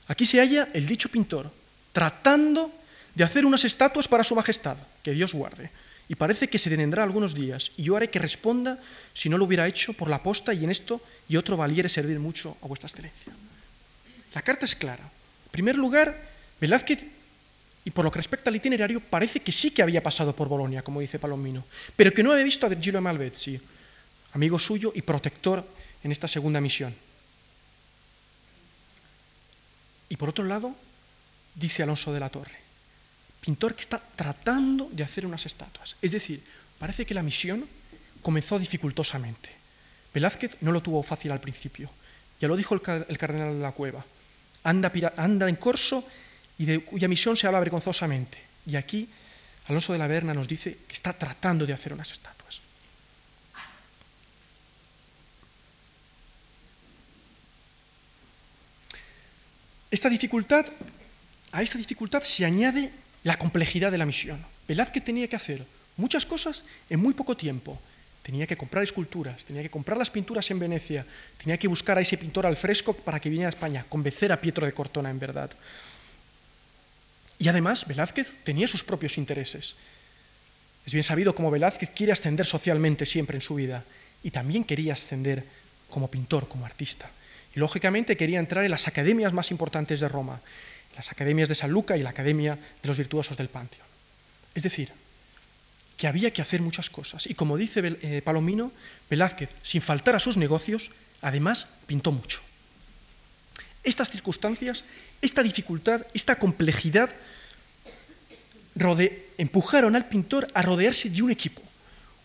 Aquí 0.06 0.26
se 0.26 0.38
halla 0.38 0.68
el 0.74 0.86
dicho 0.86 1.08
pintor, 1.08 1.50
tratando 1.92 2.70
de 3.14 3.24
hacer 3.24 3.46
unas 3.46 3.64
estatuas 3.64 4.06
para 4.06 4.22
su 4.22 4.36
majestad, 4.36 4.76
que 5.02 5.12
Dios 5.12 5.32
guarde. 5.32 5.70
Y 6.08 6.14
parece 6.14 6.48
que 6.48 6.58
se 6.58 6.68
detendrá 6.68 7.04
algunos 7.04 7.34
días, 7.34 7.72
y 7.78 7.84
yo 7.84 7.96
haré 7.96 8.10
que 8.10 8.18
responda 8.18 8.78
si 9.14 9.30
no 9.30 9.38
lo 9.38 9.46
hubiera 9.46 9.66
hecho 9.66 9.94
por 9.94 10.10
la 10.10 10.22
posta 10.22 10.52
y 10.52 10.64
en 10.64 10.70
esto 10.70 11.00
y 11.28 11.36
otro 11.36 11.56
valiere 11.56 11.88
servir 11.88 12.18
mucho 12.18 12.56
a 12.62 12.66
vuestra 12.66 12.88
excelencia. 12.88 13.32
La 14.34 14.42
carta 14.42 14.66
es 14.66 14.74
clara. 14.74 15.04
En 15.04 15.50
primer 15.50 15.76
lugar, 15.76 16.16
Velázquez 16.60 17.00
y 17.84 17.90
por 17.90 18.04
lo 18.04 18.10
que 18.10 18.18
respecta 18.18 18.50
al 18.50 18.56
itinerario, 18.56 19.00
parece 19.00 19.40
que 19.40 19.50
sí 19.50 19.70
que 19.72 19.82
había 19.82 20.02
pasado 20.02 20.34
por 20.34 20.48
Bolonia, 20.48 20.82
como 20.82 21.00
dice 21.00 21.18
Palomino, 21.18 21.64
pero 21.96 22.12
que 22.12 22.22
no 22.22 22.32
había 22.32 22.44
visto 22.44 22.66
a 22.66 22.68
Virgilio 22.68 23.00
Malvezzi, 23.00 23.60
amigo 24.34 24.58
suyo 24.58 24.92
y 24.94 25.02
protector 25.02 25.66
en 26.04 26.12
esta 26.12 26.28
segunda 26.28 26.60
misión. 26.60 26.94
Y 30.08 30.16
por 30.16 30.28
otro 30.28 30.44
lado, 30.44 30.74
dice 31.54 31.82
Alonso 31.82 32.12
de 32.12 32.20
la 32.20 32.28
Torre, 32.28 32.58
pintor 33.40 33.74
que 33.74 33.82
está 33.82 33.98
tratando 33.98 34.88
de 34.92 35.02
hacer 35.02 35.26
unas 35.26 35.44
estatuas. 35.46 35.96
Es 36.00 36.12
decir, 36.12 36.42
parece 36.78 37.04
que 37.04 37.14
la 37.14 37.22
misión 37.22 37.66
comenzó 38.20 38.58
dificultosamente. 38.58 39.50
Velázquez 40.14 40.58
no 40.60 40.70
lo 40.70 40.82
tuvo 40.82 41.02
fácil 41.02 41.32
al 41.32 41.40
principio. 41.40 41.90
Ya 42.40 42.48
lo 42.48 42.56
dijo 42.56 42.74
el, 42.74 43.18
cardenal 43.18 43.54
de 43.54 43.62
la 43.62 43.72
Cueva. 43.72 44.04
Anda, 44.64 44.92
anda 45.16 45.48
en 45.48 45.56
corso 45.56 46.04
y 46.58 46.64
de 46.64 46.80
cuya 46.80 47.08
misión 47.08 47.36
se 47.36 47.46
habla 47.46 47.60
vergonzosamente. 47.60 48.38
Y 48.66 48.76
aquí 48.76 49.08
Alonso 49.68 49.92
de 49.92 49.98
la 49.98 50.06
Verna 50.06 50.34
nos 50.34 50.48
dice 50.48 50.78
que 50.86 50.94
está 50.94 51.12
tratando 51.12 51.66
de 51.66 51.72
hacer 51.72 51.92
unas 51.92 52.10
estatuas. 52.10 52.60
Esta 59.90 60.08
dificultad, 60.08 60.66
a 61.52 61.62
esta 61.62 61.76
dificultad 61.76 62.22
se 62.22 62.44
añade 62.44 62.90
la 63.24 63.36
complejidad 63.36 63.92
de 63.92 63.98
la 63.98 64.06
misión. 64.06 64.42
Velázquez 64.66 65.04
tenía 65.04 65.28
que 65.28 65.36
hacer 65.36 65.64
muchas 65.96 66.24
cosas 66.24 66.64
en 66.88 66.98
muy 66.98 67.12
poco 67.14 67.36
tiempo. 67.36 67.78
Tenía 68.22 68.46
que 68.46 68.56
comprar 68.56 68.84
esculturas, 68.84 69.44
tenía 69.44 69.62
que 69.62 69.70
comprar 69.70 69.98
las 69.98 70.08
pinturas 70.08 70.48
en 70.50 70.58
Venecia, 70.58 71.04
tenía 71.36 71.58
que 71.58 71.66
buscar 71.66 71.98
a 71.98 72.00
ese 72.00 72.16
pintor 72.16 72.46
al 72.46 72.56
fresco 72.56 72.94
para 72.94 73.20
que 73.20 73.28
viniera 73.28 73.48
a 73.48 73.50
España, 73.50 73.84
convencer 73.88 74.32
a 74.32 74.40
Pietro 74.40 74.64
de 74.64 74.72
Cortona 74.72 75.10
en 75.10 75.18
verdad. 75.18 75.50
Y 77.42 77.48
además, 77.48 77.88
Velázquez 77.88 78.38
tenía 78.44 78.68
sus 78.68 78.84
propios 78.84 79.18
intereses. 79.18 79.74
Es 80.86 80.92
bien 80.92 81.02
sabido 81.02 81.34
cómo 81.34 81.50
Velázquez 81.50 81.90
quiere 81.90 82.12
ascender 82.12 82.46
socialmente 82.46 83.04
siempre 83.04 83.36
en 83.36 83.40
su 83.40 83.56
vida 83.56 83.82
y 84.22 84.30
también 84.30 84.62
quería 84.62 84.92
ascender 84.92 85.42
como 85.90 86.08
pintor, 86.08 86.46
como 86.46 86.66
artista. 86.66 87.10
Y 87.56 87.58
lógicamente 87.58 88.16
quería 88.16 88.38
entrar 88.38 88.64
en 88.64 88.70
las 88.70 88.86
academias 88.86 89.32
más 89.32 89.50
importantes 89.50 89.98
de 89.98 90.06
Roma, 90.06 90.40
las 90.94 91.10
academias 91.10 91.48
de 91.48 91.56
San 91.56 91.72
Luca 91.72 91.96
y 91.96 92.02
la 92.02 92.10
Academia 92.10 92.56
de 92.80 92.88
los 92.88 92.96
Virtuosos 92.96 93.36
del 93.36 93.48
Panteón. 93.48 93.88
Es 94.54 94.62
decir, 94.62 94.92
que 95.96 96.06
había 96.06 96.32
que 96.32 96.42
hacer 96.42 96.62
muchas 96.62 96.90
cosas. 96.90 97.26
Y 97.26 97.34
como 97.34 97.56
dice 97.56 97.98
eh, 98.02 98.22
Palomino, 98.22 98.70
Velázquez, 99.10 99.50
sin 99.64 99.82
faltar 99.82 100.14
a 100.14 100.20
sus 100.20 100.36
negocios, 100.36 100.92
además 101.20 101.66
pintó 101.88 102.12
mucho. 102.12 102.40
Estas 103.84 104.10
circunstancias, 104.10 104.84
esta 105.20 105.42
dificultad, 105.42 106.06
esta 106.14 106.36
complejidad 106.38 107.10
empujaron 109.38 109.96
al 109.96 110.08
pintor 110.08 110.48
a 110.54 110.62
rodearse 110.62 111.10
de 111.10 111.22
un 111.22 111.30
equipo, 111.30 111.62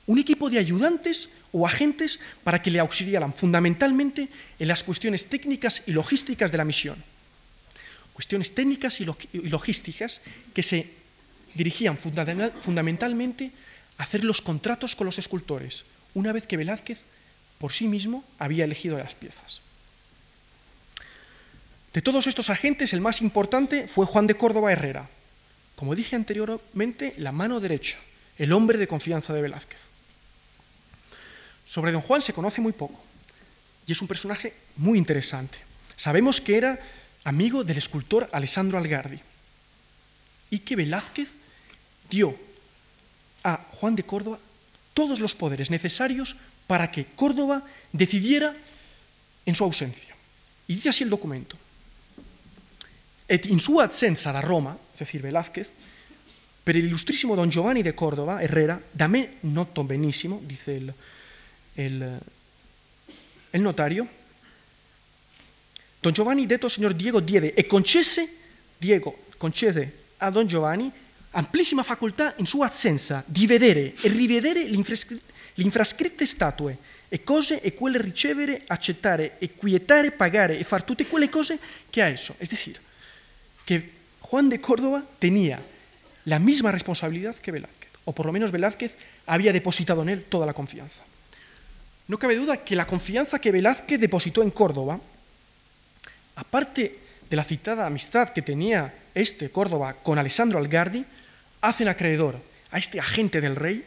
un 0.06 0.20
equipo 0.20 0.50
de 0.50 0.60
ayudantes 0.60 1.30
o 1.52 1.66
agentes 1.66 2.20
para 2.44 2.62
que 2.62 2.72
le 2.72 2.80
auxiliaran 2.80 3.34
fundamentalmente 3.34 4.30
en 4.60 4.68
las 4.68 4.84
cuestiones 4.84 5.28
técnicas 5.28 5.82
y 5.86 5.92
logísticas 5.92 6.52
de 6.52 6.58
la 6.58 6.66
misión. 6.66 6.96
Cuestiones 8.14 8.54
técnicas 8.56 9.02
y 9.02 9.06
logísticas 9.50 10.22
que 10.54 10.64
se 10.64 10.90
dirigían 11.54 11.98
fundamentalmente 11.98 13.52
a 13.98 14.04
hacer 14.04 14.24
los 14.24 14.42
contratos 14.42 14.96
con 14.96 15.06
los 15.06 15.20
escultores, 15.20 15.84
una 16.14 16.32
vez 16.32 16.48
que 16.48 16.58
Velázquez 16.58 17.00
por 17.58 17.74
sí 17.74 17.88
mismo 17.88 18.24
había 18.40 18.66
elegido 18.66 18.98
las 18.98 19.16
piezas. 19.16 19.62
De 21.98 22.04
todos 22.04 22.28
estos 22.28 22.52
agentes, 22.52 22.94
el 22.94 23.02
más 23.02 23.24
importante 23.24 23.88
fue 23.88 24.06
Juan 24.06 24.28
de 24.28 24.36
Córdoba 24.36 24.72
Herrera, 24.72 25.10
como 25.76 25.96
dije 25.96 26.16
anteriormente, 26.16 27.16
la 27.18 27.32
mano 27.32 27.60
derecha, 27.60 27.98
el 28.38 28.54
hombre 28.54 28.78
de 28.78 28.88
confianza 28.88 29.34
de 29.34 29.42
Velázquez. 29.42 29.80
Sobre 31.66 31.92
don 31.92 32.02
Juan 32.02 32.22
se 32.22 32.34
conoce 32.34 32.62
muy 32.62 32.74
poco 32.74 33.04
y 33.88 33.94
es 33.94 34.00
un 34.00 34.08
personaje 34.08 34.54
muy 34.76 35.00
interesante. 35.00 35.58
Sabemos 35.96 36.40
que 36.40 36.58
era 36.58 36.80
amigo 37.24 37.64
del 37.64 37.80
escultor 37.80 38.30
Alessandro 38.32 38.78
Algardi 38.78 39.20
y 40.52 40.60
que 40.60 40.76
Velázquez 40.76 41.32
dio 42.12 42.38
a 43.44 43.66
Juan 43.72 43.96
de 43.96 44.04
Córdoba 44.04 44.38
todos 44.94 45.20
los 45.20 45.34
poderes 45.34 45.72
necesarios 45.72 46.36
para 46.68 46.92
que 46.92 47.06
Córdoba 47.06 47.64
decidiera 47.92 48.56
en 49.48 49.56
su 49.56 49.64
ausencia. 49.64 50.16
Y 50.68 50.76
dice 50.76 50.90
así 50.90 51.04
el 51.04 51.10
documento. 51.10 51.58
Et 53.28 53.46
in 53.46 53.60
sua 53.60 53.86
assenza 53.86 54.32
da 54.32 54.40
Roma, 54.40 54.78
es 54.94 55.00
decir, 55.00 55.22
Velázquez, 55.22 55.70
per 56.64 56.76
el 56.76 56.86
ilustrísimo 56.86 57.36
don 57.36 57.50
Giovanni 57.50 57.84
de 57.84 57.94
Córdoba, 57.94 58.42
Herrera, 58.42 58.82
da 58.92 59.08
me 59.08 59.38
noto 59.42 59.84
benissimo, 59.84 60.42
dice 60.44 60.78
el, 60.78 60.94
el, 61.76 62.20
el 63.52 63.62
notario, 63.62 64.08
don 66.02 66.14
Giovanni 66.14 66.46
detto 66.46 66.70
signor 66.70 66.94
Diego 66.94 67.20
diede 67.20 67.54
e 67.54 67.66
concesse, 67.68 68.28
Diego 68.78 69.28
concede 69.38 70.16
a 70.20 70.30
Don 70.30 70.48
Giovanni 70.48 70.92
amplissima 71.32 71.84
facoltà 71.84 72.34
in 72.38 72.46
sua 72.46 72.68
assenza 72.68 73.24
di 73.26 73.46
vedere 73.46 73.94
e 74.02 74.08
rivedere 74.08 74.64
le 74.64 74.84
infrascritte 75.56 76.26
statue 76.26 76.78
e 77.10 77.24
cose 77.24 77.62
e 77.62 77.74
quelle 77.74 78.02
ricevere, 78.02 78.64
accettare 78.68 79.38
e 79.40 79.54
quietare, 79.54 80.12
pagare 80.12 80.58
e 80.58 80.64
far 80.64 80.84
tutte 80.84 81.06
quelle 81.08 81.30
cose 81.30 81.60
che 81.90 82.02
ha 82.02 82.08
esso. 82.08 82.36
Es 82.40 82.50
decir, 82.50 82.80
que 83.68 83.92
Juan 84.22 84.48
de 84.48 84.62
Córdoba 84.62 85.04
tenía 85.20 85.60
la 86.24 86.40
misma 86.40 86.72
responsabilidad 86.72 87.36
que 87.36 87.52
Velázquez, 87.52 87.92
o 88.06 88.16
por 88.16 88.26
lo 88.26 88.32
menos 88.32 88.52
Velázquez 88.52 88.96
había 89.28 89.52
depositado 89.52 90.02
en 90.02 90.10
él 90.10 90.24
toda 90.24 90.46
la 90.46 90.54
confianza. 90.54 91.04
No 92.08 92.18
cabe 92.18 92.38
duda 92.38 92.64
que 92.64 92.78
la 92.78 92.88
confianza 92.88 93.40
que 93.40 93.52
Velázquez 93.52 94.00
depositó 94.00 94.42
en 94.42 94.52
Córdoba, 94.52 95.00
aparte 96.36 96.98
de 97.30 97.36
la 97.36 97.44
citada 97.44 97.86
amistad 97.86 98.30
que 98.30 98.42
tenía 98.42 98.94
este 99.14 99.52
Córdoba 99.52 99.98
con 100.02 100.18
Alessandro 100.18 100.60
Algardi, 100.60 101.04
hacen 101.60 101.90
acreedor 101.90 102.40
a 102.72 102.78
este 102.78 103.02
agente 103.02 103.42
del 103.42 103.58
rey, 103.58 103.84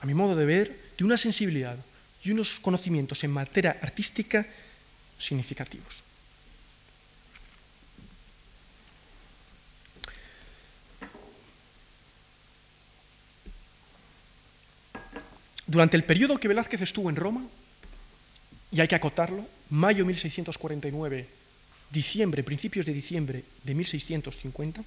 a 0.00 0.06
mi 0.06 0.12
modo 0.12 0.36
de 0.36 0.44
ver, 0.44 0.76
de 0.98 1.04
una 1.04 1.16
sensibilidad 1.16 1.78
y 2.22 2.30
unos 2.30 2.60
conocimientos 2.60 3.24
en 3.24 3.32
materia 3.32 3.78
artística 3.80 4.44
significativos. 5.18 6.11
Durante 15.72 15.96
el 15.96 16.04
periodo 16.04 16.36
que 16.36 16.48
Velázquez 16.48 16.82
estuvo 16.82 17.08
en 17.08 17.16
Roma, 17.16 17.40
y 18.70 18.82
hay 18.82 18.88
que 18.88 18.94
acotarlo, 18.94 19.48
mayo 19.70 20.04
1649 20.04 21.26
diciembre, 21.88 22.42
principios 22.42 22.84
de 22.84 22.92
diciembre 22.92 23.42
de 23.64 23.74
1650, 23.74 24.84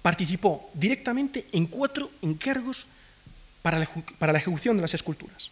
participó 0.00 0.70
directamente 0.72 1.44
en 1.52 1.66
cuatro 1.66 2.10
encargos 2.22 2.86
para 3.60 3.78
la, 3.78 4.38
ejecución 4.38 4.76
de 4.76 4.82
las 4.82 4.94
esculturas. 4.94 5.50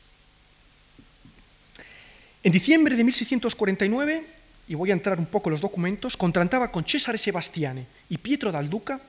En 2.43 2.51
diciembre 2.51 2.97
de 2.97 3.05
1649, 3.05 4.25
y 4.69 4.75
voy 4.75 4.89
a 4.89 4.95
entrar 4.95 5.19
un 5.19 5.27
poco 5.27 5.51
en 5.51 5.53
los 5.53 5.61
documentos, 5.61 6.17
contrataba 6.17 6.73
con 6.73 6.83
Cesare 6.83 7.19
Sebastiane 7.19 7.85
y 8.09 8.17
Pietro 8.17 8.51
dal 8.51 8.71
Duca 8.71 9.03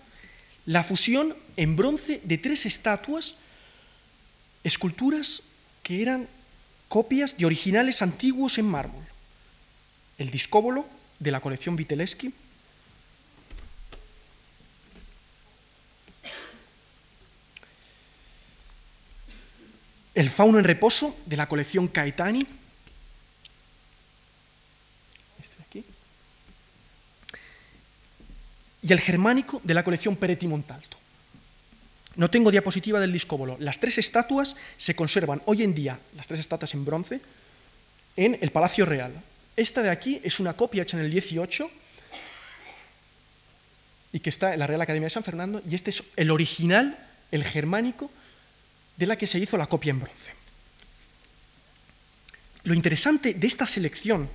la 0.65 0.83
fusión 0.83 1.33
en 1.55 1.77
bronce 1.77 2.19
de 2.25 2.37
tres 2.37 2.65
estatuas, 2.65 3.35
esculturas 4.63 5.41
que 5.83 6.01
eran 6.01 6.27
copias 6.87 7.37
de 7.37 7.45
originales 7.45 8.01
antiguos 8.01 8.57
en 8.57 8.65
mármol. 8.65 9.03
El 10.17 10.31
discóbolo 10.31 10.85
de 11.19 11.31
la 11.31 11.39
colección 11.39 11.75
Viteleschi, 11.75 12.33
el 20.15 20.29
fauno 20.29 20.59
en 20.59 20.65
reposo 20.65 21.15
de 21.25 21.37
la 21.37 21.47
colección 21.47 21.87
Caetani, 21.87 22.45
este 25.39 25.55
de 25.55 25.63
aquí, 25.63 25.85
y 28.81 28.91
el 28.91 28.99
germánico 28.99 29.61
de 29.63 29.73
la 29.73 29.83
colección 29.83 30.17
Peretti 30.17 30.47
Montalto. 30.47 30.97
No 32.15 32.29
tengo 32.29 32.51
diapositiva 32.51 32.99
del 32.99 33.13
discóbolo. 33.13 33.57
Las 33.59 33.79
tres 33.79 33.97
estatuas 33.97 34.55
se 34.77 34.95
conservan 34.95 35.41
hoy 35.45 35.63
en 35.63 35.73
día, 35.73 35.99
las 36.15 36.27
tres 36.27 36.39
estatuas 36.39 36.73
en 36.73 36.85
bronce, 36.85 37.21
en 38.15 38.37
el 38.41 38.51
Palacio 38.51 38.85
Real, 38.85 39.13
esta 39.59 39.83
de 39.83 39.89
aquí 39.89 40.21
es 40.23 40.39
una 40.39 40.53
copia 40.53 40.83
hecha 40.83 40.97
en 40.97 41.03
el 41.03 41.11
18 41.11 41.69
y 44.13 44.19
que 44.21 44.29
está 44.29 44.53
en 44.53 44.59
la 44.59 44.67
Real 44.67 44.81
Academia 44.81 45.07
de 45.07 45.11
San 45.11 45.23
Fernando, 45.25 45.61
y 45.69 45.75
este 45.75 45.89
es 45.89 46.01
el 46.15 46.31
original, 46.31 46.97
el 47.29 47.43
germánico, 47.43 48.09
de 48.95 49.05
la 49.05 49.17
que 49.17 49.27
se 49.27 49.37
hizo 49.37 49.57
la 49.57 49.67
copia 49.67 49.91
en 49.91 49.99
bronce. 49.99 50.33
Lo 52.63 52.73
interesante 52.73 53.33
de 53.33 53.47
esta 53.47 53.65
selección 53.65 54.29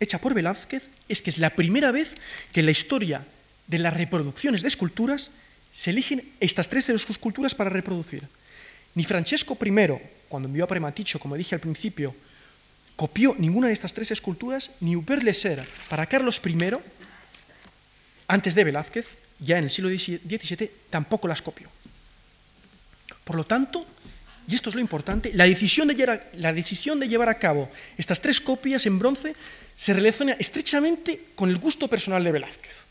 hecha 0.00 0.20
por 0.20 0.34
Velázquez 0.34 0.82
es 1.08 1.22
que 1.22 1.30
es 1.30 1.38
la 1.38 1.50
primera 1.50 1.90
vez 1.90 2.12
que 2.52 2.60
en 2.60 2.66
la 2.66 2.72
historia 2.72 3.26
de 3.66 3.78
las 3.78 3.94
reproducciones 3.94 4.60
de 4.60 4.68
esculturas 4.68 5.30
se 5.72 5.90
eligen 5.90 6.22
estas 6.40 6.68
tres 6.68 6.88
esculturas 6.88 7.54
para 7.54 7.70
reproducir. 7.70 8.22
Ni 8.94 9.04
Francesco 9.04 9.56
I, 9.60 9.72
cuando 10.28 10.48
envió 10.48 10.64
a 10.64 10.68
Prematicho, 10.68 11.18
como 11.18 11.36
dije 11.36 11.54
al 11.54 11.60
principio, 11.60 12.14
copió 12.96 13.34
ninguna 13.38 13.68
de 13.68 13.72
estas 13.72 13.94
tres 13.94 14.10
esculturas, 14.10 14.70
ni 14.80 14.96
Hubert 14.96 15.22
Lesser 15.22 15.66
para 15.88 16.06
Carlos 16.06 16.40
I, 16.44 16.76
antes 18.28 18.54
de 18.54 18.64
Velázquez, 18.64 19.06
ya 19.38 19.58
en 19.58 19.64
el 19.64 19.70
siglo 19.70 19.88
XVII, 19.88 20.70
tampoco 20.90 21.26
las 21.26 21.42
copió. 21.42 21.68
Por 23.24 23.36
lo 23.36 23.44
tanto, 23.44 23.86
y 24.46 24.54
esto 24.54 24.68
es 24.70 24.74
lo 24.74 24.80
importante, 24.80 25.30
de 25.30 25.36
la 25.36 26.52
decisión 26.52 27.00
de 27.00 27.08
llevar 27.08 27.28
a 27.28 27.38
cabo 27.38 27.70
estas 27.96 28.20
tres 28.20 28.40
copias 28.40 28.86
en 28.86 28.98
bronce 28.98 29.34
se 29.76 29.92
relaciona 29.92 30.32
estrechamente 30.38 31.28
con 31.34 31.48
el 31.48 31.58
gusto 31.58 31.88
personal 31.88 32.22
de 32.22 32.32
Velázquez, 32.32 32.84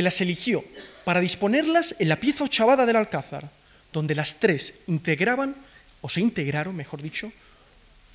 que 0.00 0.04
las 0.04 0.22
eligió 0.22 0.64
para 1.04 1.20
disponerlas 1.20 1.94
en 1.98 2.08
la 2.08 2.16
pieza 2.16 2.44
ochavada 2.44 2.86
del 2.86 2.96
Alcázar, 2.96 3.50
donde 3.92 4.14
las 4.14 4.36
tres 4.36 4.72
integraban, 4.86 5.54
o 6.00 6.08
se 6.08 6.22
integraron, 6.22 6.74
mejor 6.74 7.02
dicho, 7.02 7.30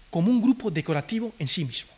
como 0.10 0.32
un 0.32 0.42
grupo 0.42 0.72
decorativo 0.72 1.32
en 1.38 1.48
sí 1.48 1.64
mismo. 1.64 1.92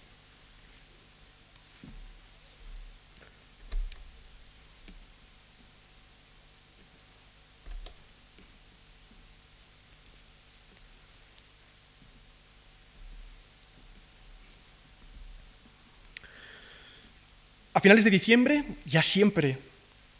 A 17.73 17.79
finales 17.79 18.03
de 18.03 18.09
diciembre, 18.09 18.65
ya 18.85 19.01
siempre 19.01 19.57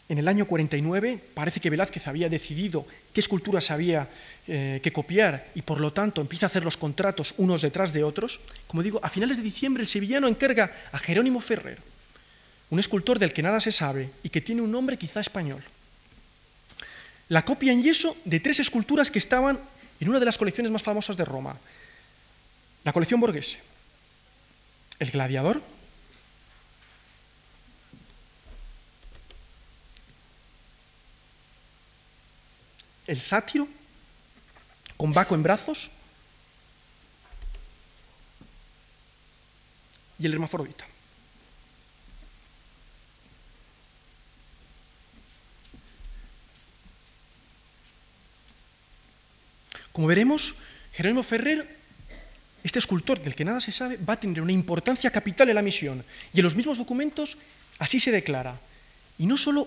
en 0.08 0.18
el 0.18 0.28
año 0.28 0.46
49, 0.46 1.20
parece 1.34 1.60
que 1.60 1.68
Velázquez 1.68 2.08
había 2.08 2.30
decidido 2.30 2.86
qué 3.12 3.20
esculturas 3.20 3.70
había 3.70 4.08
eh, 4.46 4.80
que 4.82 4.92
copiar 4.92 5.48
y 5.54 5.62
por 5.62 5.80
lo 5.80 5.92
tanto 5.92 6.22
empieza 6.22 6.46
a 6.46 6.48
hacer 6.48 6.64
los 6.64 6.78
contratos 6.78 7.34
unos 7.36 7.60
detrás 7.60 7.92
de 7.92 8.04
otros. 8.04 8.40
Como 8.66 8.82
digo, 8.82 9.00
a 9.02 9.10
finales 9.10 9.36
de 9.36 9.42
diciembre 9.42 9.82
el 9.82 9.88
sevillano 9.88 10.26
encarga 10.26 10.72
a 10.92 10.98
Jerónimo 10.98 11.40
Ferrer, 11.40 11.78
un 12.70 12.80
escultor 12.80 13.18
del 13.18 13.34
que 13.34 13.42
nada 13.42 13.60
se 13.60 13.72
sabe 13.72 14.08
y 14.22 14.30
que 14.30 14.40
tiene 14.40 14.62
un 14.62 14.72
nombre 14.72 14.96
quizá 14.96 15.20
español. 15.20 15.62
La 17.28 17.44
copia 17.44 17.72
en 17.72 17.82
yeso 17.82 18.16
de 18.24 18.40
tres 18.40 18.60
esculturas 18.60 19.10
que 19.10 19.18
estaban 19.18 19.60
en 20.00 20.08
una 20.08 20.18
de 20.18 20.24
las 20.24 20.38
colecciones 20.38 20.72
más 20.72 20.82
famosas 20.82 21.18
de 21.18 21.26
Roma, 21.26 21.58
la 22.84 22.94
colección 22.94 23.20
Borghese. 23.20 23.58
El 24.98 25.10
gladiador, 25.10 25.60
el 33.08 33.20
sátiro, 33.20 33.66
con 34.96 35.12
Baco 35.12 35.34
en 35.34 35.42
brazos, 35.42 35.90
y 40.18 40.26
el 40.26 40.34
hermafrodita. 40.34 40.84
Como 49.92 50.06
veremos, 50.06 50.54
Jerónimo 50.92 51.22
Ferrer, 51.22 51.76
este 52.62 52.78
escultor 52.78 53.20
del 53.22 53.34
que 53.34 53.44
nada 53.44 53.60
se 53.60 53.72
sabe, 53.72 53.96
va 53.96 54.14
a 54.14 54.20
tener 54.20 54.42
una 54.42 54.52
importancia 54.52 55.10
capital 55.10 55.48
en 55.48 55.54
la 55.54 55.62
misión. 55.62 56.04
Y 56.34 56.40
en 56.40 56.44
los 56.44 56.54
mismos 56.54 56.78
documentos 56.78 57.38
así 57.78 57.98
se 57.98 58.12
declara. 58.12 58.60
Y 59.18 59.26
no 59.26 59.36
solo 59.36 59.66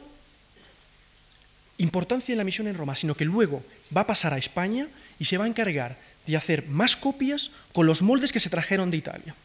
importancia 1.81 2.33
en 2.33 2.37
la 2.37 2.43
misión 2.43 2.67
en 2.67 2.77
Roma, 2.77 2.95
sino 2.95 3.15
que 3.15 3.25
luego 3.25 3.63
va 3.95 4.01
a 4.01 4.07
pasar 4.07 4.33
a 4.33 4.37
España 4.37 4.87
y 5.19 5.25
se 5.25 5.37
va 5.37 5.45
a 5.45 5.47
encargar 5.47 5.97
de 6.25 6.37
hacer 6.37 6.67
más 6.67 6.95
copias 6.95 7.51
con 7.73 7.87
los 7.87 8.01
moldes 8.01 8.31
que 8.31 8.39
se 8.39 8.49
trajeron 8.49 8.91
de 8.91 8.97
Italia. 8.97 9.35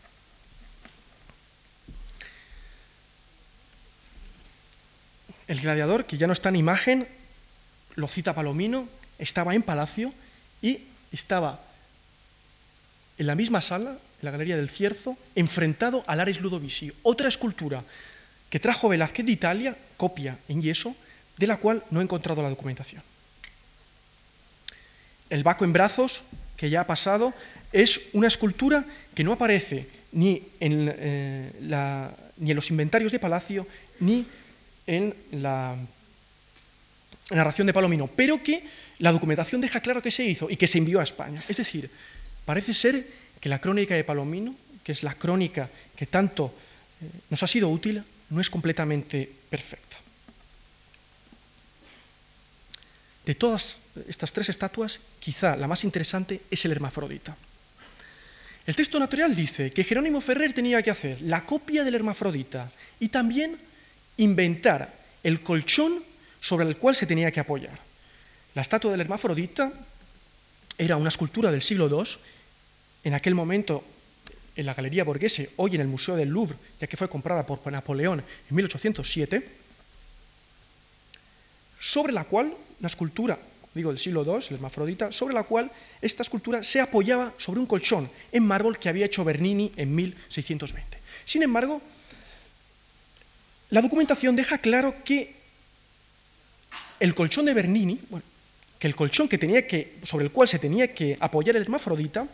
El 5.48 5.60
gladiador, 5.60 6.04
que 6.04 6.18
ya 6.18 6.26
no 6.26 6.32
está 6.32 6.50
en 6.50 6.56
imagen, 6.56 7.08
lo 7.94 8.08
cita 8.08 8.34
Palomino, 8.34 8.88
estaba 9.18 9.54
en 9.54 9.62
palacio 9.62 10.12
y 10.60 10.80
estaba 11.12 11.60
en 13.16 13.26
la 13.26 13.34
misma 13.34 13.60
sala, 13.62 13.90
en 13.92 14.22
la 14.22 14.30
Galería 14.30 14.56
del 14.56 14.68
Cierzo, 14.68 15.16
enfrentado 15.34 16.04
al 16.06 16.20
Ares 16.20 16.40
Ludovisi, 16.40 16.92
otra 17.02 17.28
escultura 17.28 17.82
que 18.50 18.60
trajo 18.60 18.88
Velázquez 18.88 19.24
de 19.24 19.32
Italia, 19.32 19.76
copia 19.96 20.36
en 20.48 20.60
yeso, 20.60 20.94
de 21.36 21.46
la 21.46 21.56
cual 21.56 21.82
no 21.90 22.00
he 22.00 22.02
encontrado 22.02 22.42
la 22.42 22.50
documentación. 22.50 23.02
El 25.28 25.42
Baco 25.42 25.64
en 25.64 25.72
brazos, 25.72 26.22
que 26.56 26.70
ya 26.70 26.82
ha 26.82 26.86
pasado, 26.86 27.34
es 27.72 28.00
una 28.12 28.28
escultura 28.28 28.84
que 29.14 29.24
no 29.24 29.32
aparece 29.32 29.86
ni 30.12 30.42
en, 30.60 30.92
eh, 30.96 31.50
ni 32.38 32.50
en 32.50 32.56
los 32.56 32.70
inventarios 32.70 33.12
de 33.12 33.18
Palacio 33.18 33.66
ni 34.00 34.26
en 34.86 35.14
la 35.32 35.74
narración 37.30 37.66
de 37.66 37.72
Palomino, 37.72 38.06
pero 38.06 38.42
que 38.42 38.62
la 38.98 39.12
documentación 39.12 39.60
deja 39.60 39.80
claro 39.80 40.00
que 40.00 40.10
se 40.10 40.24
hizo 40.24 40.48
y 40.48 40.56
que 40.56 40.68
se 40.68 40.78
envió 40.78 41.00
a 41.00 41.04
España. 41.04 41.42
Es 41.48 41.56
decir, 41.56 41.90
parece 42.44 42.72
ser 42.72 43.06
que 43.40 43.48
la 43.48 43.60
crónica 43.60 43.94
de 43.94 44.04
Palomino, 44.04 44.54
que 44.84 44.92
es 44.92 45.02
la 45.02 45.14
crónica 45.14 45.68
que 45.96 46.06
tanto 46.06 46.54
eh, 47.02 47.06
nos 47.30 47.42
ha 47.42 47.46
sido 47.46 47.68
útil, 47.68 48.02
no 48.30 48.40
es 48.40 48.48
completamente 48.48 49.30
perfecta. 49.50 49.96
De 53.26 53.34
todas 53.34 53.78
estas 54.06 54.32
tres 54.32 54.48
estatuas, 54.48 55.00
quizá 55.18 55.56
la 55.56 55.66
más 55.66 55.82
interesante 55.82 56.42
es 56.48 56.64
el 56.64 56.70
hermafrodita. 56.70 57.36
El 58.64 58.76
texto 58.76 58.98
natural 58.98 59.34
dice 59.34 59.70
que 59.72 59.82
Jerónimo 59.82 60.20
Ferrer 60.20 60.52
tenía 60.52 60.80
que 60.80 60.90
hacer 60.90 61.20
la 61.22 61.44
copia 61.44 61.82
del 61.82 61.96
hermafrodita 61.96 62.70
y 63.00 63.08
también 63.08 63.58
inventar 64.16 64.94
el 65.24 65.40
colchón 65.40 66.02
sobre 66.40 66.66
el 66.66 66.76
cual 66.76 66.94
se 66.94 67.06
tenía 67.06 67.32
que 67.32 67.40
apoyar. 67.40 67.76
La 68.54 68.62
estatua 68.62 68.92
del 68.92 69.00
hermafrodita 69.00 69.72
era 70.78 70.96
una 70.96 71.08
escultura 71.08 71.50
del 71.50 71.62
siglo 71.62 71.88
II, 71.88 72.08
en 73.04 73.14
aquel 73.14 73.34
momento 73.34 73.84
en 74.54 74.66
la 74.66 74.74
Galería 74.74 75.04
Borghese, 75.04 75.50
hoy 75.56 75.74
en 75.74 75.80
el 75.80 75.88
Museo 75.88 76.16
del 76.16 76.28
Louvre, 76.28 76.56
ya 76.80 76.86
que 76.86 76.96
fue 76.96 77.08
comprada 77.08 77.44
por 77.44 77.60
Napoleón 77.70 78.20
en 78.20 78.56
1807, 78.56 79.65
sobre 81.86 82.12
la 82.12 82.24
cual 82.24 82.52
una 82.80 82.88
escultura, 82.88 83.38
digo 83.74 83.90
del 83.90 83.98
siglo 84.00 84.24
II, 84.24 84.44
el 84.48 84.54
hermafrodita, 84.56 85.12
sobre 85.12 85.34
la 85.34 85.44
cual 85.44 85.70
esta 86.02 86.22
escultura 86.22 86.62
se 86.62 86.80
apoyaba 86.80 87.32
sobre 87.38 87.60
un 87.60 87.66
colchón 87.66 88.10
en 88.32 88.44
mármol 88.44 88.78
que 88.78 88.88
había 88.88 89.06
hecho 89.06 89.24
Bernini 89.24 89.72
en 89.76 89.94
1620. 89.94 90.98
Sin 91.24 91.42
embargo, 91.42 91.80
la 93.70 93.80
documentación 93.80 94.34
deja 94.34 94.58
claro 94.58 94.96
que 95.04 95.36
el 96.98 97.14
colchón 97.14 97.46
de 97.46 97.54
Bernini, 97.54 98.00
que 98.78 98.86
el 98.86 98.96
colchón 98.96 99.28
que 99.28 99.38
tenía 99.38 99.66
que, 99.66 99.98
sobre 100.02 100.24
el 100.24 100.32
cual 100.32 100.48
se 100.48 100.58
tenía 100.58 100.92
que 100.92 101.16
apoyar 101.20 101.54
el 101.56 101.62
hermafrodita, 101.62 102.26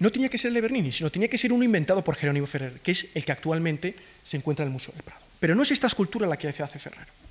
no 0.00 0.12
tenía 0.12 0.28
que 0.28 0.36
ser 0.36 0.48
el 0.48 0.54
de 0.54 0.60
Bernini, 0.60 0.92
sino 0.92 1.10
tenía 1.10 1.28
que 1.28 1.38
ser 1.38 1.52
uno 1.52 1.64
inventado 1.64 2.04
por 2.04 2.14
Jerónimo 2.14 2.46
Ferrer, 2.46 2.80
que 2.80 2.92
es 2.92 3.06
el 3.14 3.24
que 3.24 3.32
actualmente 3.32 3.94
se 4.22 4.36
encuentra 4.36 4.64
en 4.64 4.68
el 4.68 4.72
Museo 4.74 4.92
del 4.92 5.02
Prado. 5.02 5.22
Pero 5.40 5.54
no 5.54 5.62
es 5.62 5.70
esta 5.70 5.86
escultura 5.86 6.26
la 6.26 6.36
que 6.36 6.48
hace 6.48 6.78
Ferrer. 6.78 7.23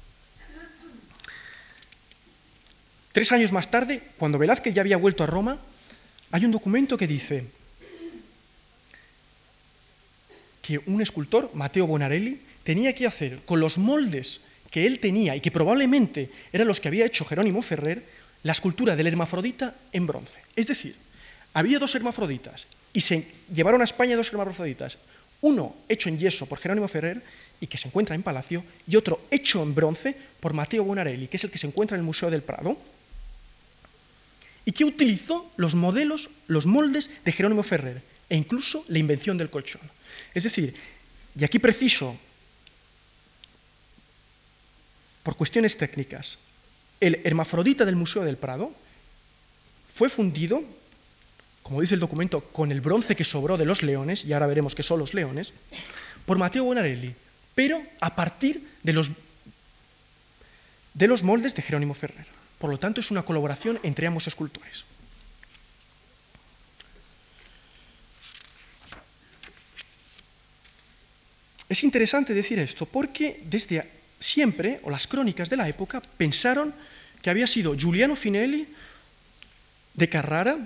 Tres 3.14 3.32
años 3.32 3.52
más 3.52 3.70
tarde, 3.70 4.02
cuando 4.18 4.40
Velázquez 4.40 4.74
ya 4.74 4.82
había 4.82 4.98
vuelto 4.98 5.24
a 5.24 5.28
Roma, 5.28 5.60
hay 6.32 6.46
un 6.46 6.52
documento 6.52 6.98
que 6.98 7.06
dice 7.06 7.46
que 10.64 10.82
un 10.88 11.00
escultor, 11.00 11.52
Mateo 11.54 11.86
Bonarelli, 11.86 12.42
tenía 12.64 12.96
que 12.96 13.06
hacer 13.06 13.42
con 13.46 13.60
los 13.60 13.78
moldes 13.78 14.42
que 14.72 14.88
él 14.88 15.00
tenía 15.00 15.36
y 15.36 15.42
que 15.42 15.52
probablemente 15.52 16.32
eran 16.52 16.68
los 16.68 16.80
que 16.80 16.88
había 16.88 17.06
hecho 17.06 17.24
Jerónimo 17.24 17.62
Ferrer, 17.62 18.04
la 18.42 18.54
escultura 18.54 18.96
del 18.96 19.06
hermafrodita 19.06 19.76
en 19.92 20.08
bronce. 20.08 20.40
Es 20.56 20.66
decir, 20.66 20.96
había 21.54 21.78
dos 21.78 21.94
hermafroditas 21.94 22.66
y 22.94 23.02
se 23.02 23.28
llevaron 23.54 23.82
a 23.82 23.86
España 23.86 24.18
dos 24.18 24.34
hermafroditas, 24.34 24.98
uno 25.42 25.76
hecho 25.88 26.10
en 26.10 26.18
yeso 26.18 26.48
por 26.48 26.58
Jerónimo 26.58 26.88
Ferrer 26.88 27.22
y 27.62 27.68
que 27.68 27.78
se 27.78 27.90
encuentra 27.90 28.16
en 28.16 28.24
Palacio, 28.24 28.64
y 28.88 28.96
otro 28.96 29.22
hecho 29.30 29.62
en 29.62 29.76
bronce 29.76 30.16
por 30.40 30.54
Mateo 30.54 30.84
Bonarelli, 30.84 31.28
que 31.28 31.38
es 31.38 31.44
el 31.44 31.52
que 31.52 31.60
se 31.60 31.68
encuentra 31.68 31.96
en 31.96 32.00
el 32.00 32.06
Museo 32.06 32.32
del 32.32 32.42
Prado 32.42 32.76
y 34.66 34.72
que 34.72 34.86
utilizó 34.86 35.52
los 35.58 35.76
modelos, 35.76 36.30
los 36.48 36.66
moldes 36.66 37.10
de 37.26 37.32
Jerónimo 37.32 37.64
Ferrer 37.64 38.02
e 38.30 38.36
incluso 38.36 38.86
la 38.88 39.00
invención 39.00 39.38
del 39.38 39.50
colchón. 39.50 39.82
Es 40.34 40.44
decir, 40.44 40.74
y 41.38 41.44
aquí 41.44 41.60
preciso, 41.60 42.16
por 45.24 45.36
cuestiones 45.36 45.78
técnicas, 45.78 46.38
el 47.00 47.20
hermafrodita 47.24 47.86
del 47.86 47.96
Museo 47.96 48.24
del 48.24 48.38
Prado 48.38 48.72
fue 49.94 50.10
fundido, 50.10 50.64
como 51.62 51.82
dice 51.82 51.96
el 51.96 52.00
documento, 52.00 52.42
con 52.42 52.72
el 52.72 52.82
bronce 52.82 53.16
que 53.16 53.24
sobró 53.24 53.58
de 53.58 53.66
los 53.66 53.84
leones, 53.84 54.26
y 54.26 54.34
ahora 54.34 54.48
veremos 54.48 54.76
que 54.76 54.84
son 54.84 55.00
los 55.00 55.14
leones, 55.14 55.54
por 56.26 56.38
Matteo 56.38 56.64
Bonarelli, 56.64 57.14
pero 57.56 57.82
a 58.00 58.16
partir 58.16 58.68
de 58.84 58.94
los, 58.94 59.12
de 60.94 61.08
los 61.08 61.24
moldes 61.24 61.56
de 61.56 61.62
Jerónimo 61.62 61.94
Ferrer. 61.94 62.43
Por 62.58 62.70
lo 62.70 62.78
tanto, 62.78 63.02
es 63.02 63.12
una 63.12 63.24
colaboración 63.24 63.80
entre 63.84 64.08
ambos 64.08 64.28
escultores. 64.28 64.86
Es 71.74 71.84
interesante 71.84 72.34
decir 72.34 72.60
esto 72.60 72.86
porque 72.86 73.42
desde 73.46 73.84
siempre, 74.20 74.80
o 74.84 74.92
las 74.92 75.08
crónicas 75.08 75.50
de 75.50 75.58
la 75.58 75.68
época, 75.68 76.02
pensaron 76.02 76.74
que 77.22 77.30
había 77.30 77.48
sido 77.48 77.76
Giuliano 77.76 78.16
Finelli 78.16 78.68
de 79.96 80.10
Carrara 80.10 80.58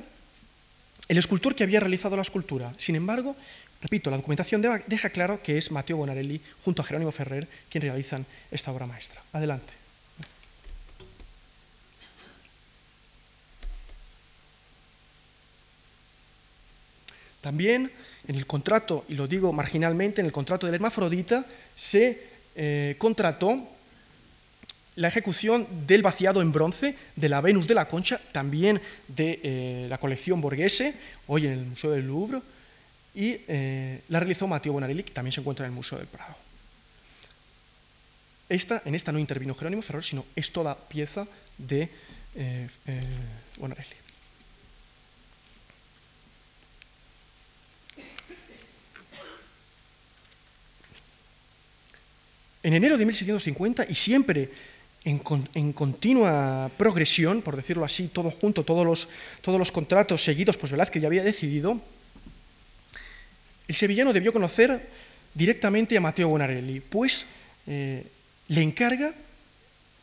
el 1.08 1.18
escultor 1.18 1.56
que 1.56 1.64
había 1.64 1.80
realizado 1.80 2.18
la 2.18 2.24
escultura. 2.24 2.74
Sin 2.78 2.96
embargo, 2.96 3.36
repito, 3.82 4.12
la 4.12 4.18
documentación 4.18 4.62
deja 4.88 5.10
claro 5.10 5.42
que 5.42 5.58
es 5.58 5.72
Matteo 5.72 5.98
Bonarelli 5.98 6.42
junto 6.66 6.82
a 6.82 6.86
Jerónimo 6.86 7.12
Ferrer 7.12 7.48
quien 7.70 7.84
realizan 7.84 8.26
esta 8.52 8.72
obra 8.72 8.86
maestra. 8.86 9.22
Adelante. 9.32 9.87
También 17.42 17.92
en 18.28 18.36
el 18.36 18.46
contrato, 18.46 19.06
y 19.08 19.16
lo 19.16 19.28
digo 19.28 19.54
marginalmente, 19.54 20.22
en 20.22 20.28
el 20.28 20.34
contrato 20.34 20.66
del 20.66 20.76
Hermafrodita 20.76 21.46
se 21.76 22.22
eh, 22.56 22.96
contrató 22.98 23.70
la 24.96 25.08
ejecución 25.08 25.68
del 25.86 26.02
vaciado 26.02 26.42
en 26.42 26.52
bronce 26.52 26.96
de 27.16 27.30
la 27.30 27.40
Venus 27.40 27.68
de 27.68 27.76
la 27.76 27.88
Concha, 27.88 28.20
también 28.32 28.82
de 29.08 29.40
eh, 29.44 29.88
la 29.90 30.00
colección 30.00 30.42
Borghese, 30.42 30.96
hoy 31.28 31.46
en 31.46 31.54
el 31.54 31.66
Museo 31.66 31.92
del 31.92 32.08
Louvre, 32.08 32.42
y 33.14 33.38
eh, 33.48 34.02
la 34.10 34.20
realizó 34.20 34.48
Matteo 34.48 34.74
Bonarelli, 34.74 35.04
que 35.04 35.14
también 35.14 35.32
se 35.32 35.40
encuentra 35.40 35.66
en 35.66 35.72
el 35.72 35.76
Museo 35.76 36.00
del 36.00 36.08
Prado. 36.08 36.36
Esta, 38.50 38.82
en 38.86 38.96
esta 38.96 39.12
no 39.12 39.20
intervino 39.20 39.54
Jerónimo 39.54 39.82
Ferrer, 39.82 40.04
sino 40.04 40.26
es 40.36 40.52
toda 40.52 40.76
pieza 40.76 41.28
de 41.58 41.90
Bonarelli. 43.58 44.07
En 52.68 52.74
enero 52.74 52.98
de 52.98 53.06
1650, 53.06 53.86
y 53.88 53.96
siempre 53.96 54.50
en, 55.06 55.72
continua 55.72 56.70
progresión, 56.76 57.42
por 57.42 57.56
decirlo 57.56 57.86
así, 57.86 58.10
todo 58.10 58.30
junto, 58.30 58.66
todos 58.66 58.86
los, 58.86 59.08
todos 59.40 59.58
los 59.58 59.72
contratos 59.72 60.22
seguidos, 60.22 60.58
pues 60.58 60.74
Velázquez 60.74 61.02
ya 61.02 61.08
había 61.08 61.24
decidido, 61.24 61.80
el 63.70 63.74
sevillano 63.74 64.12
debió 64.12 64.34
conocer 64.34 64.86
directamente 65.34 65.96
a 65.96 66.02
Mateo 66.02 66.28
Bonarelli, 66.28 66.82
pues 66.82 67.26
eh, 67.68 68.06
le 68.50 68.62
encarga 68.62 69.14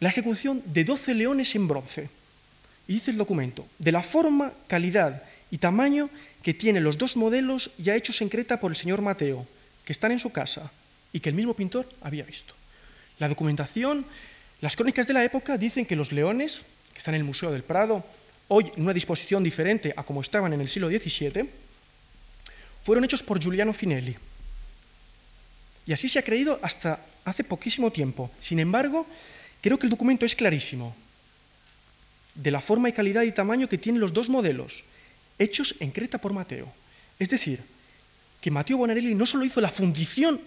la 0.01 0.09
ejecución 0.09 0.63
de 0.65 0.85
12 0.85 1.13
leones 1.13 1.55
en 1.55 1.69
bronce. 1.69 2.09
Y 2.89 2.95
dice 2.95 3.11
el 3.11 3.19
documento, 3.19 3.67
de 3.79 3.93
la 3.93 4.03
forma, 4.03 4.55
calidad 4.69 5.23
y 5.51 5.59
tamaño 5.59 6.09
que 6.43 6.55
tienen 6.55 6.83
los 6.83 6.97
dos 6.97 7.15
modelos 7.15 7.73
ya 7.77 7.95
hechos 7.95 8.23
en 8.23 8.31
Creta 8.31 8.59
por 8.59 8.73
el 8.73 8.77
señor 8.77 9.03
Mateo, 9.03 9.47
que 9.85 9.93
están 9.93 10.13
en 10.13 10.19
su 10.19 10.33
casa 10.33 10.73
y 11.15 11.21
que 11.21 11.31
el 11.31 11.35
mismo 11.35 11.55
pintor 11.55 11.89
había 12.03 12.25
visto. 12.25 12.53
La 13.21 13.29
documentación, 13.29 14.05
las 14.61 14.77
crónicas 14.77 15.07
de 15.07 15.15
la 15.15 15.25
época 15.25 15.57
dicen 15.57 15.87
que 15.87 15.97
los 15.97 16.13
leones, 16.13 16.61
que 16.93 16.99
están 16.99 17.15
en 17.15 17.21
el 17.21 17.27
Museo 17.27 17.53
del 17.53 17.63
Prado, 17.63 18.05
hoy 18.49 18.71
en 18.77 18.83
una 18.83 18.93
disposición 18.93 19.43
diferente 19.43 19.95
a 19.97 20.03
como 20.03 20.21
estaban 20.21 20.53
en 20.53 20.61
el 20.61 20.69
siglo 20.69 20.89
XVII, 20.89 21.49
fueron 22.85 23.05
hechos 23.05 23.23
por 23.23 23.41
Giuliano 23.41 23.73
Finelli. 23.73 24.17
Y 25.87 25.93
así 25.93 26.09
se 26.09 26.19
ha 26.19 26.25
creído 26.25 26.59
hasta 26.63 26.99
hace 27.25 27.45
poquísimo 27.45 27.93
tiempo. 27.93 28.31
Sin 28.41 28.59
embargo, 28.59 29.07
creo 29.63 29.79
que 29.79 29.87
el 29.87 29.91
documento 29.91 30.27
es 30.27 30.35
clarísimo 30.35 30.97
de 32.35 32.51
la 32.51 32.61
forma 32.61 32.89
y 32.89 32.93
calidad 32.93 33.23
y 33.23 33.31
tamaño 33.31 33.69
que 33.69 33.79
tienen 33.79 34.01
los 34.01 34.13
dos 34.13 34.29
modelos, 34.29 34.83
hechos 35.39 35.77
en 35.79 35.93
Creta 35.93 36.19
por 36.19 36.33
Mateo. 36.33 36.73
Es 37.21 37.31
decir, 37.31 37.61
que 38.41 38.51
Mateo 38.51 38.79
Bonarelli 38.79 39.15
no 39.15 39.25
solo 39.25 39.45
hizo 39.45 39.61
la 39.61 39.71
fundición 39.71 40.41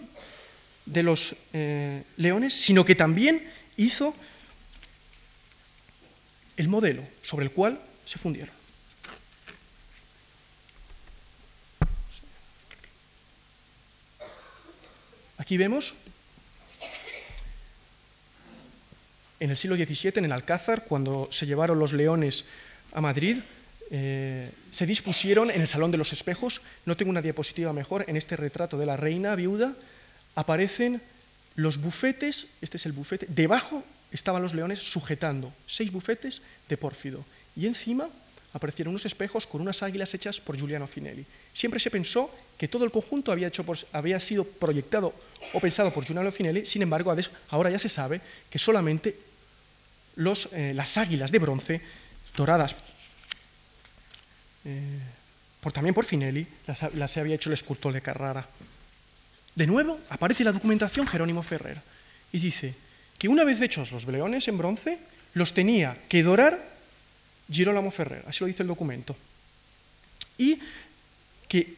de 0.88 1.02
los 1.02 1.36
eh, 1.52 2.02
leones, 2.16 2.54
sino 2.54 2.84
que 2.84 2.94
también 2.94 3.46
hizo 3.76 4.14
el 6.56 6.68
modelo 6.68 7.02
sobre 7.22 7.44
el 7.44 7.52
cual 7.52 7.80
se 8.04 8.18
fundieron. 8.18 8.54
Aquí 15.36 15.56
vemos 15.56 15.94
en 19.40 19.50
el 19.50 19.56
siglo 19.56 19.76
XVII, 19.76 20.12
en 20.16 20.24
el 20.24 20.32
Alcázar, 20.32 20.84
cuando 20.84 21.28
se 21.30 21.46
llevaron 21.46 21.78
los 21.78 21.92
leones 21.92 22.44
a 22.92 23.00
Madrid, 23.00 23.38
eh, 23.90 24.50
se 24.70 24.84
dispusieron 24.84 25.50
en 25.50 25.60
el 25.60 25.68
Salón 25.68 25.90
de 25.90 25.96
los 25.98 26.12
Espejos, 26.12 26.60
no 26.84 26.96
tengo 26.96 27.10
una 27.10 27.22
diapositiva 27.22 27.72
mejor, 27.72 28.04
en 28.08 28.16
este 28.16 28.36
retrato 28.36 28.76
de 28.76 28.86
la 28.86 28.96
reina 28.96 29.34
viuda, 29.36 29.74
aparecen 30.38 31.02
los 31.56 31.78
bufetes, 31.78 32.46
este 32.62 32.76
es 32.76 32.86
el 32.86 32.92
bufete, 32.92 33.26
debajo 33.28 33.82
estaban 34.12 34.40
los 34.40 34.54
leones 34.54 34.78
sujetando 34.78 35.52
seis 35.66 35.90
bufetes 35.90 36.40
de 36.68 36.76
pórfido 36.76 37.24
y 37.56 37.66
encima 37.66 38.08
aparecieron 38.52 38.90
unos 38.90 39.04
espejos 39.04 39.46
con 39.46 39.60
unas 39.60 39.82
águilas 39.82 40.14
hechas 40.14 40.40
por 40.40 40.56
Giuliano 40.56 40.86
Finelli. 40.86 41.26
Siempre 41.52 41.80
se 41.80 41.90
pensó 41.90 42.30
que 42.56 42.68
todo 42.68 42.84
el 42.84 42.92
conjunto 42.92 43.32
había, 43.32 44.20
sido 44.20 44.44
proyectado 44.44 45.12
o 45.52 45.60
pensado 45.60 45.92
por 45.92 46.04
Giuliano 46.04 46.30
Finelli, 46.30 46.64
sin 46.64 46.82
embargo, 46.82 47.14
ahora 47.50 47.70
ya 47.70 47.78
se 47.80 47.88
sabe 47.88 48.20
que 48.48 48.60
solamente 48.60 49.18
eh, 50.52 50.72
las 50.74 50.96
águilas 50.96 51.32
de 51.32 51.38
bronce 51.40 51.80
doradas 52.36 52.76
eh, 54.64 54.98
por, 55.60 55.72
también 55.72 55.94
por 55.94 56.04
Finelli 56.04 56.46
las, 56.66 56.94
las 56.94 57.16
había 57.16 57.34
hecho 57.34 57.50
el 57.50 57.54
escultor 57.54 57.92
de 57.92 58.00
Carrara. 58.00 58.46
De 59.58 59.66
nuevo 59.66 59.98
aparece 60.08 60.44
la 60.44 60.52
documentación 60.52 61.04
Jerónimo 61.08 61.42
Ferrer 61.42 61.82
y 62.30 62.38
dice 62.38 62.74
que 63.18 63.26
una 63.26 63.42
vez 63.42 63.60
hechos 63.60 63.90
los 63.90 64.06
leones 64.06 64.46
en 64.46 64.56
bronce, 64.56 65.00
los 65.34 65.52
tenía 65.52 65.98
que 66.08 66.22
dorar 66.22 66.62
Girolamo 67.50 67.90
Ferrer, 67.90 68.22
así 68.28 68.38
lo 68.38 68.46
dice 68.46 68.62
el 68.62 68.68
documento. 68.68 69.16
Y 70.38 70.60
que 71.48 71.74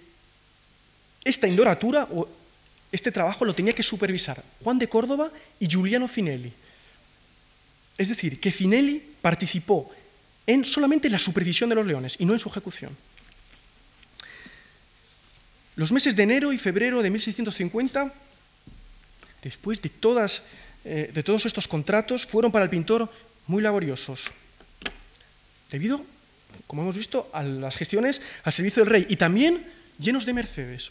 esta 1.25 1.49
indoratura 1.49 2.07
o 2.13 2.29
este 2.93 3.11
trabajo 3.11 3.47
lo 3.47 3.55
tenía 3.55 3.73
que 3.73 3.83
supervisar 3.83 4.45
Juan 4.63 4.79
de 4.79 4.87
Córdoba 4.87 5.31
y 5.59 5.67
Giuliano 5.67 6.07
Finelli. 6.07 6.53
Es 7.97 8.11
decir, 8.11 8.41
que 8.41 8.53
Finelli 8.53 9.03
participó 9.23 9.91
en 10.47 10.67
solamente 10.67 11.09
la 11.09 11.19
supervisión 11.19 11.71
de 11.71 11.77
los 11.77 11.87
leones 11.87 12.17
y 12.19 12.27
no 12.27 12.35
en 12.35 12.41
su 12.41 12.51
ejecución. 12.51 12.95
Los 15.77 15.93
meses 15.93 16.17
de 16.17 16.23
enero 16.23 16.53
y 16.53 16.59
febrero 16.59 17.03
de 17.03 17.11
1650, 17.11 18.13
después 19.43 19.81
de, 19.81 19.89
todas, 19.89 20.43
eh, 20.85 21.13
todos 21.25 21.47
estos 21.47 21.69
contratos, 21.69 22.27
fueron 22.27 22.53
para 22.53 22.65
el 22.65 22.71
pintor 22.71 23.11
muy 23.47 23.63
laboriosos, 23.63 24.31
debido, 25.71 26.05
como 26.67 26.83
hemos 26.83 26.97
visto, 26.97 27.31
a 27.33 27.43
las 27.43 27.77
gestiones 27.77 28.21
al 28.45 28.53
servicio 28.53 28.83
del 28.83 28.93
rey 28.93 29.07
y 29.09 29.17
también 29.17 29.65
llenos 29.99 30.27
de 30.27 30.33
mercedes. 30.33 30.91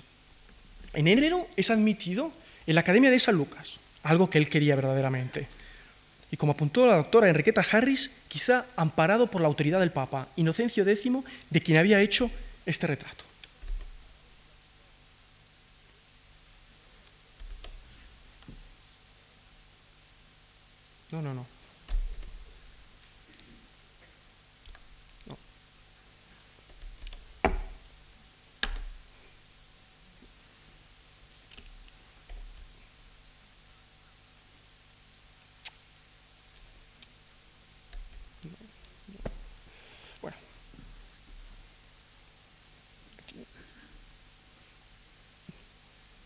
En 0.94 1.08
enero 1.08 1.48
es 1.56 1.70
admitido 1.70 2.34
en 2.66 2.76
la 2.76 2.82
Academia 2.82 3.12
de 3.12 3.20
San 3.20 3.36
Lucas, 3.36 3.78
algo 4.04 4.30
que 4.30 4.38
él 4.38 4.50
quería 4.50 4.76
verdaderamente. 4.76 5.48
Y 6.32 6.38
como 6.38 6.54
apuntó 6.54 6.86
la 6.86 6.96
doctora 6.96 7.30
Enriqueta 7.30 7.66
Harris, 7.72 8.12
quizá 8.28 8.66
amparado 8.76 9.28
por 9.28 9.42
la 9.42 9.48
autoridad 9.48 9.80
del 9.80 9.92
Papa 9.92 10.28
Inocencio 10.36 10.88
X, 10.88 11.12
de 11.50 11.62
quien 11.62 11.78
había 11.78 12.02
hecho 12.02 12.30
este 12.66 12.88
retrato. 12.88 13.29
No, 21.12 21.34
no. 21.34 21.46
No. 25.26 25.38
Bueno. 40.22 40.38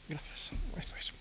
Gracias. 0.09 0.51
Esto 0.77 0.95
es. 0.97 1.13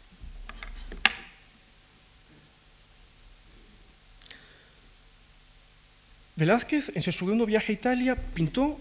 Velázquez, 6.43 6.91
en 6.97 7.03
su 7.03 7.13
segundo 7.13 7.47
viaje 7.47 7.71
a 7.71 7.79
Italia, 7.79 8.17
pintó, 8.17 8.75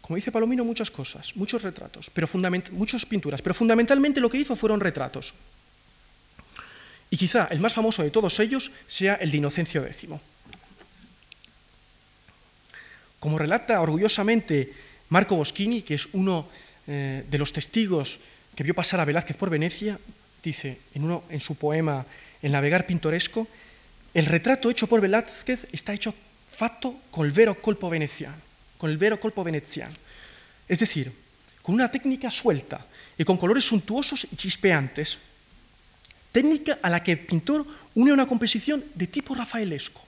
como 0.00 0.14
dice 0.14 0.30
Palomino, 0.30 0.64
muchas 0.64 0.88
cosas, 0.88 1.34
muchos 1.34 1.62
retratos, 1.62 2.10
pero 2.14 2.28
muchas 2.70 3.04
pinturas, 3.06 3.42
pero 3.42 3.54
fundamentalmente 3.54 4.20
lo 4.20 4.30
que 4.30 4.38
hizo 4.38 4.54
fueron 4.54 4.78
retratos. 4.78 5.34
Y 7.10 7.16
quizá 7.16 7.48
el 7.50 7.58
más 7.58 7.74
famoso 7.74 8.04
de 8.04 8.12
todos 8.12 8.38
ellos 8.38 8.70
sea 8.86 9.16
el 9.16 9.32
de 9.32 9.38
Inocencio 9.38 9.84
X. 9.84 10.10
Como 13.18 13.36
relata 13.36 13.80
orgullosamente 13.80 14.72
Marco 15.08 15.34
Boschini, 15.34 15.82
que 15.82 15.94
es 15.94 16.06
uno 16.12 16.46
eh, 16.86 17.26
de 17.28 17.38
los 17.38 17.52
testigos 17.52 18.20
que 18.54 18.62
vio 18.62 18.74
pasar 18.74 19.00
a 19.00 19.04
Velázquez 19.04 19.36
por 19.36 19.50
Venecia, 19.50 19.98
dice 20.40 20.78
en, 20.94 21.20
en 21.30 21.40
su 21.40 21.56
poema 21.56 22.06
El 22.42 22.52
navegar 22.52 22.86
pintoresco, 22.86 23.48
el 24.14 24.26
retrato 24.26 24.70
hecho 24.70 24.86
por 24.86 25.00
Velázquez 25.00 25.66
está 25.72 25.92
hecho 25.92 26.14
fatto 26.60 27.08
col 27.10 27.32
vero 27.32 27.56
colpo 27.56 27.88
veneziano, 27.88 28.36
con 28.76 28.90
el 28.90 28.98
vero 28.98 29.16
colpo 29.16 29.42
veneziano. 29.42 29.96
Es 30.68 30.78
decir, 30.78 31.10
con 31.62 31.74
una 31.74 31.90
técnica 31.90 32.30
suelta 32.30 32.84
y 33.16 33.24
con 33.24 33.38
colores 33.38 33.64
suntuosos 33.64 34.28
y 34.30 34.36
chispeantes, 34.36 35.16
técnica 36.32 36.78
a 36.82 36.90
la 36.90 37.02
que 37.02 37.12
el 37.12 37.24
pintor 37.24 37.64
une 37.94 38.12
una 38.12 38.26
composición 38.26 38.84
de 38.94 39.06
tipo 39.06 39.34
rafaelesco, 39.34 40.04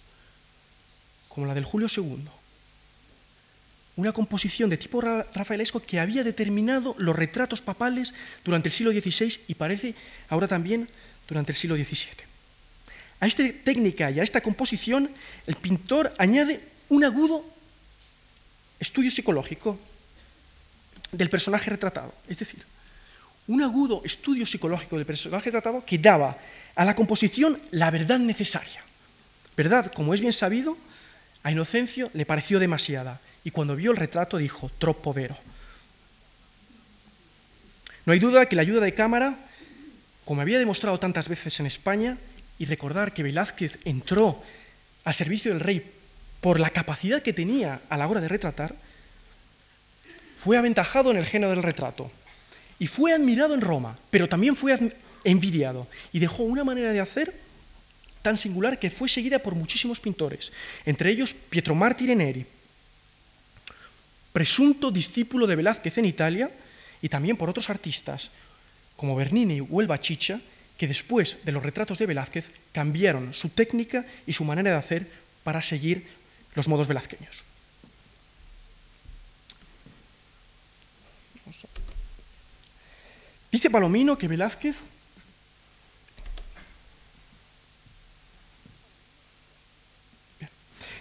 como 1.29 1.47
la 1.47 1.55
del 1.55 1.65
Julio 1.65 1.89
II. 1.89 2.29
Una 3.97 4.13
composición 4.13 4.69
de 4.69 4.77
tipo 4.77 5.01
rafaelesco 5.01 5.81
que 5.81 6.01
había 6.01 6.23
determinado 6.23 6.95
los 6.99 7.17
retratos 7.17 7.63
papales 7.63 8.13
durante 8.45 8.69
el 8.69 8.75
siglo 8.75 8.93
XVI 8.93 9.41
y 9.49 9.55
parece 9.55 9.95
ahora 10.29 10.49
también 10.49 10.89
durante 11.27 11.53
el 11.53 11.57
siglo 11.57 11.77
XVII. 11.77 12.32
A 13.23 13.31
esta 13.31 13.45
técnica 13.63 14.11
y 14.11 14.19
a 14.19 14.25
esta 14.25 14.41
composición 14.41 15.07
el 15.47 15.55
pintor 15.55 16.11
añade 16.19 16.59
un 16.91 17.07
agudo 17.07 17.47
estudio 18.81 19.13
psicológico 19.15 19.79
del 21.13 21.31
personaje 21.31 21.71
retratado, 21.71 22.13
es 22.27 22.41
decir, 22.41 22.67
un 23.47 23.63
agudo 23.63 24.03
estudio 24.05 24.45
psicológico 24.45 24.97
del 24.97 25.07
personaje 25.07 25.55
retratado 25.55 25.87
que 25.87 25.99
daba 25.99 26.37
a 26.75 26.85
la 26.85 26.97
composición 26.97 27.61
la 27.71 27.93
verdad 27.93 28.19
necesaria. 28.19 28.83
Verdad, 29.57 29.93
como 29.95 30.15
es 30.15 30.21
bien 30.21 30.33
sabido, 30.33 30.77
a 31.45 31.53
Inocencio 31.53 32.11
le 32.15 32.27
pareció 32.27 32.59
demasiada 32.59 33.21
y 33.45 33.53
cuando 33.53 33.77
vio 33.77 33.93
el 33.93 33.99
retrato 33.99 34.37
dijo, 34.37 34.69
troppo 34.79 35.15
vero. 35.15 35.39
No 38.05 38.15
hay 38.15 38.19
duda 38.19 38.47
que 38.47 38.57
la 38.57 38.63
ayuda 38.63 38.81
de 38.81 38.95
cámara, 38.95 39.39
como 40.25 40.41
había 40.41 40.59
demostrado 40.59 40.99
tantas 40.99 41.29
veces 41.29 41.61
en 41.61 41.67
España, 41.67 42.19
y 42.63 42.65
recordar 42.65 43.13
que 43.13 43.25
Velázquez 43.25 43.81
entró 43.85 44.41
al 45.03 45.15
servicio 45.15 45.51
del 45.51 45.59
rey 45.59 45.83
por 46.41 46.61
la 46.61 46.71
capacidad 46.71 47.21
que 47.21 47.33
tenía 47.33 47.81
a 47.89 47.97
la 47.97 48.07
hora 48.07 48.21
de 48.21 48.29
retratar, 48.29 48.77
fue 50.39 50.57
aventajado 50.57 51.11
en 51.11 51.17
el 51.17 51.27
género 51.27 51.51
del 51.51 51.65
retrato 51.65 52.09
y 52.79 52.87
fue 52.87 53.13
admirado 53.13 53.55
en 53.55 53.63
Roma, 53.63 53.99
pero 54.11 54.29
también 54.29 54.55
fue 54.55 54.79
envidiado 55.25 55.89
y 56.13 56.21
dejó 56.21 56.45
una 56.45 56.63
manera 56.63 56.93
de 56.93 57.01
hacer 57.01 57.35
tan 58.23 58.39
singular 58.39 58.79
que 58.79 58.93
fue 58.93 59.09
seguida 59.09 59.41
por 59.41 59.57
muchísimos 59.57 59.99
pintores, 59.99 60.53
entre 60.87 61.11
ellos 61.11 61.35
Pietro 61.35 61.75
Martire 61.75 62.15
Neri, 62.15 62.47
presunto 64.33 64.93
discípulo 64.93 65.49
de 65.49 65.57
Velázquez 65.57 65.99
en 65.99 66.05
Italia, 66.05 66.49
y 67.01 67.09
también 67.09 67.37
por 67.37 67.51
otros 67.51 67.69
artistas 67.71 68.31
como 68.95 69.17
Bernini 69.17 69.61
o 69.69 69.81
El 69.81 69.89
que 70.77 70.89
después 70.89 71.37
de 71.45 71.53
los 71.53 71.63
retratos 71.63 71.99
de 71.99 72.07
Velázquez 72.07 72.51
cambiaron 72.73 73.33
su 73.33 73.49
técnica 73.51 74.05
y 74.27 74.33
su 74.33 74.45
manera 74.45 74.71
de 74.71 74.77
hacer 74.77 75.07
para 75.45 75.63
seguir 75.63 76.07
los 76.55 76.69
modos 76.69 76.89
velazqueños. 76.89 77.45
Dice 83.51 83.71
Palomino 83.71 84.17
que 84.17 84.29
Velázquez 84.29 84.77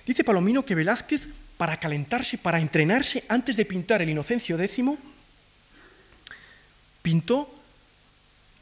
Dice 0.05 0.24
Palomino 0.24 0.65
que 0.65 0.76
Velázquez, 0.76 1.28
para 1.57 1.80
calentarse, 1.80 2.38
para 2.38 2.59
entrenarse 2.59 3.24
antes 3.30 3.55
de 3.55 3.65
pintar 3.65 4.01
el 4.01 4.09
Inocencio 4.09 4.59
X, 4.59 4.84
pintó 7.01 7.61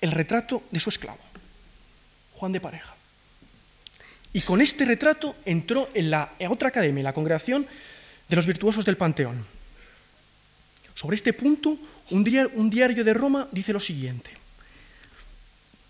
el 0.01 0.11
retrato 0.11 0.63
de 0.71 0.79
su 0.79 0.89
esclavo, 0.89 1.19
Juan 2.35 2.51
de 2.51 2.61
Pareja. 2.61 2.95
Y 4.31 4.41
con 4.41 4.61
este 4.61 4.85
retrato 4.85 5.35
entró 5.45 5.89
en 5.93 6.11
la 6.11 6.33
otra 6.49 6.69
academia, 6.69 7.03
la 7.03 7.13
congregación 7.13 7.65
de 8.27 8.35
los 8.35 8.45
virtuosos 8.45 8.85
del 8.85 8.97
Panteón. 8.97 9.43
Sobre 10.93 11.15
este 11.15 11.33
punto, 11.33 11.77
un 12.11 12.23
diario, 12.23 13.03
de 13.03 13.13
Roma 13.13 13.47
dice 13.51 13.73
lo 13.73 13.79
siguiente. 13.79 14.31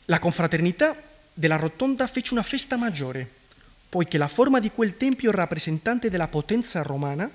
La 0.05 0.20
confraternità 0.20 0.95
della 1.34 1.57
Rotonda 1.57 2.07
fece 2.07 2.34
una 2.34 2.43
festa 2.43 2.78
maggiore, 2.78 3.28
poiché 3.89 4.18
la 4.18 4.28
forma 4.28 4.60
di 4.60 4.72
quel 4.72 4.97
tempio 4.97 5.32
rappresentante 5.32 6.10
della 6.10 6.28
potenza 6.28 6.82
romana 6.82 7.30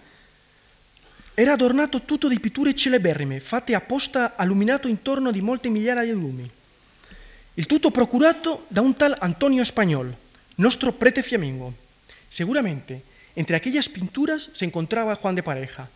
era 1.34 1.52
adornato 1.52 2.02
tutto 2.02 2.28
di 2.28 2.38
pitture 2.38 2.74
celeberrime, 2.74 3.40
fatte 3.40 3.74
apposta 3.74 4.34
illuminato 4.38 4.86
intorno 4.86 5.32
di 5.32 5.40
molte 5.40 5.68
migliaia 5.68 6.04
di 6.04 6.12
lumi. 6.12 6.48
Il 7.56 7.66
tutto 7.66 7.90
procurato 7.90 8.66
da 8.68 8.80
un 8.80 8.96
tal 8.96 9.16
Antonio 9.20 9.62
Español, 9.62 10.14
nostro 10.56 10.92
prete 10.92 11.22
fiammingo. 11.22 11.72
Seguramente, 12.28 13.02
entre 13.36 13.54
aquellas 13.54 13.88
pinturas 13.88 14.50
se 14.52 14.64
encontraba 14.64 15.14
Juan 15.14 15.36
de 15.36 15.46
Pareja, 15.46 15.88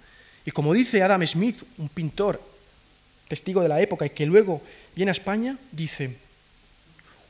y 0.44 0.50
como 0.50 0.72
dice 0.72 1.02
Adam 1.02 1.26
Smith, 1.26 1.62
un 1.78 1.88
pintor 1.88 2.40
testigo 3.26 3.60
de 3.60 3.68
la 3.68 3.80
época 3.82 4.06
y 4.06 4.10
que 4.10 4.24
luego 4.24 4.62
viene 4.94 5.10
a 5.10 5.18
España, 5.18 5.58
dice, 5.72 6.14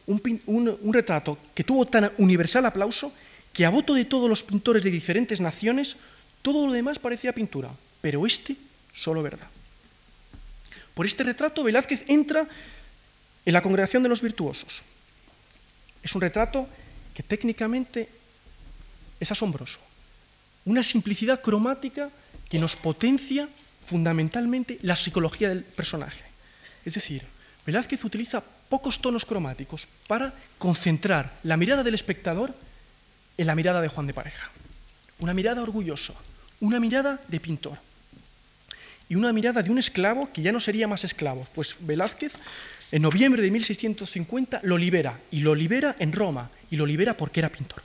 un, 0.06 0.92
retrato 0.92 1.38
que 1.54 1.64
tuvo 1.64 1.86
tan 1.86 2.12
universal 2.18 2.64
aplauso 2.66 3.12
que 3.52 3.64
a 3.64 3.70
voto 3.70 3.94
de 3.94 4.04
todos 4.04 4.28
los 4.28 4.44
pintores 4.44 4.82
de 4.82 4.90
diferentes 4.90 5.40
naciones, 5.40 5.96
todo 6.42 6.66
lo 6.66 6.72
demás 6.72 6.98
parecía 6.98 7.32
pintura, 7.32 7.70
pero 8.00 8.26
este 8.26 8.56
solo 8.92 9.22
verdad. 9.22 9.48
Por 10.94 11.06
este 11.06 11.24
retrato 11.24 11.64
Velázquez 11.64 12.04
entra 12.08 12.46
en 13.44 13.52
la 13.52 13.62
congregación 13.62 14.02
de 14.02 14.08
los 14.08 14.22
virtuosos. 14.22 14.82
Es 16.02 16.14
un 16.14 16.20
retrato 16.20 16.68
que 17.14 17.22
técnicamente 17.22 18.08
es 19.20 19.30
asombroso. 19.30 19.78
Una 20.64 20.82
simplicidad 20.82 21.40
cromática 21.40 22.10
que 22.48 22.58
nos 22.58 22.76
potencia 22.76 23.48
fundamentalmente 23.86 24.78
la 24.82 24.96
psicología 24.96 25.48
del 25.48 25.64
personaje. 25.64 26.24
Es 26.84 26.94
decir, 26.94 27.22
Velázquez 27.66 28.04
utiliza 28.04 28.40
pocos 28.40 29.00
tonos 29.00 29.24
cromáticos 29.24 29.88
para 30.06 30.32
concentrar 30.58 31.32
la 31.42 31.56
mirada 31.56 31.82
del 31.82 31.94
espectador 31.94 32.54
en 33.36 33.46
la 33.46 33.54
mirada 33.54 33.80
de 33.80 33.88
Juan 33.88 34.06
de 34.06 34.14
Pareja. 34.14 34.50
Una 35.18 35.34
mirada 35.34 35.62
orgullosa, 35.62 36.12
una 36.60 36.80
mirada 36.80 37.20
de 37.28 37.40
pintor 37.40 37.78
y 39.08 39.16
una 39.16 39.32
mirada 39.32 39.62
de 39.62 39.70
un 39.70 39.78
esclavo 39.78 40.30
que 40.32 40.42
ya 40.42 40.52
no 40.52 40.60
sería 40.60 40.86
más 40.86 41.04
esclavo, 41.04 41.46
pues 41.54 41.76
Velázquez 41.80 42.32
en 42.90 43.02
noviembre 43.02 43.42
de 43.42 43.50
1650 43.50 44.60
lo 44.62 44.78
libera 44.78 45.18
y 45.30 45.40
lo 45.40 45.54
libera 45.54 45.96
en 45.98 46.12
Roma 46.12 46.50
y 46.70 46.76
lo 46.76 46.86
libera 46.86 47.16
porque 47.16 47.40
era 47.40 47.48
pintor. 47.50 47.82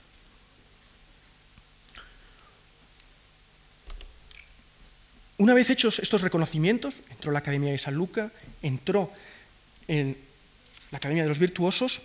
Una 5.36 5.52
vez 5.52 5.68
hechos 5.68 5.98
estos 5.98 6.22
reconocimientos, 6.22 7.00
entró 7.10 7.32
la 7.32 7.40
Academia 7.40 7.72
de 7.72 7.78
San 7.78 7.94
Luca, 7.94 8.30
entró 8.62 9.12
en 9.88 10.16
la 10.90 10.98
Academia 10.98 11.24
de 11.24 11.28
los 11.28 11.40
Virtuosos, 11.40 12.02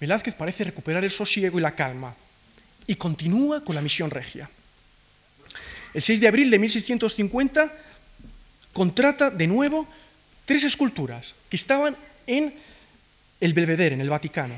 Velázquez 0.00 0.34
parece 0.34 0.64
recuperar 0.64 1.04
el 1.04 1.10
sosiego 1.10 1.58
y 1.58 1.62
la 1.62 1.74
calma 1.74 2.14
y 2.86 2.94
continúa 2.94 3.62
con 3.62 3.74
la 3.74 3.82
misión 3.82 4.10
regia. 4.10 4.48
El 5.92 6.02
6 6.02 6.20
de 6.20 6.28
abril 6.28 6.50
de 6.50 6.58
1650 6.58 7.72
contrata 8.72 9.30
de 9.30 9.46
nuevo 9.46 9.86
tres 10.50 10.64
esculturas 10.64 11.36
que 11.48 11.54
estaban 11.54 11.96
en 12.26 12.52
el 13.40 13.54
Belvedere, 13.54 13.94
en 13.94 14.00
el 14.00 14.10
Vaticano. 14.10 14.56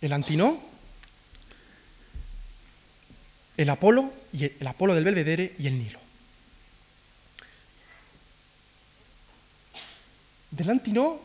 El 0.00 0.14
Antinó, 0.14 0.58
el 3.58 3.68
Apolo, 3.68 4.10
y 4.32 4.46
el 4.46 4.66
Apolo 4.66 4.94
del 4.94 5.04
Belvedere 5.04 5.56
y 5.58 5.66
el 5.66 5.78
Nilo. 5.78 6.00
Delante 10.50 10.90
no, 10.90 11.20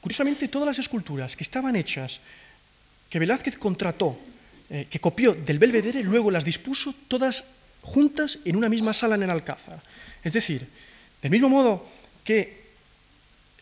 curiosamente 0.00 0.46
todas 0.46 0.68
las 0.68 0.78
esculturas 0.78 1.34
que 1.34 1.42
estaban 1.42 1.74
hechas, 1.74 2.20
que 3.10 3.18
Velázquez 3.18 3.58
contrató, 3.58 4.16
eh, 4.70 4.86
que 4.88 5.00
copió 5.00 5.34
del 5.34 5.58
Belvedere, 5.58 6.04
luego 6.04 6.30
las 6.30 6.44
dispuso 6.44 6.94
todas 7.08 7.42
juntas 7.82 8.38
en 8.44 8.54
una 8.54 8.68
misma 8.68 8.94
sala 8.94 9.16
en 9.16 9.24
el 9.24 9.30
Alcázar. 9.30 9.82
Es 10.22 10.34
decir, 10.34 10.68
del 11.24 11.30
mismo 11.30 11.48
modo 11.48 11.82
que 12.22 12.64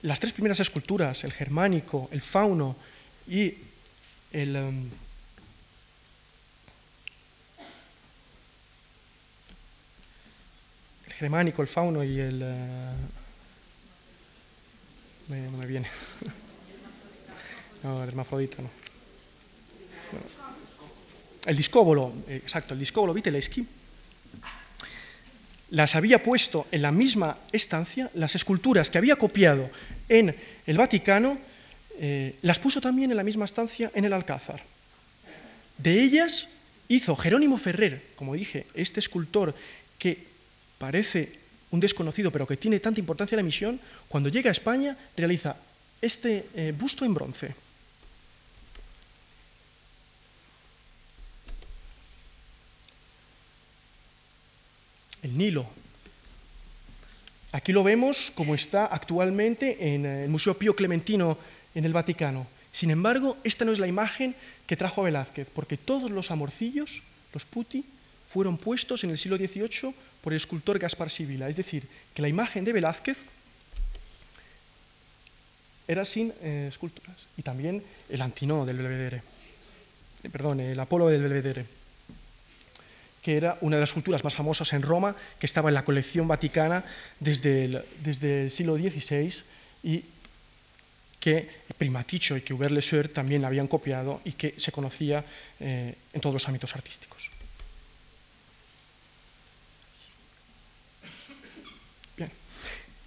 las 0.03 0.19
tres 0.19 0.33
primeras 0.33 0.59
esculturas, 0.59 1.23
el 1.23 1.33
germánico, 1.33 2.09
el 2.11 2.21
fauno 2.21 2.75
y 3.29 3.55
el... 4.33 4.57
Em, 4.57 4.91
el 11.07 11.13
germánico, 11.13 11.63
el 11.63 11.69
fauno 11.69 12.03
y 12.03 12.19
el... 12.19 12.43
Eh, 12.43 12.95
no 15.29 15.59
me 15.59 15.67
viene. 15.67 15.89
No, 17.85 18.01
el 18.01 18.09
hermafrodita 18.11 18.63
no. 18.63 18.71
El 21.45 21.57
discóbolo, 21.57 22.13
exacto, 22.29 22.75
el 22.75 22.81
discóbolo 22.81 23.13
Viteleschi, 23.13 23.67
las 25.73 25.97
había 25.97 26.23
puesto 26.23 26.67
en 26.71 26.83
la 26.83 26.93
misma 26.93 27.39
estancia, 27.51 28.11
las 28.13 28.35
esculturas 28.35 28.91
que 28.91 28.99
había 28.99 29.17
copiado 29.17 29.71
en 30.09 30.35
el 30.67 30.77
Vaticano, 30.77 31.39
eh, 31.99 32.37
las 32.43 32.59
puso 32.59 32.81
también 32.81 33.11
en 33.11 33.17
la 33.17 33.25
misma 33.25 33.47
estancia 33.47 33.91
en 33.95 34.05
el 34.05 34.13
Alcázar. 34.13 34.63
De 35.79 36.03
ellas 36.03 36.47
hizo 36.89 37.17
Jerónimo 37.17 37.57
Ferrer, 37.57 38.03
como 38.17 38.35
dije, 38.35 38.67
este 38.75 39.01
escultor 39.01 39.55
que 39.99 40.19
parece 40.77 41.33
un 41.71 41.81
desconocido, 41.81 42.31
pero 42.31 42.47
que 42.47 42.59
tiene 42.59 42.79
tanta 42.79 43.01
importancia 43.01 43.35
en 43.35 43.39
la 43.39 43.49
misión, 43.49 43.81
cuando 44.09 44.29
llega 44.29 44.51
a 44.51 44.53
España 44.53 44.95
realiza 45.17 45.57
este 46.03 46.45
eh, 46.55 46.75
busto 46.79 47.07
en 47.07 47.15
bronce. 47.15 47.55
El 55.23 55.39
Nilo. 55.39 55.67
Aquí 57.53 57.73
lo 57.73 57.85
vemos 57.85 58.33
como 58.35 58.55
está 58.55 58.87
actualmente 58.87 59.95
en 59.95 60.07
el 60.07 60.29
Museo 60.29 60.57
Pío 60.57 60.75
Clementino 60.75 61.37
en 61.75 61.85
el 61.85 61.93
Vaticano. 61.93 62.47
Sin 62.73 62.91
embargo, 62.91 63.37
esta 63.45 63.65
no 63.65 63.73
es 63.73 63.79
la 63.79 63.87
imagen 63.87 64.35
que 64.67 64.77
trajo 64.77 65.03
Velázquez, 65.03 65.49
porque 65.55 65.77
todos 65.77 66.11
los 66.11 66.31
amorcillos, 66.31 67.03
los 67.35 67.45
putti, 67.45 67.85
fueron 68.33 68.57
puestos 68.57 69.05
en 69.05 69.11
el 69.11 69.19
siglo 69.19 69.37
XVIII 69.37 69.95
por 70.23 70.33
el 70.33 70.39
escultor 70.39 70.79
Gaspar 70.79 71.11
Sibila. 71.11 71.49
Es 71.51 71.57
decir, 71.57 71.87
que 72.15 72.23
la 72.23 72.29
imagen 72.29 72.65
de 72.65 72.73
Velázquez 72.73 73.19
era 75.87 76.07
sin 76.07 76.33
eh, 76.41 76.67
esculturas. 76.69 77.27
Y 77.37 77.43
también 77.43 77.83
el 78.09 78.23
Antinó 78.23 78.65
del 78.65 78.79
Belvedere, 78.79 79.23
eh, 80.23 80.31
perdón, 80.31 80.61
el 80.61 80.81
Apolo 80.81 81.09
del 81.09 81.23
Belvedere, 81.23 81.67
que 83.23 83.37
era 83.37 83.57
una 83.61 83.77
de 83.77 83.81
las 83.81 83.91
esculturas 83.91 84.25
más 84.25 84.35
famosas 84.35 84.73
en 84.73 84.83
Roma, 84.83 85.15
que 85.39 85.47
estaba 85.47 85.71
en 85.71 85.75
la 85.75 85.85
colección 85.85 86.27
vaticana 86.27 86.85
desde 87.21 87.65
el, 87.65 87.83
desde 88.03 88.45
el 88.45 88.51
siglo 88.51 88.77
XVI 88.77 89.33
y 89.85 90.05
que 91.21 91.63
Primaticho 91.79 92.37
y 92.37 92.43
que 92.43 92.53
Hubert 92.53 92.73
Le 92.73 93.09
también 93.09 93.43
la 93.43 93.49
habían 93.49 93.69
copiado 93.69 94.21
y 94.25 94.33
que 94.33 94.55
se 94.59 94.73
conocía 94.73 95.25
eh, 95.61 95.95
en 96.13 96.21
todos 96.21 96.35
los 96.35 96.49
ámbitos 96.49 96.75
artísticos. 96.75 97.31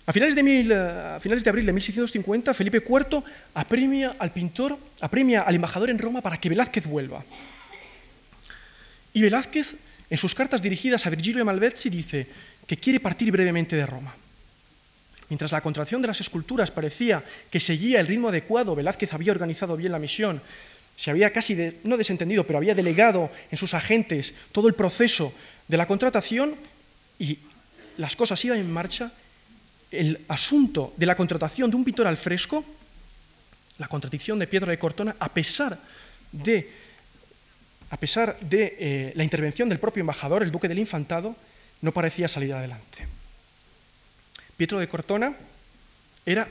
A 0.08 0.14
finales, 0.14 0.36
de 0.36 0.42
eh, 0.42 1.20
finales 1.20 1.44
de 1.44 1.50
abril 1.50 1.66
de 1.66 1.74
1650, 1.74 2.54
Felipe 2.54 2.78
IV 2.78 3.24
apremia 3.56 4.16
al 4.20 4.32
pintor, 4.32 4.78
apremia 5.02 5.42
al 5.42 5.56
embajador 5.56 5.90
en 5.90 5.98
Roma 5.98 6.22
para 6.22 6.38
que 6.38 6.48
Velázquez 6.48 6.86
vuelva. 6.86 7.24
Y 9.14 9.22
Velázquez, 9.22 9.76
en 10.10 10.18
sus 10.18 10.36
cartas 10.36 10.62
dirigidas 10.62 11.06
a 11.06 11.10
Virgilio 11.10 11.46
Malvezzi, 11.46 11.90
dice 11.90 12.28
que 12.68 12.78
quiere 12.78 13.00
partir 13.00 13.32
brevemente 13.32 13.76
de 13.76 13.86
Roma. 13.86 14.16
Mientras 15.30 15.52
la 15.52 15.62
contracción 15.62 16.02
de 16.02 16.08
las 16.08 16.22
esculturas 16.22 16.70
parecía 16.70 17.24
que 17.50 17.60
seguía 17.60 18.00
el 18.00 18.08
ritmo 18.08 18.30
adecuado, 18.30 18.76
Velázquez 18.76 19.14
había 19.14 19.32
organizado 19.32 19.76
bien 19.76 19.92
la 19.92 20.00
misión, 20.00 20.42
se 20.96 21.12
había 21.12 21.34
casi, 21.34 21.58
no 21.84 21.98
desentendido, 21.98 22.46
pero 22.46 22.58
había 22.58 22.76
delegado 22.76 23.30
en 23.52 23.58
sus 23.58 23.74
agentes 23.74 24.34
todo 24.52 24.68
el 24.68 24.76
proceso 24.76 25.34
de 25.68 25.78
la 25.78 25.88
contratación 25.88 26.56
y 27.20 27.40
las 27.98 28.16
cosas 28.16 28.44
iban 28.46 28.60
en 28.60 28.72
marcha 28.72 29.12
el 29.92 30.20
asunto 30.28 30.94
de 30.98 31.06
la 31.06 31.16
contratación 31.16 31.70
de 31.70 31.76
un 31.76 31.86
pintor 31.86 32.08
al 32.08 32.18
fresco, 32.18 32.64
la 33.78 33.88
contradicción 33.88 34.40
de 34.40 34.48
Pietro 34.48 34.70
de 34.70 34.80
Cortona, 34.80 35.16
a 35.20 35.34
pesar 35.34 35.78
de, 36.32 36.70
a 37.90 37.98
pesar 37.98 38.40
de 38.40 38.76
eh, 38.80 39.14
la 39.16 39.24
intervención 39.24 39.70
del 39.70 39.80
propio 39.80 40.02
embajador, 40.02 40.44
el 40.44 40.52
duque 40.52 40.68
del 40.68 40.80
Infantado, 40.80 41.36
no 41.82 41.92
parecía 41.92 42.28
salir 42.28 42.54
adelante. 42.54 43.08
Pietro 44.58 44.80
de 44.80 44.88
Cortona 44.88 45.36
era 46.26 46.48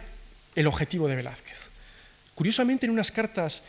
el 0.54 0.66
objetivo 0.66 1.08
de 1.08 1.16
Velázquez. 1.16 1.58
Curiosamente, 2.34 2.86
en 2.86 2.92
unas 2.92 3.10
cartas 3.10 3.62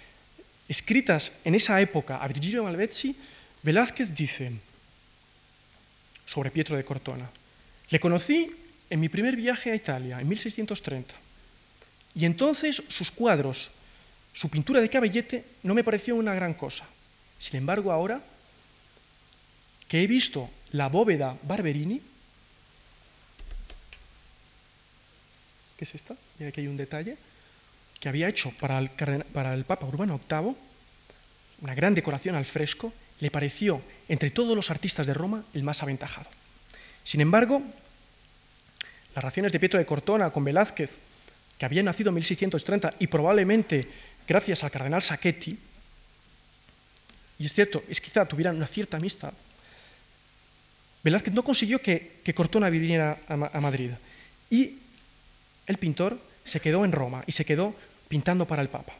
escritas 0.67 1.31
en 1.43 1.55
esa 1.55 1.79
época 1.81 2.17
a 2.17 2.27
Virgilio 2.27 2.63
Malvezzi, 2.63 3.15
Velázquez 3.63 4.13
dice 4.13 4.51
sobre 6.25 6.51
Pietro 6.51 6.75
de 6.75 6.83
Cortona, 6.83 7.29
le 7.89 7.99
conocí 7.99 8.51
en 8.89 8.99
mi 8.99 9.09
primer 9.09 9.35
viaje 9.35 9.71
a 9.71 9.75
Italia, 9.75 10.19
en 10.19 10.27
1630. 10.27 11.13
Y 12.15 12.25
entonces 12.25 12.81
sus 12.87 13.11
cuadros, 13.11 13.71
su 14.33 14.49
pintura 14.49 14.81
de 14.81 14.89
cabellete, 14.89 15.43
no 15.63 15.73
me 15.73 15.83
pareció 15.83 16.15
una 16.15 16.33
gran 16.33 16.53
cosa. 16.53 16.85
Sin 17.45 17.59
embargo, 17.59 17.91
ahora 17.91 18.19
que 19.87 20.01
he 20.01 20.07
visto 20.07 20.49
la 20.71 20.89
bóveda 20.89 21.37
Barberini, 21.43 22.01
¿qué 25.77 25.85
es 25.85 25.93
esta? 25.93 26.15
Y 26.39 26.45
aquí 26.45 26.61
hay 26.61 26.67
un 26.67 26.75
detalle, 26.75 27.17
que 27.99 28.09
había 28.09 28.29
hecho 28.29 28.49
para 28.59 28.79
el, 28.79 28.89
para 28.89 29.53
el 29.53 29.63
Papa 29.63 29.85
Urbano 29.85 30.19
VIII, 30.27 30.55
una 31.61 31.75
gran 31.75 31.93
decoración 31.93 32.33
al 32.33 32.45
fresco, 32.45 32.91
le 33.19 33.29
pareció, 33.29 33.79
entre 34.09 34.31
todos 34.31 34.55
los 34.55 34.71
artistas 34.71 35.05
de 35.05 35.13
Roma, 35.13 35.43
el 35.53 35.61
más 35.61 35.83
aventajado. 35.83 36.31
Sin 37.03 37.21
embargo, 37.21 37.61
las 39.13 39.23
relaciones 39.23 39.51
de 39.51 39.59
Pietro 39.59 39.77
de 39.77 39.85
Cortona 39.85 40.31
con 40.31 40.43
Velázquez, 40.43 40.97
que 41.59 41.65
había 41.65 41.83
nacido 41.83 42.09
en 42.09 42.15
1630 42.15 42.95
y 42.97 43.05
probablemente 43.05 43.87
gracias 44.27 44.63
al 44.63 44.71
cardenal 44.71 45.03
Sacchetti, 45.03 45.59
y 47.37 47.45
es 47.45 47.53
cierto, 47.53 47.83
es 47.89 47.99
quizá 47.99 48.25
tuvieran 48.25 48.55
una 48.55 48.67
cierta 48.67 48.97
amistad, 48.97 49.33
Velázquez 51.05 51.35
no 51.35 51.43
consiguió 51.43 51.79
que, 51.83 52.23
Cortona 52.33 52.67
viniera 52.71 53.19
a, 53.29 53.61
Madrid. 53.61 53.91
Y 54.49 54.79
el 55.67 55.77
pintor 55.77 56.19
se 56.43 56.59
quedó 56.59 56.83
en 56.83 56.91
Roma 56.91 57.23
y 57.27 57.31
se 57.31 57.45
quedó 57.45 57.75
pintando 58.07 58.47
para 58.47 58.63
el 58.63 58.69
Papa, 58.69 58.93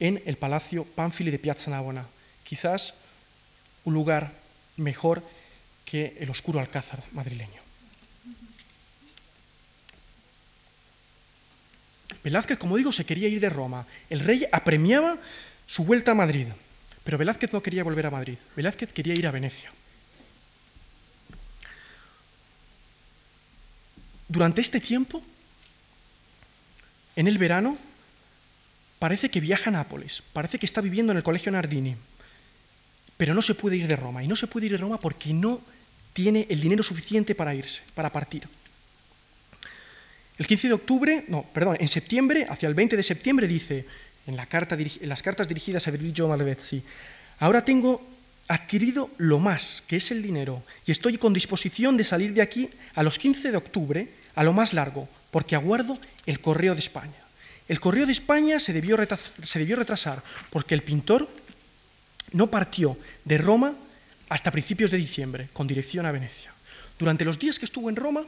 en 0.00 0.22
el 0.26 0.36
Palacio 0.36 0.84
Pánfili 0.84 1.30
de 1.30 1.38
Piazza 1.38 1.70
Navona, 1.70 2.04
quizás 2.44 2.92
un 3.84 3.94
lugar 3.94 4.32
mejor 4.76 5.22
que 5.86 6.14
el 6.20 6.28
oscuro 6.28 6.60
alcázar 6.60 7.02
madrileño. 7.12 7.62
Velázquez, 12.22 12.58
como 12.58 12.76
digo, 12.76 12.92
se 12.92 13.06
quería 13.06 13.28
ir 13.28 13.40
de 13.40 13.48
Roma. 13.48 13.86
El 14.10 14.20
rey 14.20 14.44
apremiaba 14.52 15.16
su 15.66 15.84
vuelta 15.84 16.10
a 16.10 16.14
Madrid, 16.14 16.48
pero 17.04 17.18
Velázquez 17.18 17.52
no 17.52 17.62
quería 17.62 17.84
volver 17.84 18.06
a 18.06 18.10
Madrid. 18.10 18.38
Velázquez 18.56 18.92
quería 18.92 19.14
ir 19.14 19.26
a 19.26 19.30
Venecia. 19.30 19.70
Durante 24.26 24.62
este 24.62 24.80
tiempo, 24.80 25.22
en 27.14 27.28
el 27.28 27.38
verano, 27.38 27.76
parece 28.98 29.30
que 29.30 29.40
viaja 29.40 29.68
a 29.68 29.72
Nápoles, 29.72 30.22
parece 30.32 30.58
que 30.58 30.66
está 30.66 30.80
viviendo 30.80 31.12
en 31.12 31.18
el 31.18 31.22
Colegio 31.22 31.52
Nardini, 31.52 31.94
pero 33.16 33.34
no 33.34 33.42
se 33.42 33.54
puede 33.54 33.76
ir 33.76 33.86
de 33.86 33.96
Roma. 33.96 34.24
Y 34.24 34.26
no 34.26 34.34
se 34.34 34.46
puede 34.46 34.66
ir 34.66 34.72
de 34.72 34.78
Roma 34.78 34.98
porque 34.98 35.32
no 35.32 35.60
tiene 36.14 36.46
el 36.48 36.60
dinero 36.60 36.82
suficiente 36.82 37.34
para 37.34 37.54
irse, 37.54 37.82
para 37.94 38.10
partir. 38.10 38.48
El 40.36 40.46
15 40.46 40.68
de 40.68 40.74
octubre, 40.74 41.24
no, 41.28 41.42
perdón, 41.42 41.76
en 41.78 41.88
septiembre, 41.88 42.46
hacia 42.48 42.68
el 42.68 42.74
20 42.74 42.96
de 42.96 43.02
septiembre, 43.02 43.46
dice 43.46 43.86
en, 44.26 44.36
las 44.36 44.46
cartas 45.22 45.48
dirigidas 45.48 45.86
a 45.86 45.90
Virgilio 45.90 46.28
Malvezzi, 46.28 46.82
ahora 47.38 47.64
tengo 47.64 48.02
adquirido 48.48 49.10
lo 49.18 49.38
más, 49.38 49.82
que 49.86 49.96
es 49.96 50.10
el 50.10 50.22
dinero, 50.22 50.62
y 50.86 50.92
estoy 50.92 51.18
con 51.18 51.32
disposición 51.32 51.96
de 51.96 52.04
salir 52.04 52.34
de 52.34 52.42
aquí 52.42 52.68
a 52.94 53.02
los 53.02 53.18
15 53.18 53.50
de 53.50 53.56
octubre, 53.56 54.08
a 54.34 54.44
lo 54.44 54.52
más 54.52 54.72
largo, 54.72 55.08
porque 55.30 55.56
aguardo 55.56 55.98
el 56.26 56.40
correo 56.40 56.74
de 56.74 56.80
España. 56.80 57.12
El 57.68 57.80
correo 57.80 58.04
de 58.04 58.12
España 58.12 58.58
se 58.58 58.72
debió 58.74 58.96
retrasar 58.96 60.22
porque 60.50 60.74
el 60.74 60.82
pintor 60.82 61.28
no 62.32 62.50
partió 62.50 62.98
de 63.24 63.38
Roma 63.38 63.74
hasta 64.28 64.50
principios 64.50 64.90
de 64.90 64.98
diciembre, 64.98 65.48
con 65.52 65.66
dirección 65.66 66.04
a 66.04 66.12
Venecia. 66.12 66.52
Durante 66.98 67.24
los 67.24 67.38
días 67.38 67.58
que 67.58 67.64
estuvo 67.64 67.88
en 67.88 67.96
Roma, 67.96 68.24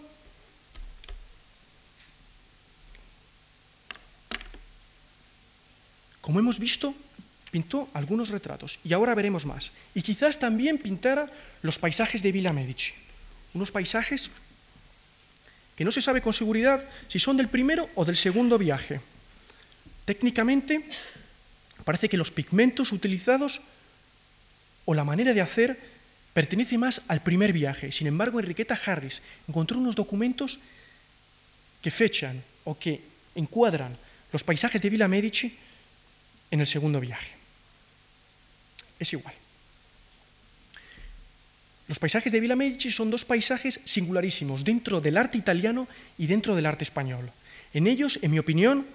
Como 6.27 6.41
hemos 6.41 6.59
visto, 6.59 6.93
pintó 7.53 7.89
algunos 7.95 8.31
retratos 8.31 8.81
y 8.83 8.93
ahora 8.93 9.15
veremos 9.15 9.47
más. 9.47 9.71
Y 9.95 10.03
quizás 10.03 10.41
también 10.41 10.77
pintara 10.77 11.31
los 11.63 11.79
paisajes 11.79 12.21
de 12.21 12.33
Villa 12.33 12.53
Medici, 12.53 12.95
unos 13.55 13.71
paisajes 13.71 14.29
que 15.77 15.85
no 15.85 15.93
se 15.93 16.03
sabe 16.03 16.21
con 16.21 16.33
seguridad 16.33 16.83
si 17.07 17.21
son 17.21 17.37
del 17.37 17.47
primero 17.47 17.89
o 17.95 18.05
del 18.05 18.17
segundo 18.17 18.59
viaje. 18.59 19.01
Técnicamente, 20.05 20.83
parece 21.85 22.09
que 22.09 22.17
los 22.17 22.33
pigmentos 22.33 22.91
utilizados 22.91 23.61
o 24.85 24.95
la 24.95 25.05
manera 25.05 25.33
de 25.33 25.43
hacer 25.43 25.79
pertenece 26.35 26.77
más 26.77 27.03
al 27.07 27.23
primer 27.23 27.53
viaje. 27.53 27.93
Sin 27.93 28.09
embargo, 28.09 28.41
Enriqueta 28.41 28.77
Harris 28.85 29.23
encontró 29.47 29.79
unos 29.79 29.95
documentos 29.95 30.59
que 31.81 31.93
fechan 31.93 32.43
o 32.65 32.77
que 32.77 33.01
encuadran 33.37 33.97
los 34.33 34.43
paisajes 34.43 34.83
de 34.83 34.91
Villa 34.91 35.07
Medici 35.07 35.57
en 36.51 36.61
el 36.61 36.67
segundo 36.67 37.01
viaje. 37.01 37.31
Es 38.99 39.13
igual. 39.13 39.35
Los 41.89 41.99
paisajes 41.99 42.33
de 42.33 42.41
Villa 42.41 42.57
Medici 42.57 42.91
son 42.91 43.11
dos 43.11 43.25
paisajes 43.25 43.81
singularísimos 43.85 44.65
dentro 44.65 45.01
del 45.01 45.17
arte 45.17 45.39
italiano 45.39 45.87
y 46.19 46.27
dentro 46.27 46.57
del 46.57 46.67
arte 46.67 46.85
español. 46.85 47.31
En 47.73 47.87
ellos, 47.87 48.19
en 48.23 48.33
mi 48.33 48.39
opinión, 48.39 48.87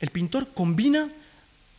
el 0.00 0.10
pintor 0.10 0.52
combina 0.54 1.10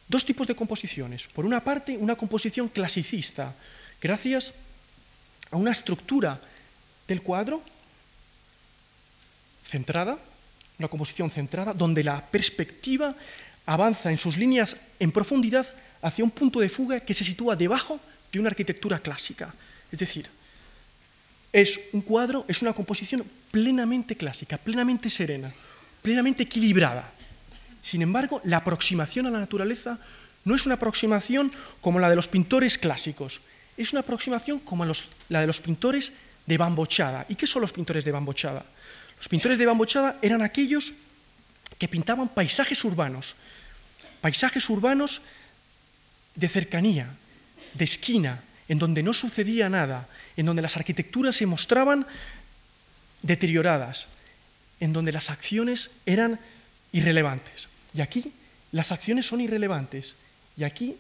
dos 0.08 0.26
tipos 0.26 0.48
de 0.48 0.56
composiciones. 0.56 1.28
Por 1.28 1.46
una 1.46 1.64
parte, 1.64 1.98
una 1.98 2.16
composición 2.16 2.68
clasicista, 2.68 3.56
gracias 4.02 4.54
a 5.52 5.56
una 5.56 5.72
estructura 5.72 6.40
del 7.08 7.22
cuadro, 7.22 7.62
centrada, 9.64 10.20
una 10.80 10.90
composición 10.90 11.32
centrada, 11.32 11.74
donde 11.74 12.04
la 12.04 12.26
perspectiva 12.26 13.16
avanza 13.66 14.12
en 14.12 14.18
sus 14.18 14.38
líneas 14.38 14.76
en 15.00 15.12
profundidad 15.12 15.68
hacia 16.02 16.24
un 16.24 16.32
punto 16.32 16.60
de 16.60 16.70
fuga 16.70 17.00
que 17.00 17.14
se 17.14 17.24
sitúa 17.24 17.56
debajo 17.56 18.00
de 18.32 18.40
una 18.40 18.50
arquitectura 18.50 19.00
clásica. 19.00 19.54
Es 19.92 20.00
decir, 20.00 20.30
es 21.54 21.80
un 21.92 22.02
cuadro, 22.02 22.46
es 22.48 22.62
una 22.62 22.74
composición 22.74 23.24
plenamente 23.52 24.16
clásica, 24.16 24.58
plenamente 24.58 25.10
serena, 25.10 25.54
plenamente 26.02 26.44
equilibrada. 26.44 27.10
Sin 27.82 28.02
embargo, 28.02 28.42
la 28.46 28.58
aproximación 28.58 29.28
a 29.28 29.32
la 29.32 29.40
naturaleza 29.40 30.00
no 30.46 30.56
es 30.56 30.66
una 30.66 30.76
aproximación 30.76 31.52
como 31.82 32.00
la 32.00 32.10
de 32.10 32.16
los 32.16 32.28
pintores 32.28 32.78
clásicos, 32.78 33.42
es 33.78 33.92
una 33.92 34.02
aproximación 34.02 34.60
como 34.60 34.86
la 34.86 35.42
de 35.42 35.48
los 35.48 35.60
pintores 35.60 36.12
de 36.46 36.58
Bambochada. 36.58 37.26
¿Y 37.30 37.36
qué 37.36 37.48
son 37.48 37.62
los 37.62 37.72
pintores 37.72 38.06
de 38.06 38.12
Bambochada? 38.12 38.66
Los 39.18 39.28
pintores 39.28 39.58
de 39.58 39.66
Bambochada 39.66 40.18
eran 40.22 40.42
aquellos 40.42 40.94
que 41.82 41.88
pintaban 41.88 42.30
paisajes 42.30 42.86
urbanos, 42.86 43.34
paisajes 44.22 44.70
urbanos 44.70 45.24
de 46.36 46.48
cercanía, 46.48 47.10
de 47.74 47.86
esquina, 47.86 48.44
en 48.70 48.78
donde 48.78 49.02
no 49.02 49.16
sucedía 49.16 49.68
nada, 49.68 50.08
en 50.38 50.46
donde 50.46 50.62
las 50.62 50.78
arquitecturas 50.78 51.38
se 51.38 51.48
mostraban 51.48 52.06
deterioradas, 53.24 54.06
en 54.80 54.94
donde 54.94 55.12
las 55.12 55.32
acciones 55.32 55.90
eran 56.06 56.40
irrelevantes. 56.92 57.68
Y 57.96 58.02
aquí 58.02 58.32
las 58.72 58.92
acciones 58.92 59.26
son 59.26 59.42
irrelevantes. 59.42 60.14
Y 60.58 60.66
aquí 60.66 60.96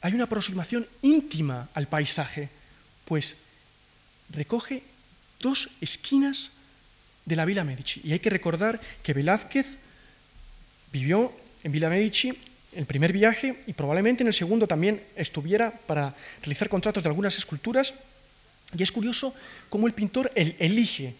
hay 0.00 0.14
una 0.14 0.24
aproximación 0.24 0.86
íntima 1.02 1.68
al 1.74 1.86
paisaje, 1.86 2.48
pues 3.04 3.36
recoge 4.30 4.84
dos 5.38 5.68
esquinas 5.82 6.48
de 7.26 7.36
la 7.36 7.44
Villa 7.44 7.62
Medici. 7.62 8.00
Y 8.04 8.12
hay 8.12 8.20
que 8.20 8.30
recordar 8.30 8.80
que 9.02 9.12
Velázquez 9.12 9.81
vivió 10.92 11.32
en 11.64 11.72
Villa 11.72 11.88
Medici 11.88 12.32
el 12.74 12.86
primer 12.86 13.12
viaje 13.12 13.56
y 13.66 13.72
probablemente 13.72 14.22
en 14.22 14.28
el 14.28 14.34
segundo 14.34 14.66
también 14.66 15.02
estuviera 15.16 15.70
para 15.70 16.14
realizar 16.40 16.68
contratos 16.68 17.02
de 17.02 17.08
algunas 17.08 17.36
esculturas. 17.36 17.94
Y 18.76 18.82
es 18.82 18.92
curioso 18.92 19.34
cómo 19.68 19.86
el 19.86 19.92
pintor 19.92 20.30
elige 20.34 21.14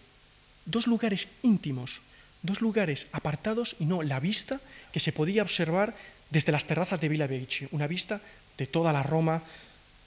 dos 0.65 0.87
lugares 0.87 1.27
íntimos, 1.43 2.01
dos 2.41 2.61
lugares 2.61 3.07
apartados 3.11 3.75
y 3.79 3.85
no 3.85 4.01
la 4.01 4.19
vista 4.19 4.59
que 4.91 4.99
se 4.99 5.11
podía 5.11 5.43
observar 5.43 5.93
desde 6.29 6.51
las 6.51 6.65
terrazas 6.65 6.99
de 6.99 7.09
Villa 7.09 7.27
Medici, 7.27 7.67
una 7.71 7.87
vista 7.87 8.19
de 8.57 8.65
toda 8.65 8.91
la 8.91 9.03
Roma 9.03 9.41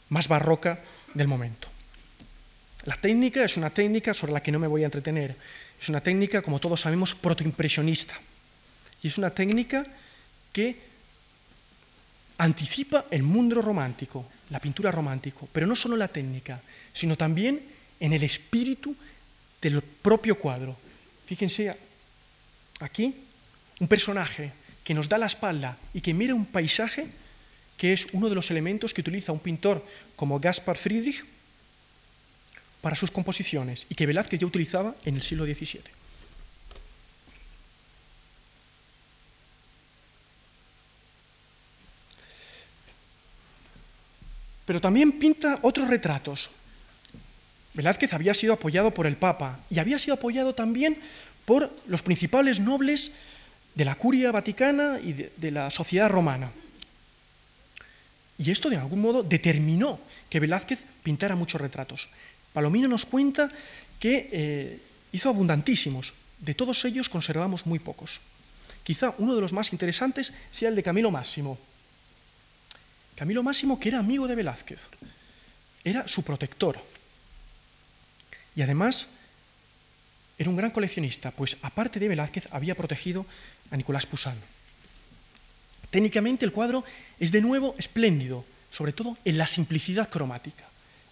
más 0.08 0.26
barroca 0.26 0.80
del 1.14 1.28
momento. 1.28 1.68
La 2.84 2.96
técnica 2.96 3.44
es 3.44 3.56
una 3.56 3.70
técnica 3.70 4.14
sobre 4.14 4.32
la 4.32 4.42
que 4.42 4.52
no 4.52 4.58
me 4.58 4.66
voy 4.66 4.82
a 4.82 4.86
entretener. 4.86 5.36
Es 5.80 5.88
una 5.88 6.00
técnica, 6.00 6.42
como 6.42 6.60
todos 6.60 6.80
sabemos, 6.80 7.14
protoimpresionista. 7.14 8.14
Y 9.02 9.08
es 9.08 9.18
una 9.18 9.30
técnica 9.30 9.86
que 10.52 10.76
anticipa 12.38 13.06
el 13.10 13.22
mundo 13.22 13.60
romántico, 13.62 14.26
la 14.50 14.60
pintura 14.60 14.90
romántico, 14.90 15.48
pero 15.52 15.66
no 15.66 15.76
solo 15.76 15.96
la 15.96 16.08
técnica, 16.08 16.60
sino 16.92 17.16
también 17.16 17.60
en 18.00 18.12
el 18.12 18.22
espíritu 18.22 18.94
del 19.60 19.82
propio 19.82 20.38
cuadro. 20.38 20.76
Fíjense 21.26 21.74
aquí, 22.80 23.14
un 23.80 23.88
personaje 23.88 24.52
que 24.84 24.94
nos 24.94 25.08
da 25.08 25.18
la 25.18 25.26
espalda 25.26 25.76
y 25.92 26.00
que 26.00 26.14
mira 26.14 26.34
un 26.34 26.46
paisaje 26.46 27.06
que 27.76 27.92
es 27.92 28.06
uno 28.12 28.28
de 28.28 28.34
los 28.34 28.50
elementos 28.50 28.94
que 28.94 29.00
utiliza 29.00 29.32
un 29.32 29.40
pintor 29.40 29.84
como 30.14 30.40
Gaspar 30.40 30.78
Friedrich 30.78 31.24
para 32.80 32.96
sus 32.96 33.10
composiciones 33.10 33.86
y 33.90 33.94
que 33.94 34.06
Velázquez 34.06 34.40
ya 34.40 34.46
utilizaba 34.46 34.94
en 35.04 35.16
el 35.16 35.22
siglo 35.22 35.44
XVII. 35.44 36.05
Pero 44.66 44.80
también 44.80 45.12
pinta 45.12 45.58
otros 45.62 45.88
retratos. 45.88 46.50
Velázquez 47.72 48.12
había 48.12 48.34
sido 48.34 48.52
apoyado 48.52 48.92
por 48.92 49.06
el 49.06 49.16
Papa 49.16 49.60
y 49.70 49.78
había 49.78 49.98
sido 49.98 50.14
apoyado 50.14 50.54
también 50.54 50.98
por 51.44 51.70
los 51.86 52.02
principales 52.02 52.58
nobles 52.58 53.12
de 53.74 53.84
la 53.84 53.94
curia 53.94 54.32
vaticana 54.32 54.98
y 54.98 55.12
de, 55.12 55.50
la 55.50 55.70
sociedad 55.70 56.10
romana. 56.10 56.50
Y 58.38 58.50
esto 58.50 58.68
de 58.68 58.76
algún 58.76 59.00
modo 59.00 59.22
determinó 59.22 60.00
que 60.28 60.40
Velázquez 60.40 60.80
pintara 61.02 61.36
muchos 61.36 61.60
retratos. 61.60 62.08
Palomino 62.52 62.88
nos 62.88 63.06
cuenta 63.06 63.48
que 64.00 64.28
eh, 64.32 64.80
hizo 65.12 65.28
abundantísimos, 65.28 66.12
de 66.40 66.54
todos 66.54 66.84
ellos 66.84 67.08
conservamos 67.08 67.66
muy 67.66 67.78
pocos. 67.78 68.20
Quizá 68.82 69.14
uno 69.18 69.34
de 69.34 69.40
los 69.40 69.52
más 69.52 69.72
interesantes 69.72 70.32
sea 70.50 70.68
el 70.68 70.74
de 70.74 70.82
Camilo 70.82 71.10
Máximo, 71.10 71.58
Camilo 73.16 73.42
Máximo, 73.42 73.80
que 73.80 73.88
era 73.88 73.98
amigo 73.98 74.28
de 74.28 74.34
Velázquez, 74.34 74.88
era 75.82 76.06
su 76.06 76.22
protector. 76.22 76.78
Y 78.54 78.62
además 78.62 79.08
era 80.38 80.50
un 80.50 80.56
gran 80.56 80.70
coleccionista, 80.70 81.30
pues 81.30 81.56
aparte 81.62 81.98
de 81.98 82.08
Velázquez 82.08 82.46
había 82.50 82.74
protegido 82.74 83.24
a 83.70 83.76
Nicolás 83.76 84.04
Poussin. 84.06 84.36
Técnicamente 85.90 86.44
el 86.44 86.52
cuadro 86.52 86.84
es 87.18 87.32
de 87.32 87.40
nuevo 87.40 87.74
espléndido, 87.78 88.44
sobre 88.70 88.92
todo 88.92 89.16
en 89.24 89.38
la 89.38 89.46
simplicidad 89.46 90.10
cromática. 90.10 90.64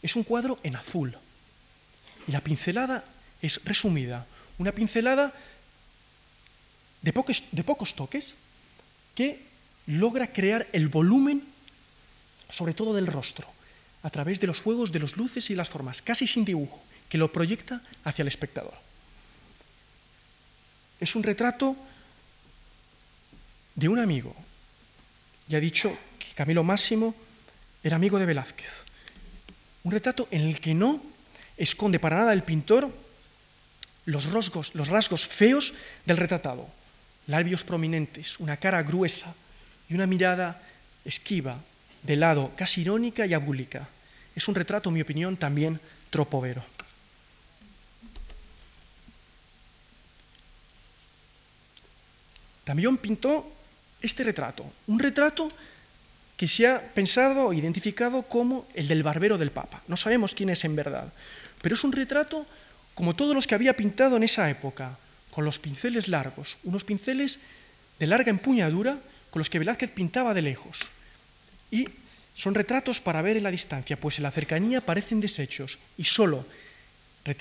Es 0.02 0.14
un 0.14 0.24
cuadro 0.24 0.58
en 0.62 0.76
azul. 0.76 1.16
Y 2.28 2.32
la 2.32 2.40
pincelada 2.40 3.04
es 3.40 3.64
resumida, 3.64 4.26
una 4.58 4.72
pincelada 4.72 5.32
de 7.00 7.12
pocos, 7.12 7.44
de 7.50 7.64
pocos 7.64 7.94
toques 7.94 8.34
que 9.14 9.40
logra 9.86 10.26
crear 10.26 10.66
el 10.72 10.88
volumen 10.88 11.53
sobre 12.50 12.74
todo 12.74 12.94
del 12.94 13.06
rostro, 13.06 13.46
a 14.02 14.10
través 14.10 14.40
de 14.40 14.46
los 14.46 14.60
juegos 14.60 14.92
de 14.92 15.00
las 15.00 15.16
luces 15.16 15.50
y 15.50 15.54
las 15.54 15.68
formas, 15.68 16.02
casi 16.02 16.26
sin 16.26 16.44
dibujo, 16.44 16.82
que 17.08 17.18
lo 17.18 17.32
proyecta 17.32 17.80
hacia 18.04 18.22
el 18.22 18.28
espectador. 18.28 18.74
Es 21.00 21.14
un 21.14 21.22
retrato 21.22 21.76
de 23.74 23.88
un 23.88 23.98
amigo. 23.98 24.34
Ya 25.48 25.58
he 25.58 25.60
dicho 25.60 25.96
que 26.18 26.34
Camilo 26.34 26.64
Máximo 26.64 27.14
era 27.82 27.96
amigo 27.96 28.18
de 28.18 28.26
Velázquez. 28.26 28.82
Un 29.82 29.92
retrato 29.92 30.28
en 30.30 30.42
el 30.42 30.60
que 30.60 30.74
no 30.74 31.02
esconde 31.56 31.98
para 31.98 32.16
nada 32.16 32.32
el 32.32 32.42
pintor 32.42 32.90
los 34.06 34.32
rasgos, 34.32 34.74
los 34.74 34.88
rasgos 34.88 35.26
feos 35.26 35.72
del 36.04 36.16
retratado, 36.16 36.68
labios 37.26 37.64
prominentes, 37.64 38.38
una 38.38 38.56
cara 38.56 38.82
gruesa 38.82 39.34
y 39.88 39.94
una 39.94 40.06
mirada 40.06 40.60
esquiva, 41.04 41.58
de 42.04 42.16
lado, 42.16 42.52
casi 42.56 42.82
irónica 42.82 43.26
y 43.26 43.34
abúlica. 43.34 43.88
Es 44.36 44.46
un 44.46 44.54
retrato, 44.54 44.90
en 44.90 44.94
mi 44.94 45.00
opinión, 45.00 45.36
también 45.36 45.80
tropovero. 46.10 46.62
También 52.64 52.96
pintó 52.96 53.50
este 54.00 54.24
retrato, 54.24 54.64
un 54.86 54.98
retrato 54.98 55.48
que 56.36 56.48
se 56.48 56.66
ha 56.66 56.80
pensado 56.80 57.46
o 57.46 57.52
identificado 57.52 58.22
como 58.22 58.66
el 58.74 58.88
del 58.88 59.02
barbero 59.02 59.38
del 59.38 59.50
Papa. 59.50 59.82
No 59.86 59.96
sabemos 59.96 60.34
quién 60.34 60.50
es 60.50 60.64
en 60.64 60.74
verdad, 60.74 61.12
pero 61.62 61.74
es 61.74 61.84
un 61.84 61.92
retrato 61.92 62.46
como 62.94 63.14
todos 63.14 63.34
los 63.34 63.46
que 63.46 63.54
había 63.54 63.76
pintado 63.76 64.16
en 64.16 64.22
esa 64.22 64.48
época, 64.50 64.96
con 65.30 65.44
los 65.44 65.58
pinceles 65.58 66.08
largos, 66.08 66.58
unos 66.64 66.84
pinceles 66.84 67.38
de 67.98 68.06
larga 68.06 68.30
empuñadura 68.30 68.98
con 69.30 69.40
los 69.40 69.50
que 69.50 69.58
Velázquez 69.58 69.90
pintaba 69.90 70.32
de 70.32 70.42
lejos. 70.42 70.78
Y 71.74 71.88
son 72.36 72.54
retratos 72.54 73.00
para 73.00 73.20
ver 73.20 73.36
en 73.36 73.42
la 73.42 73.50
distancia, 73.50 73.98
pues 73.98 74.18
en 74.18 74.22
la 74.22 74.30
cercanía 74.30 74.80
parecen 74.80 75.18
desechos 75.18 75.76
y 75.98 76.04
solo 76.04 76.46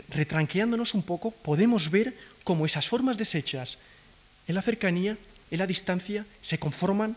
retranqueándonos 0.09 0.95
un 0.95 1.03
poco 1.03 1.29
podemos 1.29 1.91
ver 1.91 2.17
cómo 2.43 2.65
esas 2.65 2.87
formas 2.87 3.15
desechas 3.15 3.77
en 4.47 4.55
la 4.55 4.63
cercanía, 4.63 5.17
en 5.51 5.59
la 5.59 5.67
distancia, 5.67 6.25
se 6.41 6.57
conforman 6.57 7.15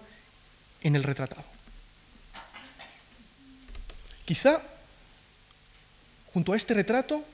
en 0.83 0.95
el 0.95 1.05
retratado. 1.05 1.43
Quizá 4.27 4.61
junto 6.35 6.53
a 6.53 6.57
este 6.59 6.75
retrato 6.75 7.25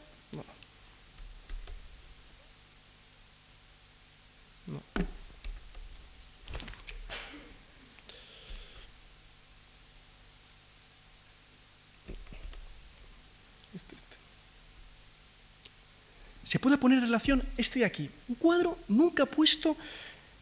se 16.52 16.58
puede 16.58 16.76
poner 16.76 16.98
en 16.98 17.06
relación 17.06 17.42
este 17.56 17.78
de 17.78 17.86
aquí, 17.86 18.10
un 18.28 18.34
cuadro 18.34 18.76
nunca 18.88 19.24
puesto 19.24 19.74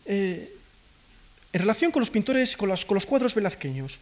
eh, 0.05 0.53
en 1.53 1.61
relación 1.61 1.93
con 1.93 2.01
los 2.01 2.11
pintores, 2.11 2.57
con 2.57 2.69
los, 2.69 2.85
cuadros 2.85 3.33
velazqueños, 3.33 4.01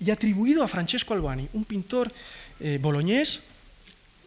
y 0.00 0.10
atribuido 0.10 0.64
a 0.64 0.68
Francesco 0.68 1.14
Albani, 1.14 1.48
un 1.52 1.62
pintor 1.64 2.10
eh, 2.58 2.80
boloñés 2.82 3.38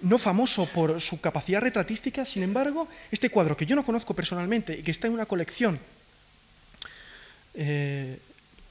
no 0.03 0.18
famoso 0.18 0.68
por 0.68 1.01
su 1.01 1.20
capacidad 1.20 1.59
retratística, 1.59 2.24
sin 2.24 2.43
embargo, 2.43 2.88
este 3.12 3.30
cuadro 3.30 3.57
que 3.57 3.66
yo 3.66 3.76
no 3.76 3.84
conozco 3.84 4.14
personalmente 4.14 4.80
y 4.80 4.82
que 4.82 4.91
está 4.91 5.07
en 5.07 5.14
una 5.14 5.26
colección 5.26 5.78
eh, 7.55 8.20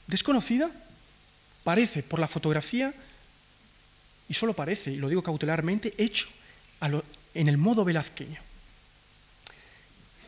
desconocida, 0.07 0.71
parece 1.63 2.03
por 2.03 2.19
la 2.19 2.27
fotografía, 2.27 2.95
y 4.31 4.33
solo 4.33 4.55
parece, 4.55 4.93
y 4.93 4.97
lo 4.97 5.11
digo 5.11 5.23
cautelarmente, 5.23 5.93
hecho 5.99 6.27
en 7.35 7.49
el 7.49 7.59
modo 7.59 7.85
velazqueño. 7.85 8.41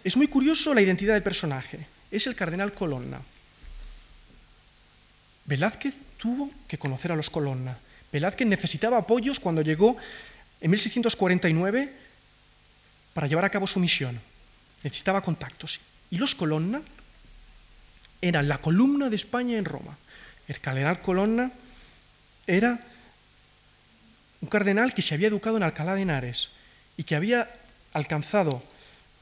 Es 0.05 0.17
muy 0.17 0.27
curioso 0.29 0.75
la 0.75 0.83
identidad 0.83 1.15
del 1.15 1.23
personaje. 1.23 1.87
Es 2.11 2.27
el 2.27 2.35
cardenal 2.35 2.73
Colonna. 2.73 3.21
Velázquez 5.47 5.95
tuvo 6.19 6.51
que 6.69 6.79
conocer 6.79 7.13
a 7.13 7.17
los 7.17 7.31
Colonna. 7.31 7.77
Velázquez 8.13 8.47
necesitaba 8.47 8.99
apoyos 8.99 9.41
cuando 9.41 9.63
llegó 9.63 9.97
en 10.61 10.71
1649 10.71 11.93
para 13.15 13.27
llevar 13.27 13.45
a 13.45 13.51
cabo 13.51 13.67
su 13.67 13.81
misión. 13.81 14.21
Necesitaba 14.83 15.23
contactos. 15.23 15.81
Y 16.11 16.19
los 16.19 16.35
Colonna 16.35 16.83
eran 18.21 18.49
la 18.49 18.59
columna 18.59 19.09
de 19.09 19.17
España 19.17 19.57
en 19.57 19.65
Roma. 19.65 19.97
El 20.49 20.61
cardenal 20.61 21.01
Colonna 21.01 21.51
era 22.47 22.81
un 24.41 24.49
cardenal 24.49 24.93
que 24.93 25.03
se 25.03 25.15
había 25.15 25.29
educado 25.29 25.57
en 25.57 25.63
Alcalá 25.63 25.95
de 25.95 26.03
Henares 26.03 26.51
y 27.03 27.05
que 27.05 27.17
había 27.17 27.51
alcanzado 27.95 28.63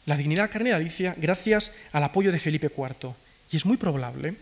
la 0.04 0.14
dignidad 0.14 0.50
cardenalicia 0.50 1.14
gracias 1.16 1.72
al 1.92 2.04
apoyo 2.04 2.30
de 2.30 2.38
Felipe 2.38 2.66
IV. 2.66 3.14
Y 3.50 3.56
es 3.56 3.64
muy 3.64 3.78
probable 3.78 4.34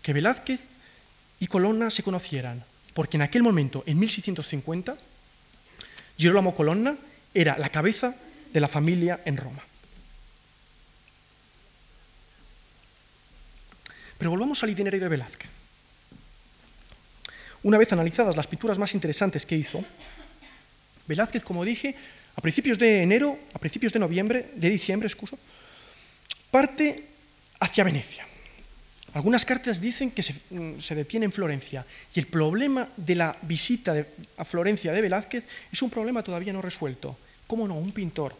que 0.00 0.12
Velázquez 0.12 0.60
y 1.40 1.48
Colonna 1.48 1.90
se 1.90 2.04
conocieran, 2.04 2.62
porque 2.94 3.16
en 3.16 3.22
aquel 3.22 3.42
momento, 3.42 3.82
en 3.84 3.98
1650, 3.98 4.96
Girolamo 6.18 6.54
Colonna 6.54 6.96
era 7.34 7.58
la 7.58 7.68
cabeza 7.68 8.14
de 8.52 8.60
la 8.60 8.68
familia 8.68 9.22
en 9.24 9.38
Roma. 9.38 9.62
Pero 14.18 14.30
volvamos 14.30 14.62
al 14.62 14.70
itinerario 14.70 15.06
de 15.06 15.08
Velázquez. 15.08 15.50
Una 17.64 17.76
vez 17.76 17.92
analizadas 17.92 18.36
las 18.36 18.46
pinturas 18.46 18.78
más 18.78 18.94
interesantes 18.94 19.44
que 19.44 19.56
hizo, 19.56 19.84
Velázquez, 21.08 21.42
como 21.42 21.64
dije, 21.64 21.96
a 22.38 22.40
principios 22.40 22.78
de 22.78 23.02
enero, 23.02 23.36
a 23.52 23.58
principios 23.58 23.92
de 23.92 23.98
noviembre, 23.98 24.54
de 24.54 24.70
diciembre, 24.70 25.08
excuso, 25.08 25.36
parte 26.52 27.04
hacia 27.58 27.82
Venecia. 27.82 28.24
Algunas 29.14 29.44
cartas 29.44 29.80
dicen 29.80 30.12
que 30.12 30.22
mm, 30.22 30.78
se, 30.78 30.94
detiene 30.94 31.26
en 31.26 31.32
Florencia 31.32 31.84
y 32.14 32.20
el 32.20 32.28
problema 32.28 32.86
de 32.96 33.16
la 33.16 33.36
visita 33.42 34.06
a 34.36 34.44
Florencia 34.44 34.92
de 34.92 35.02
Velázquez 35.02 35.42
es 35.72 35.82
un 35.82 35.90
problema 35.90 36.22
todavía 36.22 36.52
no 36.52 36.62
resuelto. 36.62 37.18
¿Cómo 37.48 37.66
no? 37.66 37.74
Un 37.74 37.90
pintor 37.90 38.36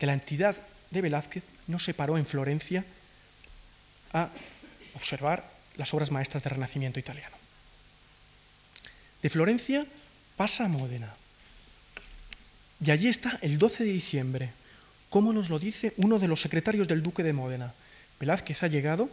de 0.00 0.06
la 0.06 0.14
entidad 0.14 0.56
de 0.90 1.02
Velázquez 1.02 1.44
no 1.66 1.78
se 1.78 1.92
paró 1.92 2.16
en 2.16 2.24
Florencia 2.24 2.86
a 4.14 4.30
observar 4.94 5.44
las 5.76 5.92
obras 5.92 6.10
maestras 6.10 6.42
del 6.42 6.54
Renacimiento 6.54 6.98
italiano. 6.98 7.36
De 9.20 9.28
Florencia 9.28 9.84
pasa 10.38 10.64
a 10.64 10.68
Módena. 10.68 11.12
Y 12.84 12.90
allí 12.90 13.08
está 13.08 13.38
el 13.42 13.58
12 13.58 13.84
de 13.84 13.92
diciembre, 13.92 14.50
como 15.08 15.32
nos 15.32 15.50
lo 15.50 15.58
dice 15.60 15.92
uno 15.98 16.18
de 16.18 16.26
los 16.26 16.40
secretarios 16.40 16.88
del 16.88 17.02
duque 17.02 17.22
de 17.22 17.32
Módena. 17.32 17.72
Velázquez 18.18 18.62
ha 18.64 18.66
llegado 18.66 19.08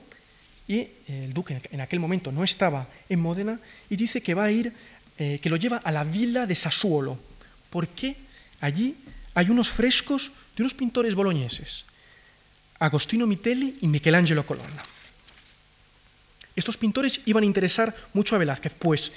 y 0.68 0.78
eh, 0.78 1.26
el 1.26 1.34
duque 1.34 1.62
en 1.70 1.82
aquel 1.82 2.00
momento 2.00 2.32
no 2.32 2.44
estaba 2.44 2.88
en 3.08 3.20
Módena 3.20 3.60
y 3.90 3.96
dice 3.96 4.22
que 4.22 4.34
va 4.34 4.46
a 4.46 4.52
ir, 4.52 4.74
eh, 5.20 5.40
que 5.42 5.50
lo 5.52 5.58
lleva 5.58 5.78
a 5.78 5.92
la 5.92 6.04
villa 6.04 6.48
de 6.48 6.56
Sassuolo, 6.56 7.20
porque 7.70 8.16
allí 8.62 8.96
hay 9.36 9.50
unos 9.52 9.70
frescos 9.70 10.32
de 10.58 10.64
unos 10.64 10.74
pintores 10.74 11.14
boloñeses, 11.14 11.86
Agostino 12.80 13.28
Mitelli 13.28 13.78
y 13.82 13.88
Michelangelo 13.88 14.46
Colonna. 14.46 14.84
Estos 16.56 16.78
pintores 16.78 17.22
iban 17.26 17.44
a 17.44 17.48
interesar 17.48 17.96
mucho 18.14 18.36
a 18.36 18.40
Velázquez, 18.40 18.74
pues 18.74 19.12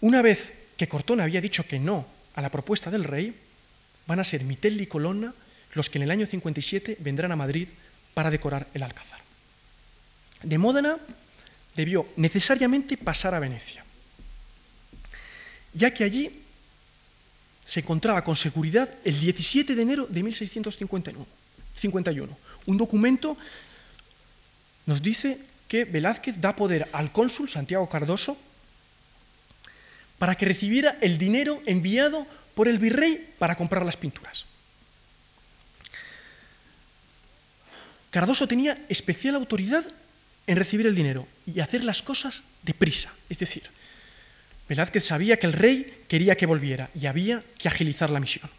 una 0.00 0.20
vez 0.20 0.52
que 0.76 0.88
Cortona 0.88 1.22
había 1.22 1.40
dicho 1.40 1.64
que 1.64 1.78
no 1.78 2.06
a 2.34 2.42
la 2.42 2.50
propuesta 2.50 2.90
del 2.90 3.04
rey, 3.04 3.34
van 4.06 4.20
a 4.20 4.24
ser 4.24 4.44
Mitelli 4.44 4.84
y 4.84 4.86
Colonna 4.86 5.34
los 5.74 5.88
que 5.88 5.98
en 5.98 6.02
el 6.02 6.10
año 6.10 6.26
57 6.26 6.98
vendrán 7.00 7.32
a 7.32 7.36
Madrid 7.36 7.68
para 8.14 8.30
decorar 8.30 8.68
el 8.74 8.82
Alcázar. 8.82 9.20
De 10.42 10.58
Módena 10.58 10.98
debió 11.76 12.06
necesariamente 12.16 12.96
pasar 12.96 13.34
a 13.34 13.40
Venecia, 13.40 13.84
ya 15.72 15.92
que 15.94 16.04
allí 16.04 16.42
se 17.64 17.80
encontraba 17.80 18.22
con 18.22 18.36
seguridad 18.36 18.90
el 19.04 19.18
17 19.18 19.74
de 19.74 19.82
enero 19.82 20.06
de 20.06 20.22
1651. 20.22 21.26
Un 22.66 22.76
documento 22.76 23.36
nos 24.86 25.02
dice 25.02 25.38
que 25.68 25.84
Velázquez 25.84 26.40
da 26.40 26.54
poder 26.54 26.88
al 26.92 27.12
cónsul 27.12 27.48
Santiago 27.48 27.88
Cardoso 27.88 28.36
para 30.18 30.34
que 30.34 30.46
recibiera 30.46 30.98
el 31.00 31.18
dinero 31.18 31.62
enviado 31.66 32.26
por 32.54 32.68
el 32.68 32.78
virrey 32.78 33.34
para 33.38 33.56
comprar 33.56 33.84
las 33.84 33.96
pinturas. 33.96 34.46
Cardoso 38.10 38.46
tenía 38.46 38.78
especial 38.88 39.36
autoridad 39.36 39.84
en 40.46 40.56
recibir 40.56 40.86
el 40.86 40.94
dinero 40.94 41.26
y 41.46 41.60
hacer 41.60 41.82
las 41.84 42.02
cosas 42.02 42.42
deprisa. 42.62 43.10
Es 43.30 43.38
decir, 43.38 43.62
Velázquez 44.68 45.04
sabía 45.06 45.38
que 45.38 45.46
el 45.46 45.52
rey 45.52 46.04
quería 46.08 46.36
que 46.36 46.46
volviera 46.46 46.90
y 46.94 47.06
había 47.06 47.42
que 47.58 47.68
agilizar 47.68 48.10
la 48.10 48.20
misión. 48.20 48.50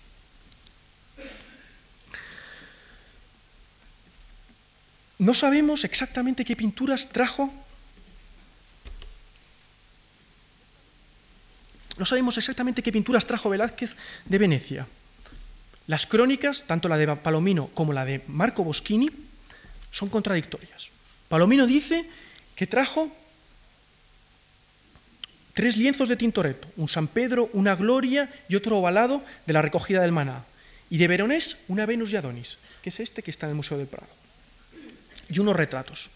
No 5.20 5.34
sabemos 5.34 5.84
exactamente 5.84 6.44
qué 6.44 6.56
pinturas 6.56 7.10
trajo. 7.10 7.54
No 11.98 12.06
sabemos 12.06 12.38
exactamente 12.38 12.82
qué 12.82 12.92
pinturas 12.92 13.26
trajo 13.26 13.50
Velázquez 13.50 13.96
de 14.26 14.38
Venecia. 14.38 14.88
Las 15.88 16.08
crónicas, 16.08 16.64
tanto 16.66 16.88
la 16.88 16.98
de 16.98 17.16
Palomino 17.18 17.68
como 17.74 17.94
la 17.94 18.06
de 18.06 18.22
Marco 18.28 18.64
Boschini, 18.64 19.10
son 19.92 20.10
contradictorias. 20.10 20.90
Palomino 21.30 21.68
dice 21.68 22.06
que 22.56 22.68
trajo 22.68 23.12
tres 25.54 25.78
lienzos 25.78 26.10
de 26.10 26.16
Tintoretto, 26.16 26.68
un 26.78 26.90
San 26.90 27.08
Pedro, 27.08 27.50
una 27.54 27.76
Gloria 27.76 28.32
y 28.50 28.56
otro 28.56 28.78
ovalado 28.78 29.24
de 29.46 29.54
la 29.54 29.62
recogida 29.62 30.02
del 30.02 30.12
Maná. 30.12 30.44
Y 30.90 30.98
de 30.98 31.08
Veronés, 31.08 31.58
una 31.68 31.86
Venus 31.86 32.12
y 32.12 32.16
Adonis, 32.16 32.58
que 32.82 32.90
es 32.90 33.00
este 33.00 33.24
que 33.24 33.32
está 33.32 33.46
en 33.46 33.52
el 33.52 33.56
Museo 33.56 33.78
del 33.78 33.88
Prado. 33.88 34.10
Y 35.30 35.40
unos 35.40 35.56
retratos. 35.56 36.10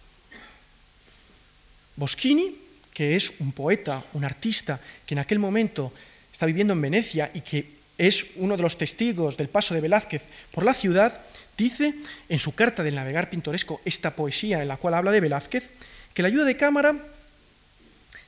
Boschini, 1.95 2.55
que 2.97 3.15
es 3.15 3.31
un 3.37 3.51
poeta, 3.51 4.01
un 4.13 4.25
artista, 4.25 4.81
que 5.05 5.13
en 5.13 5.19
aquel 5.19 5.37
momento 5.37 5.93
está 6.33 6.47
viviendo 6.47 6.73
en 6.73 6.81
Venecia 6.81 7.29
y 7.31 7.41
que 7.41 7.77
es 7.95 8.25
uno 8.37 8.57
de 8.57 8.63
los 8.63 8.75
testigos 8.75 9.37
del 9.37 9.49
paso 9.49 9.75
de 9.75 9.81
Velázquez 9.81 10.23
por 10.49 10.65
la 10.65 10.73
ciudad, 10.73 11.21
Dice 11.57 11.95
en 12.29 12.37
su 12.37 12.53
carta 12.53 12.83
del 12.83 12.93
navegar 12.93 13.31
pintoresco, 13.31 13.81
esta 13.83 14.15
poesía 14.15 14.61
en 14.61 14.67
la 14.67 14.77
cual 14.77 14.93
habla 14.93 15.11
de 15.11 15.21
Velázquez, 15.21 15.67
que 16.13 16.21
la 16.21 16.27
ayuda 16.27 16.45
de 16.45 16.55
cámara 16.55 16.95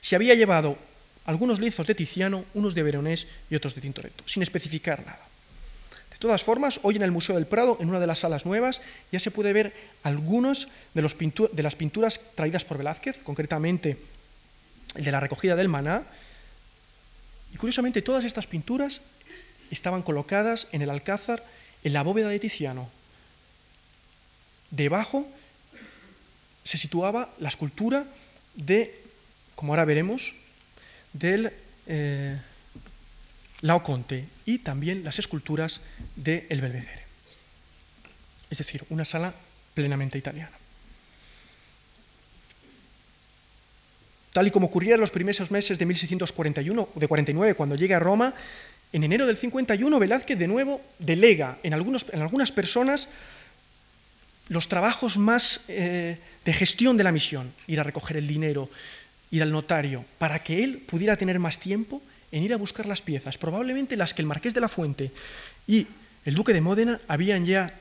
se 0.01 0.15
había 0.15 0.33
llevado 0.33 0.77
algunos 1.25 1.59
lienzos 1.59 1.85
de 1.85 1.93
Tiziano, 1.93 2.43
unos 2.55 2.73
de 2.73 2.81
Veronés 2.81 3.27
y 3.51 3.55
otros 3.55 3.75
de 3.75 3.81
Tintoretto, 3.81 4.23
sin 4.25 4.41
especificar 4.41 5.05
nada. 5.05 5.21
De 6.09 6.17
todas 6.17 6.43
formas, 6.43 6.79
hoy 6.81 6.95
en 6.95 7.03
el 7.03 7.11
Museo 7.11 7.35
del 7.35 7.45
Prado, 7.45 7.77
en 7.79 7.89
una 7.89 7.99
de 7.99 8.07
las 8.07 8.19
salas 8.19 8.47
nuevas, 8.47 8.81
ya 9.11 9.19
se 9.19 9.31
puede 9.31 9.53
ver 9.53 9.73
algunos 10.01 10.67
de, 10.95 11.03
las 11.03 11.75
pinturas 11.75 12.19
traídas 12.33 12.65
por 12.65 12.79
Velázquez, 12.79 13.19
concretamente 13.23 13.95
de 14.95 15.11
la 15.11 15.19
recogida 15.19 15.55
del 15.55 15.69
maná, 15.69 16.03
y 17.53 17.57
curiosamente 17.57 18.01
todas 18.01 18.25
estas 18.25 18.47
pinturas 18.47 19.01
estaban 19.71 20.01
colocadas 20.01 20.67
en 20.71 20.81
el 20.81 20.89
Alcázar 20.89 21.43
en 21.83 21.93
la 21.93 22.03
bóveda 22.03 22.29
de 22.29 22.39
Tiziano, 22.39 22.89
Debajo 24.71 25.27
se 26.63 26.77
situaba 26.77 27.33
la 27.39 27.49
escultura 27.49 28.05
de, 28.53 29.01
como 29.55 29.73
ahora 29.73 29.85
veremos, 29.85 30.33
del 31.13 31.51
eh, 31.87 32.39
Laoconte 33.61 34.25
y 34.45 34.59
también 34.59 35.03
las 35.03 35.17
esculturas 35.17 35.81
del 36.15 36.45
El 36.49 36.61
Belvedere. 36.61 37.03
Es 38.49 38.59
decir, 38.59 38.83
una 38.89 39.05
sala 39.05 39.33
plenamente 39.73 40.17
italiana. 40.17 40.58
Tal 44.33 44.47
y 44.47 44.51
como 44.51 44.67
ocurría 44.67 44.95
en 44.95 45.01
los 45.01 45.11
primeros 45.11 45.51
meses 45.51 45.79
de 45.79 45.85
1641 45.85 46.89
o 46.93 46.99
de 46.99 47.07
49, 47.07 47.55
cuando 47.55 47.75
llega 47.75 47.97
a 47.97 47.99
Roma, 47.99 48.33
en 48.93 49.03
enero 49.03 49.25
del 49.27 49.37
51 49.37 49.99
Velázquez 49.99 50.37
de 50.37 50.47
nuevo 50.47 50.81
delega 50.97 51.57
en, 51.63 51.73
algunos, 51.73 52.05
en 52.11 52.21
algunas 52.21 52.51
personas 52.51 53.07
los 54.49 54.67
trabajos 54.67 55.17
más 55.17 55.61
eh, 55.67 56.17
de 56.43 56.53
gestión 56.53 56.97
de 56.97 57.03
la 57.03 57.11
misión, 57.11 57.53
ir 57.67 57.79
a 57.79 57.83
recoger 57.83 58.17
el 58.17 58.27
dinero, 58.27 58.69
ir 59.31 59.43
al 59.43 59.51
notario, 59.51 60.03
para 60.17 60.41
que 60.41 60.63
él 60.63 60.79
pudiera 60.79 61.15
tener 61.17 61.37
más 61.37 61.59
tiempo 61.59 62.01
en 62.31 62.43
ir 62.43 62.53
a 62.53 62.57
buscar 62.57 62.85
las 62.87 63.01
piezas, 63.01 63.37
probablemente 63.37 63.95
las 63.95 64.13
que 64.13 64.21
el 64.21 64.27
marqués 64.27 64.53
de 64.53 64.61
la 64.61 64.67
Fuente 64.67 65.11
y 65.67 65.85
el 66.25 66.33
duque 66.33 66.53
de 66.53 66.61
Módena 66.61 66.99
habían 67.07 67.45
ya 67.45 67.73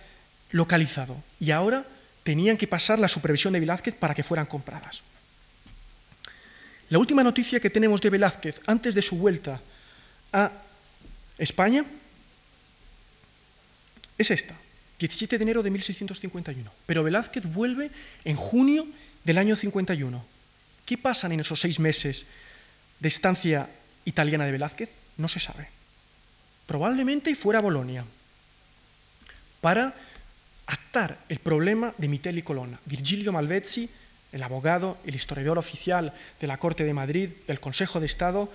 localizado 0.50 1.16
y 1.40 1.50
ahora 1.50 1.84
tenían 2.22 2.56
que 2.56 2.68
pasar 2.68 2.98
la 2.98 3.08
supervisión 3.08 3.54
de 3.54 3.60
Velázquez 3.60 3.94
para 3.94 4.14
que 4.14 4.22
fueran 4.22 4.46
compradas. 4.46 5.02
La 6.90 6.98
última 6.98 7.22
noticia 7.22 7.60
que 7.60 7.70
tenemos 7.70 8.00
de 8.00 8.10
Velázquez 8.10 8.60
antes 8.66 8.94
de 8.94 9.02
su 9.02 9.16
vuelta 9.16 9.60
a 10.32 10.50
España 11.36 11.84
es 14.16 14.30
esta, 14.30 14.54
17 14.98 15.38
de 15.38 15.42
enero 15.42 15.62
de 15.62 15.70
1651. 15.70 16.70
Pero 16.86 17.04
Velázquez 17.04 17.44
vuelve 17.44 17.90
en 18.24 18.36
junio 18.36 18.86
del 19.24 19.38
año 19.38 19.54
51. 19.54 20.24
¿Qué 20.86 20.96
pasan 20.96 21.32
en 21.32 21.40
esos 21.40 21.60
seis 21.60 21.78
meses 21.78 22.24
de 22.98 23.08
estancia 23.08 23.68
italiana 24.06 24.46
de 24.46 24.52
Velázquez? 24.52 24.88
No 25.18 25.28
se 25.28 25.40
sabe. 25.40 25.68
Probablemente 26.66 27.34
fuera 27.34 27.58
a 27.58 27.62
Bolonia 27.62 28.04
para 29.60 29.94
actar 30.66 31.18
el 31.28 31.38
problema 31.38 31.94
de 31.98 32.08
Mitel 32.08 32.38
y 32.38 32.42
Colonna. 32.42 32.78
Virgilio 32.86 33.32
Malvezzi, 33.32 33.88
el 34.32 34.42
abogado, 34.42 34.98
el 35.06 35.14
historiador 35.14 35.58
oficial 35.58 36.12
de 36.40 36.46
la 36.46 36.58
Corte 36.58 36.84
de 36.84 36.94
Madrid, 36.94 37.30
del 37.46 37.60
Consejo 37.60 38.00
de 38.00 38.06
Estado, 38.06 38.50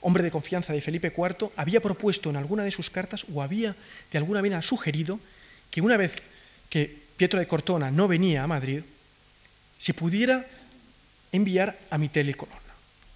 hombre 0.00 0.22
de 0.22 0.30
confianza 0.30 0.72
de 0.72 0.80
Felipe 0.80 1.12
IV, 1.16 1.50
había 1.56 1.80
propuesto 1.80 2.30
en 2.30 2.36
alguna 2.36 2.64
de 2.64 2.70
sus 2.70 2.90
cartas 2.90 3.26
o 3.32 3.42
había 3.42 3.74
de 4.10 4.18
alguna 4.18 4.40
manera 4.40 4.62
sugerido 4.62 5.18
que 5.70 5.80
una 5.80 5.96
vez 5.96 6.22
que 6.70 7.08
Pietro 7.16 7.38
de 7.38 7.46
Cortona 7.46 7.90
no 7.90 8.08
venía 8.08 8.44
a 8.44 8.46
Madrid, 8.46 8.82
se 9.78 9.94
pudiera 9.94 10.46
enviar 11.32 11.78
a 11.90 11.98
Mitel 11.98 12.30
y 12.30 12.34
Colonna. 12.34 12.60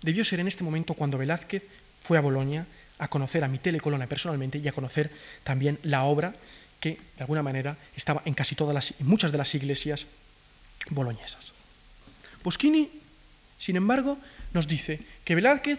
Debió 0.03 0.25
ser 0.25 0.41
en 0.41 0.49
este 0.49 0.65
momento 0.65 0.95
cuando 0.95 1.19
Velázquez 1.19 1.63
fue 2.03 2.19
a 2.19 2.21
Bolonia 2.21 2.67
a 2.99 3.09
conocer 3.09 3.43
a 3.45 3.49
Mitel 3.49 3.77
y 3.77 3.81
Colonna 3.81 4.07
personalmente 4.07 4.59
y 4.59 4.69
a 4.69 4.73
conocer 4.73 5.11
también 5.45 5.79
la 5.83 6.05
obra 6.05 6.35
que 6.81 6.91
de 7.17 7.21
alguna 7.21 7.43
manera 7.43 7.77
estaba 7.97 8.23
en 8.25 8.35
casi 8.35 8.55
todas 8.55 8.75
las, 8.75 8.95
muchas 9.01 9.31
de 9.31 9.39
las 9.39 9.55
iglesias 9.55 10.07
boloñesas. 10.91 11.53
Boschini, 12.43 12.89
sin 13.59 13.77
embargo, 13.77 14.19
nos 14.53 14.67
dice 14.67 15.01
que 15.25 15.35
Velázquez 15.35 15.79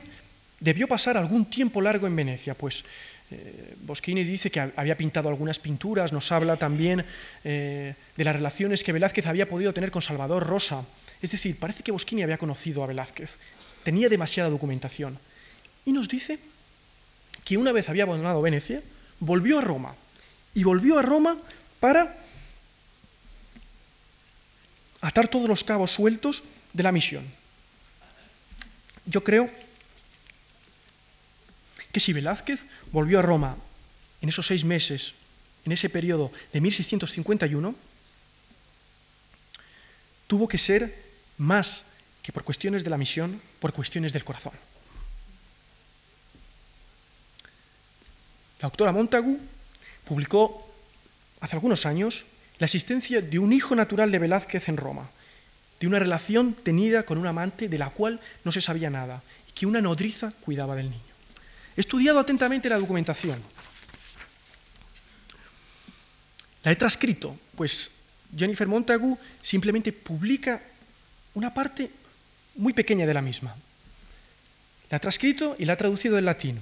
debió 0.60 0.88
pasar 0.88 1.18
algún 1.18 1.46
tiempo 1.46 1.82
largo 1.82 2.08
en 2.08 2.16
Venecia, 2.16 2.54
pues 2.54 2.84
eh, 3.32 3.76
Boschini 3.82 4.24
dice 4.24 4.52
que 4.52 4.60
había 4.60 4.98
pintado 4.98 5.30
algunas 5.30 5.60
pinturas, 5.60 6.14
nos 6.14 6.32
habla 6.32 6.56
también 6.56 7.04
eh, 7.44 7.96
de 8.16 8.24
las 8.24 8.36
relaciones 8.36 8.84
que 8.84 8.94
Velázquez 8.94 9.26
había 9.28 9.50
podido 9.50 9.74
tener 9.74 9.92
con 9.92 10.02
Salvador 10.02 10.46
Rosa. 10.46 10.86
Es 11.22 11.32
decir, 11.32 11.58
parece 11.58 11.84
que 11.84 11.92
Boschini 11.92 12.24
había 12.24 12.38
conocido 12.38 12.84
a 12.84 12.88
Velázquez, 12.88 13.38
tenía 13.84 14.10
demasiada 14.10 14.50
documentación. 14.50 15.18
Y 15.86 15.92
nos 15.92 16.08
dice 16.08 16.40
que 17.44 17.58
una 17.58 17.72
vez 17.72 17.90
había 17.90 18.04
abandonado 18.04 18.42
Venecia, 18.42 18.82
volvió 19.20 19.60
a 19.60 19.62
Roma 19.62 19.96
y 20.54 20.64
volvió 20.64 21.00
a 21.00 21.02
Roma 21.02 21.38
para 21.80 22.16
atar 25.02 25.28
todos 25.28 25.50
los 25.50 25.64
cabos 25.64 25.92
sueltos 25.92 26.44
de 26.74 26.84
la 26.84 26.92
misión. 26.92 27.26
Yo 29.06 29.24
creo 29.24 29.50
que 31.92 32.00
si 32.00 32.14
Velázquez 32.14 32.62
volvió 32.92 33.20
a 33.20 33.22
Roma 33.22 33.58
en 34.22 34.30
esos 34.30 34.48
seis 34.48 34.66
meses, 34.66 35.14
en 35.66 35.72
ese 35.72 35.90
periodo 35.90 36.32
de 36.52 36.62
1651, 36.62 37.76
tuvo 40.28 40.48
que 40.48 40.58
ser 40.58 41.04
más 41.38 41.84
que 42.22 42.32
por 42.32 42.44
cuestiones 42.44 42.84
de 42.84 42.90
la 42.90 42.98
misión, 42.98 43.42
por 43.60 43.74
cuestiones 43.74 44.14
del 44.14 44.24
corazón. 44.24 44.54
La 48.60 48.70
doctora 48.70 48.94
Montagu 48.94 49.40
publicó 50.06 50.74
hace 51.42 51.56
algunos 51.56 51.86
años 51.86 52.26
la 52.60 52.66
existencia 52.66 53.22
de 53.22 53.40
un 53.40 53.52
hijo 53.52 53.76
natural 53.76 54.10
de 54.10 54.20
Velázquez 54.20 54.70
en 54.70 54.78
Roma, 54.78 55.10
de 55.84 55.88
una 55.88 56.00
relación 56.00 56.54
tenida 56.54 57.04
con 57.04 57.18
un 57.18 57.28
amante 57.28 57.68
de 57.68 57.78
la 57.78 57.90
cual 57.90 58.18
no 58.46 58.54
se 58.54 58.62
sabía 58.62 58.90
nada 58.90 59.22
y 59.50 59.52
que 59.52 59.66
una 59.66 59.82
nodriza 59.82 60.32
cuidaba 60.40 60.78
del 60.78 60.90
niño. 60.90 61.14
He 61.76 61.82
estudiado 61.82 62.20
atentamente 62.20 62.70
la 62.70 62.80
documentación. 62.80 63.44
La 66.64 66.72
he 66.72 66.78
transcrito, 66.78 67.38
pues 67.58 67.92
Jennifer 68.34 68.66
Montagu 68.66 69.20
simplemente 69.42 69.92
publica 69.92 70.62
una 71.34 71.54
parte 71.54 71.92
muy 72.56 72.72
pequeña 72.72 73.06
de 73.06 73.14
la 73.14 73.22
misma. 73.22 73.54
La 74.90 74.96
ha 74.96 75.02
transcrito 75.02 75.58
y 75.60 75.66
la 75.66 75.74
ha 75.74 75.76
traducido 75.76 76.16
del 76.16 76.24
latín. 76.24 76.62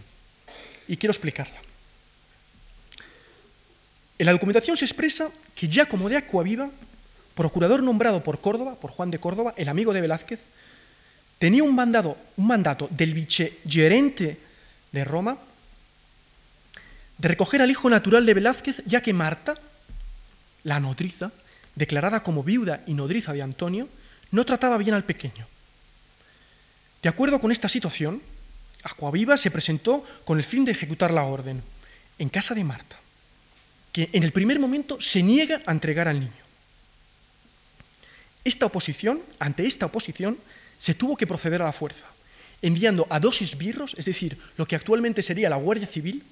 Y 0.87 0.97
quiero 0.97 1.11
explicarla. 1.11 1.61
En 4.17 4.25
la 4.25 4.31
documentación 4.31 4.75
se 4.77 4.85
expresa 4.85 5.29
que 5.53 5.67
Giacomo 5.67 6.09
de 6.09 6.17
Acuaviva, 6.17 6.71
procurador 7.41 7.81
nombrado 7.81 8.21
por 8.21 8.39
Córdoba, 8.39 8.75
por 8.75 8.91
Juan 8.91 9.09
de 9.09 9.17
Córdoba, 9.17 9.55
el 9.57 9.67
amigo 9.67 9.93
de 9.93 10.01
Velázquez, 10.01 10.39
tenía 11.39 11.63
un, 11.63 11.73
mandado, 11.73 12.15
un 12.37 12.45
mandato 12.45 12.87
del 12.91 13.15
vicegerente 13.15 14.37
de 14.91 15.03
Roma 15.03 15.39
de 17.17 17.27
recoger 17.27 17.63
al 17.63 17.71
hijo 17.71 17.89
natural 17.89 18.27
de 18.27 18.35
Velázquez, 18.35 18.83
ya 18.85 19.01
que 19.01 19.11
Marta, 19.11 19.55
la 20.65 20.79
nodriza, 20.79 21.31
declarada 21.73 22.21
como 22.21 22.43
viuda 22.43 22.83
y 22.85 22.93
nodriza 22.93 23.33
de 23.33 23.41
Antonio, 23.41 23.89
no 24.29 24.45
trataba 24.45 24.77
bien 24.77 24.93
al 24.93 25.03
pequeño. 25.03 25.47
De 27.01 27.09
acuerdo 27.09 27.39
con 27.39 27.51
esta 27.51 27.69
situación, 27.69 28.21
Acuaviva 28.83 29.35
se 29.35 29.49
presentó 29.49 30.05
con 30.25 30.37
el 30.37 30.45
fin 30.45 30.63
de 30.63 30.73
ejecutar 30.73 31.09
la 31.09 31.23
orden 31.23 31.63
en 32.19 32.29
casa 32.29 32.53
de 32.53 32.63
Marta 32.63 32.97
que 33.91 34.09
en 34.13 34.21
el 34.21 34.31
primer 34.31 34.59
momento 34.59 35.01
se 35.01 35.23
niega 35.23 35.63
a 35.65 35.71
entregar 35.71 36.07
al 36.07 36.19
niño. 36.19 36.40
Esta 38.43 38.65
oposición, 38.65 39.21
ante 39.39 39.65
esta 39.65 39.85
oposición, 39.85 40.37
se 40.77 40.95
tuvo 40.95 41.15
que 41.15 41.27
proceder 41.27 41.61
a 41.61 41.65
la 41.65 41.73
fuerza, 41.73 42.07
enviando 42.61 43.05
a 43.09 43.19
dos 43.19 43.41
esbirros, 43.41 43.95
es 43.97 44.05
decir, 44.05 44.37
lo 44.57 44.65
que 44.65 44.75
actualmente 44.75 45.21
sería 45.21 45.49
la 45.49 45.57
Guardia 45.57 45.87
Civil, 45.87 46.23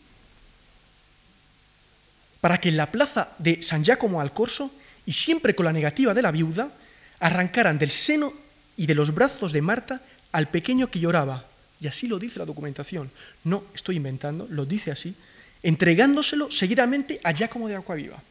para 2.41 2.59
que 2.59 2.69
en 2.69 2.77
la 2.77 2.89
plaza 2.89 3.29
de 3.37 3.61
San 3.61 3.83
Giacomo 3.83 4.21
al 4.21 4.33
Corso, 4.33 4.71
y 5.05 5.13
siempre 5.13 5.53
con 5.53 5.65
la 5.65 5.73
negativa 5.73 6.13
de 6.13 6.21
la 6.21 6.31
viuda, 6.31 6.71
arrancaran 7.19 7.77
del 7.77 7.91
seno 7.91 8.33
y 8.77 8.85
de 8.85 8.95
los 8.95 9.13
brazos 9.13 9.51
de 9.51 9.61
Marta 9.61 10.01
al 10.31 10.47
pequeño 10.47 10.87
que 10.87 10.99
lloraba. 10.99 11.45
Y 11.81 11.87
así 11.87 12.07
lo 12.07 12.19
dice 12.19 12.39
la 12.39 12.45
documentación. 12.45 13.09
No 13.43 13.63
estoy 13.73 13.97
inventando, 13.97 14.47
lo 14.49 14.65
dice 14.65 14.91
así, 14.91 15.15
entregándoselo 15.63 16.51
seguidamente 16.51 17.19
a 17.23 17.31
Giacomo 17.31 17.67
de 17.67 17.75
Acuaviva. 17.75 18.21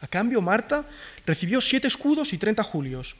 A 0.00 0.06
cambio, 0.08 0.40
Marta 0.40 0.84
recibió 1.26 1.60
siete 1.60 1.88
escudos 1.88 2.32
y 2.32 2.38
treinta 2.38 2.62
julios 2.62 3.16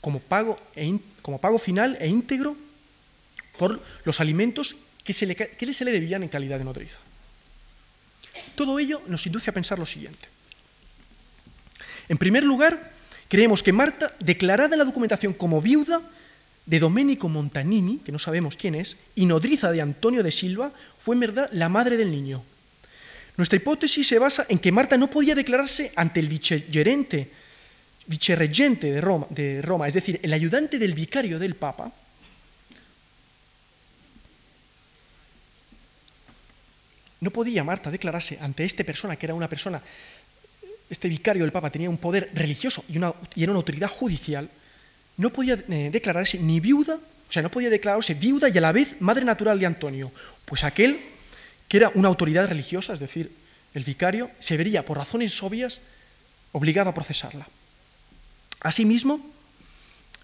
como 0.00 0.20
pago, 0.20 0.58
e 0.74 0.86
como 1.22 1.40
pago 1.40 1.58
final 1.58 1.96
e 2.00 2.06
íntegro 2.06 2.56
por 3.58 3.82
los 4.04 4.20
alimentos 4.20 4.76
que 5.02 5.12
se, 5.12 5.26
le, 5.26 5.34
se 5.34 5.84
le 5.84 5.92
debían 5.92 6.22
en 6.22 6.28
calidad 6.28 6.58
de 6.58 6.64
nodriza. 6.64 6.98
Todo 8.54 8.78
ello 8.78 9.02
nos 9.06 9.26
induce 9.26 9.50
a 9.50 9.54
pensar 9.54 9.78
lo 9.78 9.86
siguiente. 9.86 10.28
En 12.08 12.18
primer 12.18 12.44
lugar, 12.44 12.92
creemos 13.28 13.62
que 13.62 13.72
Marta, 13.72 14.14
declarada 14.18 14.74
en 14.74 14.78
la 14.78 14.84
documentación 14.84 15.32
como 15.32 15.60
viuda 15.60 16.02
de 16.66 16.78
Domenico 16.78 17.28
Montanini, 17.28 17.98
que 17.98 18.12
no 18.12 18.18
sabemos 18.18 18.56
quién 18.56 18.74
es, 18.74 18.96
y 19.14 19.26
nodriza 19.26 19.72
de 19.72 19.82
Antonio 19.82 20.22
de 20.22 20.32
Silva, 20.32 20.72
fue 20.98 21.14
en 21.14 21.20
verdad 21.20 21.50
la 21.52 21.68
madre 21.68 21.96
del 21.96 22.10
niño, 22.10 22.44
nuestra 23.38 23.56
hipótesis 23.56 24.06
se 24.06 24.18
basa 24.18 24.46
en 24.48 24.58
que 24.58 24.72
Marta 24.72 24.98
no 24.98 25.08
podía 25.08 25.34
declararse 25.34 25.92
ante 25.94 26.18
el 26.18 26.28
vicegerente, 26.28 27.30
vicerregente 28.06 28.90
de 28.90 29.62
Roma, 29.62 29.86
es 29.86 29.94
decir, 29.94 30.18
el 30.22 30.32
ayudante 30.32 30.76
del 30.76 30.92
vicario 30.92 31.38
del 31.38 31.54
Papa, 31.54 31.92
no 37.20 37.30
podía 37.30 37.62
Marta 37.62 37.92
declararse 37.92 38.38
ante 38.40 38.64
esta 38.64 38.82
persona, 38.82 39.14
que 39.14 39.26
era 39.26 39.34
una 39.34 39.48
persona, 39.48 39.80
este 40.90 41.08
vicario 41.08 41.44
del 41.44 41.52
Papa 41.52 41.70
tenía 41.70 41.90
un 41.90 41.98
poder 41.98 42.30
religioso 42.34 42.84
y, 42.88 42.96
una, 42.96 43.14
era 43.36 43.52
una 43.52 43.58
autoridad 43.58 43.88
judicial, 43.88 44.50
no 45.16 45.30
podía 45.30 45.54
eh, 45.68 45.90
declararse 45.92 46.38
ni 46.38 46.58
viuda, 46.58 46.94
o 46.96 47.32
sea, 47.32 47.42
no 47.42 47.52
podía 47.52 47.70
declararse 47.70 48.14
viuda 48.14 48.48
y 48.48 48.58
a 48.58 48.60
la 48.60 48.72
vez 48.72 48.96
madre 48.98 49.24
natural 49.24 49.60
de 49.60 49.66
Antonio, 49.66 50.10
pues 50.44 50.64
aquel 50.64 50.98
que 51.68 51.76
era 51.76 51.92
una 51.94 52.08
autoridad 52.08 52.48
religiosa, 52.48 52.94
es 52.94 53.00
decir, 53.00 53.30
el 53.74 53.84
vicario, 53.84 54.30
se 54.38 54.56
vería 54.56 54.84
por 54.84 54.96
razones 54.96 55.42
obvias 55.42 55.80
obligado 56.52 56.90
a 56.90 56.94
procesarla. 56.94 57.46
Asimismo, 58.60 59.20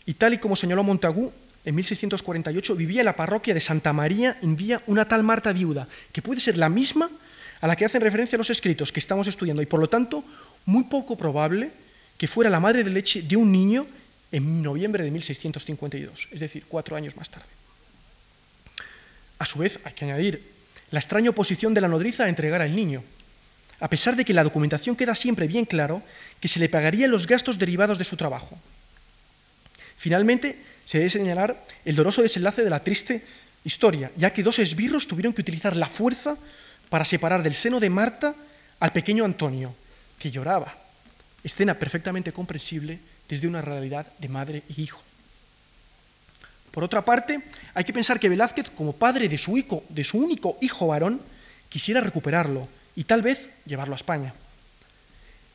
y 0.07 0.15
tal 0.15 0.35
y 0.35 0.39
como 0.39 0.57
señaló 0.57 0.83
Montagu, 0.83 1.33
en 1.65 1.75
1648 1.75 2.77
vivía 2.77 3.01
en 3.01 3.07
la 3.07 3.17
parroquia 3.17 3.55
de 3.55 3.61
Santa 3.61 3.93
María 3.93 4.39
en 4.43 4.57
Vía 4.57 4.83
una 4.87 5.07
tal 5.07 5.23
Marta 5.23 5.53
viuda, 5.53 5.89
que 6.13 6.23
puede 6.23 6.41
ser 6.41 6.59
la 6.59 6.69
misma 6.69 7.11
a 7.61 7.67
la 7.67 7.77
que 7.77 7.85
hacen 7.85 8.03
referencia 8.03 8.37
los 8.37 8.51
escritos 8.51 8.93
que 8.93 9.01
estamos 9.01 9.29
estudiando 9.29 9.63
y 9.63 9.67
por 9.67 9.81
lo 9.81 9.89
tanto 9.89 10.25
muy 10.67 10.85
poco 10.85 11.17
probable 11.17 11.71
que 12.19 12.29
fuera 12.29 12.51
la 12.51 12.61
madre 12.61 12.85
de 12.85 12.91
leche 12.91 13.23
de 13.23 13.37
un 13.37 13.51
niño 13.51 13.87
en 14.33 14.63
noviembre 14.63 15.05
de 15.05 15.11
1652, 15.11 16.29
es 16.33 16.41
decir, 16.41 16.65
cuatro 16.69 16.97
años 16.97 17.17
más 17.17 17.31
tarde. 17.31 17.47
A 19.39 19.47
su 19.47 19.59
vez, 19.59 19.79
hay 19.85 19.93
que 19.93 20.05
añadir 20.05 20.54
la 20.95 21.01
extraña 21.01 21.31
oposición 21.31 21.75
de 21.75 21.81
la 21.81 21.89
nodriza 21.89 22.25
a 22.25 22.29
entregar 22.29 22.63
al 22.63 22.75
niño. 22.75 23.03
a 23.81 23.91
pesar 23.91 24.15
de 24.15 24.25
que 24.25 24.33
la 24.33 24.45
documentación 24.45 24.95
queda 24.95 25.17
siempre 25.17 25.49
bien 25.49 25.67
claro 25.67 26.01
que 26.39 26.47
se 26.47 26.61
le 26.61 26.71
pagarían 26.71 27.11
los 27.11 27.27
gastos 27.27 27.59
derivados 27.59 27.99
de 27.99 28.05
su 28.05 28.17
trabajo. 28.17 28.57
Finalmente, 29.99 30.57
se 30.85 30.99
debe 30.99 31.11
señalar 31.11 31.61
el 31.85 31.97
doloroso 31.97 32.23
desenlace 32.23 32.63
de 32.63 32.71
la 32.71 32.85
triste 32.85 33.25
historia, 33.65 34.13
ya 34.17 34.33
que 34.33 34.45
dos 34.45 34.61
esbirros 34.61 35.09
tuvieron 35.09 35.35
que 35.35 35.43
utilizar 35.43 35.75
la 35.75 35.89
fuerza 35.89 36.39
para 36.89 37.05
separar 37.05 37.43
del 37.43 37.53
seno 37.53 37.81
de 37.81 37.91
Marta 37.91 38.35
al 38.79 38.93
pequeño 38.93 39.25
Antonio, 39.25 39.75
que 40.19 40.31
lloraba. 40.31 40.73
Escena 41.43 41.75
perfectamente 41.75 42.33
comprensible 42.33 43.01
desde 43.29 43.49
una 43.49 43.61
realidad 43.61 44.07
de 44.19 44.29
madre 44.29 44.63
y 44.69 44.83
hijo. 44.83 45.03
Por 46.75 46.83
otra 46.83 47.05
parte, 47.05 47.41
hay 47.73 47.85
que 47.85 47.93
pensar 47.93 48.19
que 48.19 48.29
Velázquez, 48.29 48.69
como 48.69 48.93
padre 48.93 49.29
de 49.29 49.39
su, 49.39 49.53
único 49.53 50.59
hijo 50.61 50.89
varón, 50.89 51.21
quisiera 51.69 52.01
recuperarlo 52.01 52.67
y 52.97 53.05
tal 53.05 53.23
vez 53.23 53.49
llevarlo 53.65 53.95
a 53.95 54.03
España. 54.03 54.35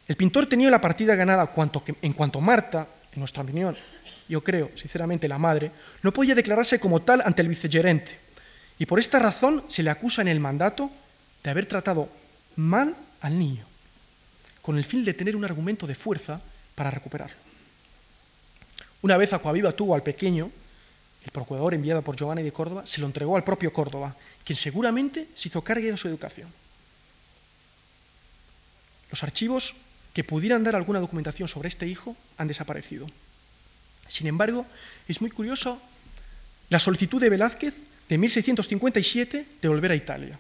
El 0.08 0.16
pintor 0.16 0.46
tenía 0.46 0.70
la 0.70 0.80
partida 0.80 1.16
ganada 1.16 1.52
en 2.02 2.14
cuanto 2.14 2.40
Marta, 2.40 2.88
en 3.12 3.20
nuestra 3.20 3.44
opinión, 3.44 3.76
yo 4.30 4.42
creo, 4.42 4.72
sinceramente, 4.76 5.28
la 5.28 5.38
madre, 5.38 5.72
no 6.04 6.14
podía 6.14 6.36
declararse 6.36 6.80
como 6.80 7.02
tal 7.02 7.22
ante 7.26 7.42
el 7.42 7.50
vicegerente. 7.50 8.18
Y 8.78 8.86
por 8.86 9.00
esta 9.00 9.20
razón 9.20 9.66
se 9.68 9.84
le 9.84 9.90
acusa 9.90 10.22
en 10.22 10.30
el 10.30 10.40
mandato 10.40 10.90
de 11.44 11.50
haber 11.50 11.66
tratado 11.66 12.08
mal 12.56 12.96
al 13.20 13.38
niño, 13.38 13.66
con 14.62 14.78
el 14.78 14.86
fin 14.86 15.04
de 15.04 15.14
tener 15.14 15.36
un 15.36 15.44
argumento 15.44 15.86
de 15.86 15.96
fuerza 15.96 16.40
para 16.76 16.92
recuperarlo. 16.92 17.36
Una 19.02 19.18
vez 19.18 19.34
Acuaviva 19.34 19.74
tuvo 19.74 19.96
al 19.96 20.04
pequeño, 20.04 20.50
el 21.26 21.32
procurador 21.32 21.74
enviado 21.74 22.02
por 22.02 22.16
Giovanni 22.16 22.44
de 22.44 22.52
Córdoba 22.52 22.86
se 22.86 23.02
lo 23.02 23.08
entregó 23.08 23.36
al 23.36 23.44
propio 23.44 23.74
Córdoba, 23.74 24.16
quien 24.44 24.58
seguramente 24.58 25.28
se 25.36 25.50
hizo 25.50 25.64
cargo 25.64 25.86
de 25.86 25.98
su 25.98 26.08
educación. 26.08 26.48
Los 29.12 29.24
archivos 29.24 29.76
que 30.14 30.24
pudieran 30.24 30.64
dar 30.64 30.76
alguna 30.76 31.00
documentación 31.00 31.48
sobre 31.48 31.68
este 31.68 31.88
hijo 31.88 32.16
han 32.38 32.48
desaparecido. 32.48 33.08
Sin 34.08 34.28
embargo, 34.28 34.66
es 35.08 35.22
muy 35.22 35.30
curioso 35.30 35.80
la 36.70 36.80
solicitud 36.80 37.22
de 37.22 37.30
Velázquez 37.30 37.76
de 38.08 38.18
1657 38.18 39.46
de 39.62 39.68
volver 39.68 39.92
a 39.92 39.96
Italia, 39.96 40.40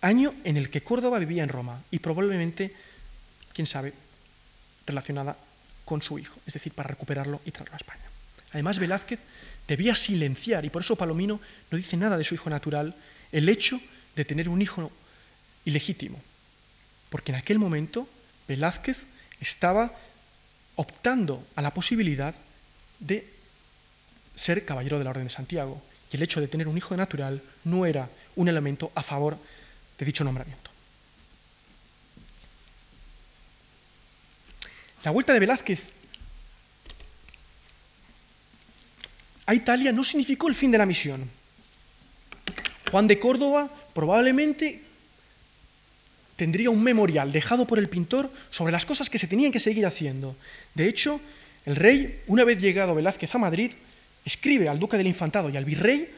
año 0.00 0.34
en 0.44 0.56
el 0.56 0.70
que 0.70 0.82
Córdoba 0.82 1.18
vivía 1.18 1.42
en 1.42 1.48
Roma 1.48 1.82
y 1.90 1.98
probablemente, 1.98 2.74
quién 3.52 3.66
sabe, 3.66 3.92
relacionada 4.86 5.36
con 5.84 6.02
su 6.02 6.18
hijo, 6.18 6.38
es 6.46 6.54
decir, 6.54 6.72
para 6.72 6.88
recuperarlo 6.88 7.40
y 7.44 7.50
traerlo 7.50 7.74
a 7.74 7.78
España. 7.78 8.04
Además, 8.52 8.78
Velázquez 8.78 9.20
debía 9.68 9.94
silenciar, 9.94 10.64
y 10.64 10.70
por 10.70 10.82
eso 10.82 10.96
Palomino 10.96 11.40
no 11.70 11.76
dice 11.76 11.96
nada 11.96 12.16
de 12.16 12.24
su 12.24 12.34
hijo 12.34 12.50
natural, 12.50 12.94
el 13.32 13.48
hecho 13.48 13.80
de 14.14 14.24
tener 14.24 14.48
un 14.48 14.62
hijo 14.62 14.90
ilegítimo, 15.64 16.20
porque 17.10 17.32
en 17.32 17.38
aquel 17.38 17.58
momento 17.58 18.08
Velázquez 18.48 19.04
estaba 19.40 19.92
optando 20.76 21.44
a 21.56 21.62
la 21.62 21.72
posibilidad 21.72 22.34
de 23.00 23.26
ser 24.34 24.64
caballero 24.64 24.98
de 24.98 25.04
la 25.04 25.10
Orden 25.10 25.24
de 25.24 25.30
Santiago. 25.30 25.82
Y 26.12 26.16
el 26.16 26.22
hecho 26.22 26.40
de 26.40 26.48
tener 26.48 26.68
un 26.68 26.76
hijo 26.76 26.96
natural 26.96 27.42
no 27.64 27.84
era 27.84 28.08
un 28.36 28.48
elemento 28.48 28.92
a 28.94 29.02
favor 29.02 29.36
de 29.98 30.06
dicho 30.06 30.22
nombramiento. 30.22 30.70
La 35.02 35.10
vuelta 35.10 35.32
de 35.32 35.40
Velázquez 35.40 35.80
a 39.46 39.54
Italia 39.54 39.92
no 39.92 40.04
significó 40.04 40.48
el 40.48 40.54
fin 40.54 40.70
de 40.70 40.78
la 40.78 40.86
misión. 40.86 41.30
Juan 42.90 43.06
de 43.06 43.18
Córdoba 43.18 43.70
probablemente 43.94 44.82
tendría 46.36 46.70
un 46.70 46.82
memorial 46.82 47.32
dejado 47.32 47.66
por 47.66 47.78
el 47.78 47.88
pintor 47.88 48.30
sobre 48.50 48.72
las 48.72 48.84
cosas 48.86 49.08
que 49.08 49.18
se 49.18 49.26
tenían 49.26 49.52
que 49.52 49.60
seguir 49.60 49.86
haciendo. 49.86 50.36
De 50.74 50.88
hecho, 50.88 51.20
el 51.64 51.76
rey, 51.76 52.20
una 52.26 52.44
vez 52.44 52.58
llegado 52.58 52.94
Velázquez 52.94 53.34
a 53.34 53.38
Madrid, 53.38 53.72
escribe 54.24 54.68
al 54.68 54.78
duque 54.78 54.96
del 54.96 55.06
Infantado 55.06 55.48
y 55.48 55.56
al 55.56 55.64
virrey 55.64 56.10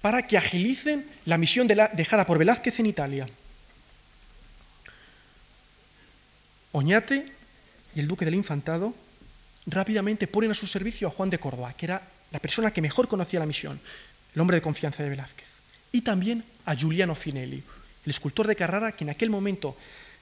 para 0.00 0.26
que 0.26 0.36
agilicen 0.36 1.06
la 1.24 1.38
misión 1.38 1.66
dejada 1.66 2.26
por 2.26 2.38
Velázquez 2.38 2.78
en 2.80 2.86
Italia. 2.86 3.26
Oñate 6.72 7.26
y 7.94 8.00
el 8.00 8.08
duque 8.08 8.24
del 8.24 8.34
Infantado 8.34 8.94
rápidamente 9.66 10.26
ponen 10.26 10.50
a 10.50 10.54
su 10.54 10.66
servicio 10.66 11.06
a 11.06 11.10
Juan 11.10 11.30
de 11.30 11.38
Córdoba, 11.38 11.74
que 11.74 11.86
era 11.86 12.02
la 12.32 12.38
persona 12.38 12.72
que 12.72 12.80
mejor 12.80 13.08
conocía 13.08 13.40
la 13.40 13.46
misión, 13.46 13.80
el 14.34 14.40
hombre 14.40 14.56
de 14.56 14.62
confianza 14.62 15.02
de 15.02 15.10
Velázquez, 15.10 15.46
y 15.92 16.00
también 16.00 16.44
a 16.64 16.74
Giuliano 16.74 17.14
Finelli, 17.14 17.62
el 18.04 18.10
escultor 18.10 18.46
de 18.46 18.56
Carrara 18.56 18.92
que 18.92 19.04
en 19.04 19.10
aquel 19.10 19.30
momento 19.30 19.76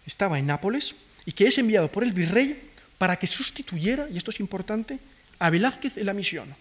estaba 0.04 0.38
en 0.38 0.46
Nápoles 0.46 0.94
y 1.24 1.32
que 1.32 1.46
es 1.46 1.56
enviado 1.58 1.90
por 1.90 2.02
el 2.02 2.12
virrey 2.12 2.70
para 2.98 3.16
que 3.16 3.26
sustituyera, 3.26 4.08
y 4.10 4.18
esto 4.18 4.30
es 4.30 4.40
importante, 4.40 4.98
a 5.38 5.48
Velázquez 5.48 5.96
en 5.96 6.06
la 6.06 6.12
misión. 6.12 6.54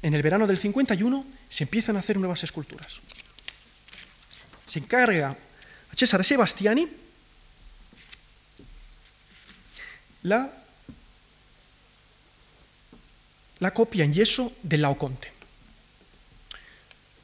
En 0.00 0.14
el 0.14 0.22
verano 0.22 0.46
del 0.46 0.58
51 0.58 1.26
se 1.48 1.64
empiezan 1.64 1.96
a 1.96 2.00
hacer 2.00 2.18
nuevas 2.18 2.44
esculturas. 2.44 3.00
Se 4.66 4.78
encarga 4.78 5.30
a 5.30 5.96
Cesare 5.96 6.24
Sebastiani 6.24 7.03
la, 10.24 10.50
copia 13.72 14.04
en 14.04 14.12
yeso 14.12 14.52
del 14.62 14.82
Laoconte. 14.82 15.28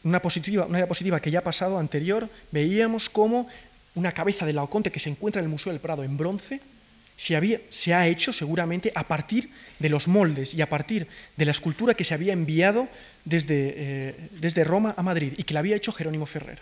Una, 0.05 0.21
positiva, 0.21 0.67
una 0.67 0.79
diapositiva 0.79 1.21
que 1.21 1.31
ya 1.31 1.41
ha 1.41 1.45
pasado 1.45 1.79
anterior, 1.79 2.29
veíamos 2.53 3.11
cómo 3.11 3.49
una 3.95 4.13
cabeza 4.13 4.47
de 4.47 4.53
Laoconte 4.53 4.93
que 4.93 5.01
se 5.01 5.11
encuentra 5.11 5.41
en 5.41 5.47
el 5.47 5.51
Museo 5.51 5.73
del 5.73 5.81
Prado 5.81 6.05
en 6.05 6.17
bronce, 6.17 6.61
se, 7.17 7.37
había, 7.37 7.61
se, 7.69 7.93
ha 7.93 8.07
hecho 8.07 8.33
seguramente 8.33 8.93
a 8.95 9.05
partir 9.05 9.51
de 9.79 9.89
los 9.91 10.09
moldes 10.09 10.55
y 10.55 10.63
a 10.63 10.71
partir 10.71 11.07
de 11.37 11.45
la 11.45 11.51
escultura 11.51 11.93
que 11.93 12.05
se 12.05 12.15
había 12.15 12.33
enviado 12.33 12.89
desde, 13.27 13.75
eh, 13.77 14.15
desde 14.41 14.65
Roma 14.65 14.95
a 14.97 15.03
Madrid 15.03 15.35
y 15.37 15.45
que 15.45 15.53
la 15.53 15.61
había 15.61 15.77
hecho 15.77 15.93
Jerónimo 15.93 16.25
Ferrer. 16.25 16.61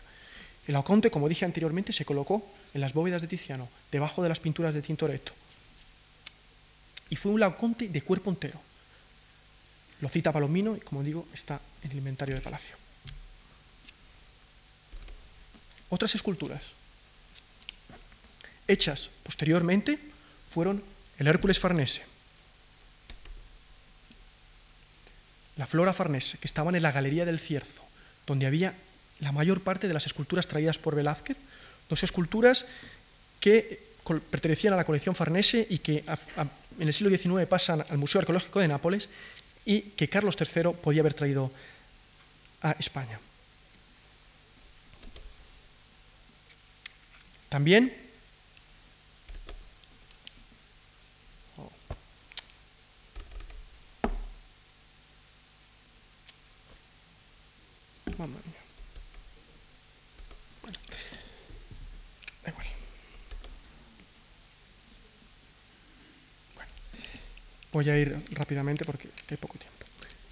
El 0.66 0.74
Laoconte, 0.74 1.10
como 1.10 1.28
dije 1.28 1.44
anteriormente, 1.44 1.92
se 1.92 2.04
colocó 2.04 2.44
en 2.74 2.80
las 2.80 2.92
bóvedas 2.92 3.22
de 3.22 3.28
Tiziano, 3.28 3.68
debajo 3.92 4.22
de 4.22 4.28
las 4.28 4.40
pinturas 4.40 4.74
de 4.74 4.82
Tintoretto. 4.82 5.32
Y 7.10 7.16
fue 7.16 7.32
un 7.32 7.40
Laoconte 7.40 7.88
de 7.88 8.02
cuerpo 8.02 8.30
entero. 8.30 8.60
Lo 10.00 10.08
cita 10.08 10.32
Palomino 10.32 10.76
y, 10.76 10.80
como 10.80 11.02
digo, 11.02 11.26
está 11.32 11.60
en 11.82 11.90
el 11.90 11.98
inventario 11.98 12.34
del 12.34 12.42
palacio. 12.42 12.76
Otras 15.90 16.14
esculturas 16.14 16.62
hechas 18.66 19.08
posteriormente 19.22 19.98
fueron 20.50 20.82
el 21.18 21.26
Hércules 21.26 21.58
Farnese, 21.58 22.02
la 25.56 25.66
Flora 25.66 25.92
Farnese, 25.92 26.38
que 26.38 26.46
estaban 26.46 26.76
en 26.76 26.82
la 26.82 26.92
Galería 26.92 27.24
del 27.24 27.40
Cierzo, 27.40 27.82
donde 28.26 28.46
había 28.46 28.74
la 29.20 29.32
mayor 29.32 29.62
parte 29.62 29.88
de 29.88 29.94
las 29.94 30.06
esculturas 30.06 30.46
traídas 30.46 30.78
por 30.78 30.94
Velázquez, 30.94 31.36
dos 31.88 32.02
esculturas 32.04 32.66
que 33.40 33.82
pertenecían 34.30 34.74
a 34.74 34.76
la 34.76 34.84
colección 34.84 35.14
Farnese 35.14 35.66
y 35.68 35.78
que 35.78 36.04
en 36.78 36.88
el 36.88 36.94
siglo 36.94 37.16
XIX 37.16 37.46
pasan 37.48 37.84
al 37.88 37.98
Museo 37.98 38.20
Arqueológico 38.20 38.60
de 38.60 38.68
Nápoles 38.68 39.08
y 39.64 39.82
que 39.82 40.08
Carlos 40.08 40.36
III 40.40 40.72
podía 40.82 41.00
haber 41.00 41.14
traído 41.14 41.50
a 42.62 42.72
España. 42.72 43.18
También 47.48 47.92
Voy 67.72 67.88
a 67.90 67.98
ir 67.98 68.16
rápidamente 68.32 68.84
porque 68.84 69.08
hay 69.30 69.36
poco 69.36 69.58
tiempo. 69.58 69.76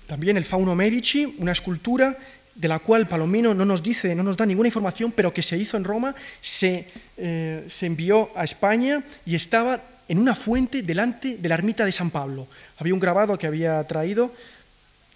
También 0.07 0.37
el 0.37 0.45
Fauno 0.45 0.75
Medici, 0.75 1.35
una 1.39 1.53
escultura 1.53 2.17
de 2.55 2.69
la 2.69 2.79
cual 2.79 3.07
Palomino 3.07 3.53
no 3.53 3.65
nos 3.65 3.83
dice, 3.83 4.15
no 4.15 4.23
nos 4.23 4.37
da 4.37 4.47
ninguna 4.47 4.69
información, 4.69 5.13
pero 5.13 5.33
que 5.33 5.43
se 5.43 5.59
hizo 5.59 5.77
en 5.77 5.85
Roma, 5.85 6.15
se, 6.41 6.87
eh, 7.17 7.67
se 7.69 7.87
envió 7.87 8.31
a 8.35 8.45
España 8.45 9.03
y 9.27 9.35
estaba 9.35 9.83
en 10.09 10.19
una 10.19 10.35
fuente 10.35 10.83
delante 10.83 11.37
de 11.37 11.49
la 11.49 11.57
ermita 11.57 11.85
de 11.85 11.93
San 11.93 12.11
Pablo. 12.11 12.47
Había 12.79 12.95
un 12.95 13.01
grabado 13.01 13.37
que 13.37 13.47
había 13.47 13.83
traído 13.85 14.33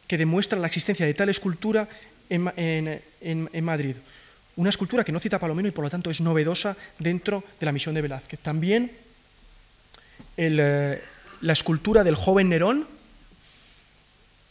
que 0.07 0.19
demuestra 0.19 0.59
la 0.59 0.67
existencia 0.67 1.07
de 1.07 1.15
tal 1.15 1.29
escultura 1.29 1.89
en, 2.29 3.65
Madrid. 3.65 3.97
Una 4.57 4.71
escultura 4.71 5.05
que 5.05 5.13
no 5.13 5.21
cita 5.21 5.39
Palomino 5.39 5.69
y 5.69 5.73
por 5.73 5.85
lo 5.85 5.91
tanto 5.91 6.11
es 6.11 6.21
novedosa 6.21 6.77
dentro 6.99 7.45
de 7.59 7.67
la 7.67 7.73
misión 7.73 7.95
de 7.95 8.03
Velázquez. 8.03 8.41
También 8.41 8.91
eh, 10.37 11.01
la 11.41 11.53
escultura 11.53 12.05
del 12.05 12.15
joven 12.15 12.49
Nerón, 12.49 12.87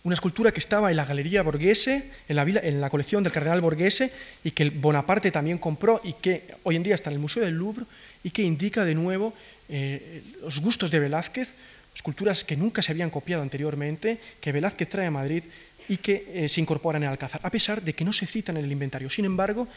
una 0.03 0.14
escultura 0.14 0.52
que 0.52 0.60
estaba 0.60 0.91
en 0.91 0.98
la 0.98 1.06
Galería 1.06 1.44
Borghese, 1.44 2.10
en 2.28 2.36
la, 2.36 2.44
en 2.44 2.82
la 2.82 2.90
colección 2.90 3.24
del 3.24 3.34
cardenal 3.34 3.61
Borghese, 3.61 4.11
y 4.44 4.52
que 4.52 4.70
Bonaparte 4.70 5.32
también 5.32 5.57
compró 5.57 5.99
y 6.03 6.14
que 6.14 6.56
hoy 6.64 6.76
en 6.78 6.84
día 6.84 6.95
está 6.95 7.10
en 7.10 7.16
el 7.16 7.20
Museo 7.20 7.44
del 7.44 7.56
Louvre, 7.56 7.86
y 8.24 8.32
que 8.32 8.41
indica 8.41 8.86
de 8.86 8.95
nuevo 8.95 9.34
eh, 9.68 10.24
los 10.41 10.60
gustos 10.61 10.90
de 10.90 10.99
Velázquez, 10.99 11.56
esculturas 11.94 12.44
que 12.44 12.56
nunca 12.56 12.82
se 12.82 12.91
habían 12.91 13.10
copiado 13.10 13.44
anteriormente, 13.44 14.20
que 14.40 14.52
Velázquez 14.52 14.90
trae 14.90 15.07
a 15.07 15.11
Madrid 15.11 15.44
y 15.90 15.98
que 15.98 16.26
eh, 16.34 16.49
se 16.49 16.61
incorporan 16.61 17.03
en 17.03 17.10
Alcázar, 17.10 17.41
a 17.44 17.49
pesar 17.49 17.82
de 17.82 17.94
que 17.94 18.06
no 18.06 18.14
se 18.14 18.26
citan 18.26 18.57
en 18.57 18.66
el 18.66 18.72
inventario. 18.72 19.10
Sin 19.10 19.26
embargo, 19.26 19.68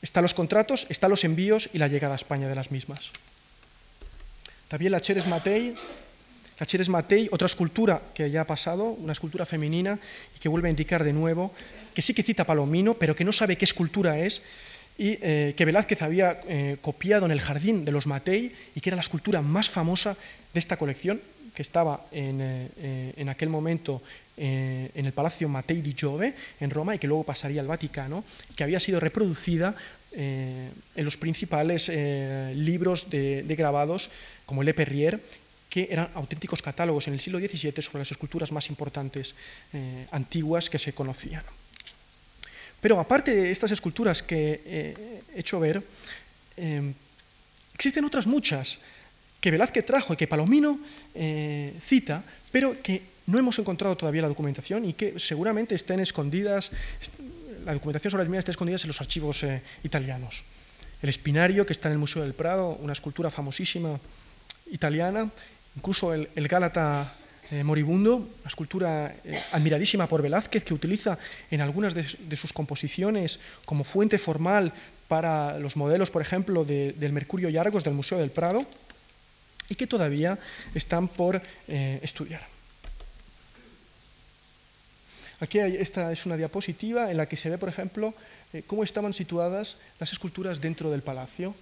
están 0.00 0.22
los 0.22 0.32
contratos, 0.32 0.86
están 0.88 1.10
los 1.10 1.24
envíos 1.24 1.68
y 1.72 1.78
la 1.78 1.88
llegada 1.88 2.14
a 2.14 2.16
España 2.16 2.48
de 2.48 2.54
las 2.54 2.70
mismas. 2.70 3.10
También 4.68 4.92
la 4.92 5.00
Cheres 5.00 5.26
Matei, 5.26 5.74
la 6.58 6.88
Matei, 6.88 7.28
otra 7.30 7.46
escultura 7.46 8.02
que 8.14 8.30
ya 8.30 8.40
ha 8.40 8.46
pasado, 8.46 8.84
una 8.84 9.12
escultura 9.12 9.46
femenina 9.46 9.98
y 10.34 10.38
que 10.40 10.48
vuelve 10.48 10.68
a 10.68 10.70
indicar 10.70 11.04
de 11.04 11.12
nuevo 11.12 11.52
que 11.94 12.02
sí 12.02 12.14
que 12.14 12.22
cita 12.22 12.44
Palomino, 12.44 12.94
pero 12.94 13.14
que 13.14 13.24
no 13.24 13.32
sabe 13.32 13.56
qué 13.56 13.64
escultura 13.64 14.18
es 14.18 14.42
y 14.98 15.18
eh, 15.20 15.54
que 15.56 15.64
Velázquez 15.64 16.02
había 16.02 16.40
eh, 16.48 16.78
copiado 16.80 17.26
en 17.26 17.32
el 17.32 17.40
jardín 17.40 17.84
de 17.84 17.92
los 17.92 18.06
Matei 18.06 18.52
y 18.74 18.80
que 18.80 18.88
era 18.90 18.96
la 18.96 19.02
escultura 19.02 19.40
más 19.40 19.70
famosa 19.70 20.16
de 20.52 20.58
esta 20.58 20.76
colección, 20.76 21.20
que 21.54 21.62
estaba 21.62 22.04
en, 22.12 22.68
en 23.16 23.28
aquel 23.30 23.48
momento 23.48 24.02
eh, 24.38 24.90
en 24.94 25.06
el 25.06 25.12
Palacio 25.16 25.48
Mattei 25.48 25.80
di 25.80 25.94
Giove, 25.96 26.34
en 26.60 26.68
Roma, 26.68 26.94
y 26.94 26.98
que 26.98 27.06
luego 27.06 27.24
pasaría 27.24 27.62
al 27.62 27.66
Vaticano, 27.66 28.22
que 28.54 28.64
había 28.64 28.78
sido 28.78 29.00
reproducida 29.00 29.74
eh, 30.16 30.70
en 30.94 31.04
los 31.04 31.16
principales 31.16 31.90
eh, 31.92 32.52
libros 32.56 33.10
de, 33.10 33.44
grabados, 33.56 34.08
como 34.46 34.62
Le 34.62 34.72
Perrier, 34.72 35.20
que 35.68 35.88
eran 35.90 36.08
auténticos 36.14 36.62
catálogos 36.62 37.06
en 37.06 37.14
el 37.14 37.20
siglo 37.20 37.38
XVII 37.38 37.82
sobre 37.82 38.00
las 38.00 38.10
esculturas 38.10 38.50
más 38.50 38.70
importantes 38.70 39.34
antiguas 40.10 40.70
que 40.70 40.78
se 40.78 40.94
conocían. 40.94 41.42
Pero 42.80 42.98
aparte 42.98 43.34
de 43.34 43.50
estas 43.50 43.72
esculturas 43.72 44.22
que 44.22 44.62
he 44.64 45.38
hecho 45.38 45.60
ver, 45.60 45.82
existen 47.74 48.04
otras 48.04 48.26
muchas 48.26 48.78
que 49.40 49.50
Velázquez 49.50 49.84
trajo 49.84 50.14
y 50.14 50.16
que 50.16 50.28
Palomino 50.28 50.78
cita, 51.82 52.24
pero 52.50 52.80
que 52.80 53.02
no 53.26 53.38
hemos 53.38 53.58
encontrado 53.58 53.96
todavía 53.96 54.22
la 54.22 54.28
documentación 54.28 54.84
y 54.84 54.92
que 54.94 55.18
seguramente 55.18 55.74
estén 55.74 56.00
escondidas, 56.00 56.70
la 57.66 57.74
documentación 57.74 58.12
sobre 58.12 58.22
las 58.22 58.30
minas 58.30 58.42
está 58.42 58.52
escondida 58.52 58.78
en 58.80 58.88
los 58.88 59.00
archivos 59.00 59.42
eh, 59.42 59.60
italianos. 59.82 60.44
El 61.02 61.08
espinario, 61.08 61.66
que 61.66 61.72
está 61.72 61.88
en 61.88 61.94
el 61.94 61.98
Museo 61.98 62.22
del 62.22 62.32
Prado, 62.32 62.78
una 62.80 62.92
escultura 62.92 63.28
famosísima 63.28 63.98
italiana, 64.70 65.28
incluso 65.74 66.14
el, 66.14 66.28
Gálata 66.48 67.12
eh, 67.50 67.64
moribundo, 67.64 68.16
una 68.16 68.46
escultura 68.48 69.14
eh, 69.24 69.42
admiradísima 69.50 70.06
por 70.06 70.22
Velázquez, 70.22 70.62
que 70.62 70.74
utiliza 70.74 71.18
en 71.50 71.60
algunas 71.60 71.92
de, 71.92 72.36
sus 72.36 72.52
composiciones 72.52 73.40
como 73.64 73.82
fuente 73.82 74.16
formal 74.16 74.72
para 75.08 75.58
los 75.58 75.76
modelos, 75.76 76.10
por 76.10 76.22
ejemplo, 76.22 76.64
del 76.64 77.12
Mercurio 77.12 77.48
y 77.48 77.56
Argos 77.56 77.84
del 77.84 77.94
Museo 77.94 78.18
del 78.18 78.30
Prado, 78.30 78.64
y 79.68 79.74
que 79.74 79.86
todavía 79.86 80.38
están 80.74 81.08
por 81.08 81.40
estudiar. 81.68 82.55
Aquí 85.40 85.58
esta 85.58 86.12
es 86.12 86.24
una 86.24 86.36
diapositiva 86.36 87.10
en 87.10 87.18
la 87.18 87.26
que 87.26 87.36
se 87.36 87.50
ve, 87.50 87.58
por 87.58 87.68
ejemplo, 87.68 88.14
eh, 88.52 88.62
cómo 88.66 88.82
estaban 88.82 89.12
situadas 89.12 89.76
las 90.00 90.12
esculturas 90.12 90.60
dentro 90.60 90.90
del 90.90 91.02
palacio. 91.02 91.54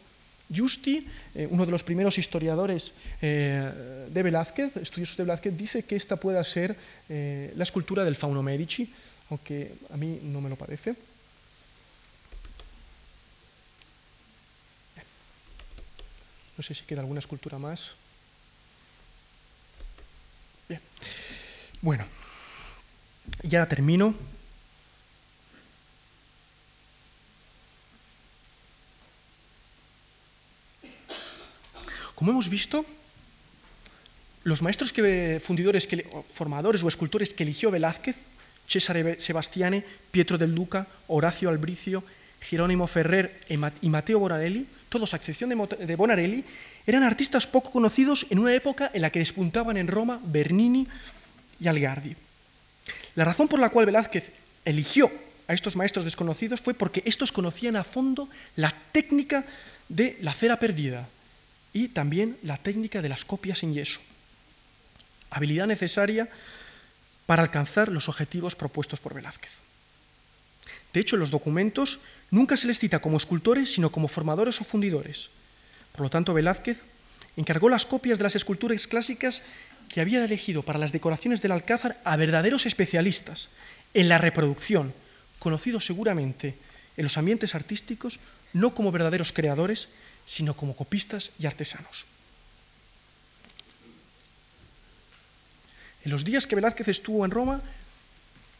Justi, 0.54 1.06
eh, 1.34 1.48
uno 1.50 1.64
de 1.64 1.72
los 1.72 1.82
primeros 1.82 2.18
historiadores 2.18 2.92
eh, 3.20 4.06
de 4.10 4.22
Velázquez, 4.22 4.76
estudiosos 4.76 5.16
de 5.16 5.24
Velázquez, 5.24 5.56
dice 5.56 5.82
que 5.82 5.96
esta 5.96 6.16
pueda 6.16 6.44
ser 6.44 6.76
la 7.08 7.62
escultura 7.62 8.04
del 8.04 8.16
Fauno 8.16 8.42
Medici, 8.42 8.92
aunque 9.30 9.74
a 9.90 9.96
mí 9.96 10.20
no 10.22 10.40
me 10.40 10.50
lo 10.50 10.56
parece. 10.56 10.94
No 16.56 16.62
sé 16.62 16.74
si 16.74 16.84
queda 16.84 17.00
alguna 17.00 17.20
escultura 17.20 17.58
más. 17.58 17.90
Bien. 20.68 20.80
Bueno. 21.82 22.23
Ya 23.42 23.66
termino. 23.66 24.14
Como 32.14 32.30
hemos 32.30 32.48
visto, 32.48 32.86
los 34.44 34.62
maestros 34.62 34.92
que, 34.92 35.40
fundidores, 35.42 35.86
que, 35.86 36.06
formadores 36.32 36.82
o 36.82 36.88
escultores 36.88 37.34
que 37.34 37.42
eligió 37.42 37.70
Velázquez, 37.70 38.16
Cesare 38.68 39.20
Sebastiane, 39.20 39.84
Pietro 40.10 40.38
del 40.38 40.54
Duca, 40.54 40.86
Horacio 41.08 41.48
Albricio, 41.48 42.04
Jerónimo 42.40 42.86
Ferrer 42.86 43.40
y 43.48 43.88
Matteo 43.88 44.18
Bonarelli, 44.18 44.66
todos 44.88 45.12
a 45.12 45.16
excepción 45.16 45.50
de 45.50 45.96
Bonarelli, 45.96 46.44
eran 46.86 47.02
artistas 47.02 47.46
poco 47.46 47.70
conocidos 47.70 48.26
en 48.30 48.38
una 48.38 48.54
época 48.54 48.90
en 48.94 49.02
la 49.02 49.10
que 49.10 49.18
despuntaban 49.18 49.76
en 49.76 49.88
Roma 49.88 50.20
Bernini 50.22 50.86
y 51.58 51.68
Algardi. 51.68 52.16
La 53.14 53.24
razón 53.24 53.48
por 53.48 53.60
la 53.60 53.70
cual 53.70 53.86
Velázquez 53.86 54.30
eligió 54.64 55.10
a 55.46 55.54
estos 55.54 55.76
maestros 55.76 56.04
desconocidos 56.04 56.60
fue 56.60 56.74
porque 56.74 57.02
estos 57.06 57.32
conocían 57.32 57.76
a 57.76 57.84
fondo 57.84 58.28
la 58.56 58.74
técnica 58.92 59.44
de 59.88 60.16
la 60.20 60.32
cera 60.32 60.58
perdida 60.58 61.06
y 61.72 61.88
también 61.88 62.38
la 62.42 62.56
técnica 62.56 63.02
de 63.02 63.08
las 63.08 63.24
copias 63.24 63.62
en 63.62 63.74
yeso, 63.74 64.00
habilidad 65.30 65.66
necesaria 65.66 66.28
para 67.26 67.42
alcanzar 67.42 67.88
los 67.88 68.08
objetivos 68.08 68.54
propuestos 68.54 69.00
por 69.00 69.14
Velázquez. 69.14 69.52
De 70.92 71.00
hecho, 71.00 71.16
en 71.16 71.20
los 71.20 71.30
documentos 71.30 71.98
nunca 72.30 72.56
se 72.56 72.68
les 72.68 72.78
cita 72.78 73.00
como 73.00 73.16
escultores, 73.16 73.72
sino 73.72 73.90
como 73.90 74.08
formadores 74.08 74.60
o 74.60 74.64
fundidores. 74.64 75.28
Por 75.92 76.02
lo 76.02 76.10
tanto, 76.10 76.34
Velázquez 76.34 76.80
encargó 77.36 77.68
las 77.68 77.86
copias 77.86 78.18
de 78.18 78.24
las 78.24 78.36
esculturas 78.36 78.86
clásicas 78.86 79.42
que 79.94 80.00
había 80.00 80.24
elegido 80.24 80.64
para 80.64 80.80
las 80.80 80.90
decoraciones 80.90 81.40
del 81.40 81.52
Alcázar 81.52 82.00
a 82.02 82.16
verdaderos 82.16 82.66
especialistas 82.66 83.48
en 83.94 84.08
la 84.08 84.18
reproducción, 84.18 84.92
conocidos 85.38 85.86
seguramente 85.86 86.56
en 86.96 87.04
los 87.04 87.16
ambientes 87.16 87.54
artísticos 87.54 88.18
no 88.54 88.74
como 88.74 88.90
verdaderos 88.90 89.30
creadores, 89.30 89.86
sino 90.26 90.56
como 90.56 90.74
copistas 90.74 91.30
y 91.38 91.46
artesanos. 91.46 92.06
En 96.04 96.10
los 96.10 96.24
días 96.24 96.48
que 96.48 96.56
Velázquez 96.56 96.88
estuvo 96.88 97.24
en 97.24 97.30
Roma, 97.30 97.62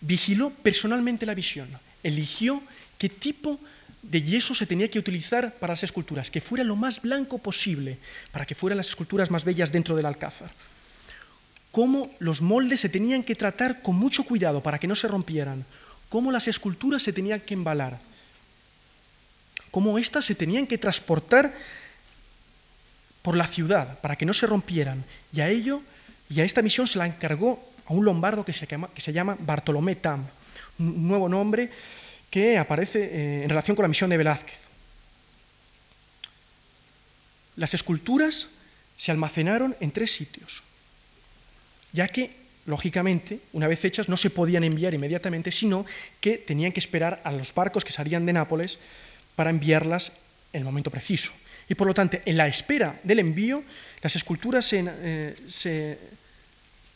vigiló 0.03 0.51
personalmente 0.51 1.27
la 1.27 1.35
visión, 1.35 1.69
eligió 2.05 2.63
qué 2.97 3.09
tipo 3.09 3.59
de 4.03 4.23
yeso 4.23 4.55
se 4.55 4.67
tenía 4.67 4.89
que 4.89 5.01
utilizar 5.01 5.53
para 5.55 5.73
las 5.73 5.83
esculturas, 5.83 6.31
que 6.31 6.41
fuera 6.41 6.63
lo 6.63 6.77
más 6.77 7.03
blanco 7.03 7.39
posible, 7.39 7.99
para 8.31 8.47
que 8.47 8.55
fueran 8.55 8.77
las 8.77 8.91
esculturas 8.91 9.33
más 9.33 9.43
bellas 9.43 9.73
dentro 9.73 9.97
del 9.97 10.07
Alcázar 10.07 10.53
cómo 11.75 12.09
los 12.21 12.41
moldes 12.41 12.79
se 12.79 12.89
tenían 12.89 13.25
que 13.25 13.35
tratar 13.35 13.83
con 13.83 13.97
mucho 13.97 14.23
cuidado 14.23 14.63
para 14.63 14.79
que 14.79 14.87
no 14.87 14.95
se 14.95 15.09
rompieran, 15.09 15.65
cómo 16.09 16.31
las 16.31 16.47
esculturas 16.47 17.03
se 17.03 17.13
tenían 17.13 17.41
que 17.41 17.55
embalar, 17.55 17.99
cómo 19.73 19.99
éstas 19.99 20.25
se 20.25 20.37
tenían 20.37 20.69
que 20.69 20.79
transportar 20.79 21.53
por 23.23 23.37
la 23.37 23.49
ciudad 23.49 23.99
para 23.99 24.15
que 24.15 24.25
no 24.25 24.33
se 24.33 24.47
rompieran. 24.47 25.05
Y 25.33 25.41
a 25.41 25.49
ello, 25.49 25.83
y 26.31 26.41
a 26.41 26.45
esta 26.45 26.63
misión 26.63 26.87
se 26.87 26.97
la 26.97 27.07
encargó 27.07 27.69
a 27.87 27.93
un 27.93 28.05
lombardo 28.05 28.45
que 28.45 28.53
se 28.53 28.69
llama, 28.69 28.89
que 28.95 29.01
se 29.01 29.13
llama 29.13 29.37
Bartolomé 29.41 29.97
Tam, 29.97 30.25
un 30.79 31.09
nuevo 31.09 31.29
nombre 31.29 31.71
que 32.31 32.57
aparece 32.57 33.03
eh, 33.03 33.43
en 33.43 33.49
relación 33.49 33.75
con 33.75 33.83
la 33.83 33.89
misión 33.89 34.11
de 34.11 34.17
Velázquez. 34.17 34.61
Las 37.57 37.75
esculturas 37.75 38.47
se 38.97 39.11
almacenaron 39.11 39.75
en 39.81 39.91
tres 39.91 40.15
sitios 40.15 40.63
ya 41.95 42.09
que, 42.09 42.31
lógicamente, 42.67 43.39
una 43.53 43.69
vez 43.69 43.85
hechas, 43.85 44.09
no 44.09 44.17
se 44.17 44.29
podían 44.29 44.65
enviar 44.65 44.93
inmediatamente, 44.93 45.53
sino 45.53 45.87
que 46.21 46.39
tenían 46.39 46.73
que 46.73 46.81
esperar 46.81 47.23
a 47.25 47.31
los 47.31 47.55
barcos 47.55 47.85
que 47.85 47.93
salían 47.93 48.27
de 48.27 48.33
Nápoles 48.33 48.79
para 49.37 49.51
enviarlas 49.51 50.11
en 50.53 50.59
el 50.59 50.65
momento 50.65 50.91
preciso. 50.91 51.33
Y 51.69 51.77
por 51.77 51.87
lo 51.87 51.95
tanto, 51.95 52.19
en 52.27 52.37
la 52.37 52.49
espera 52.49 52.99
del 53.05 53.21
envío, 53.21 53.63
las 54.03 54.17
esculturas 54.17 54.67
se, 54.67 54.85
eh, 54.85 55.99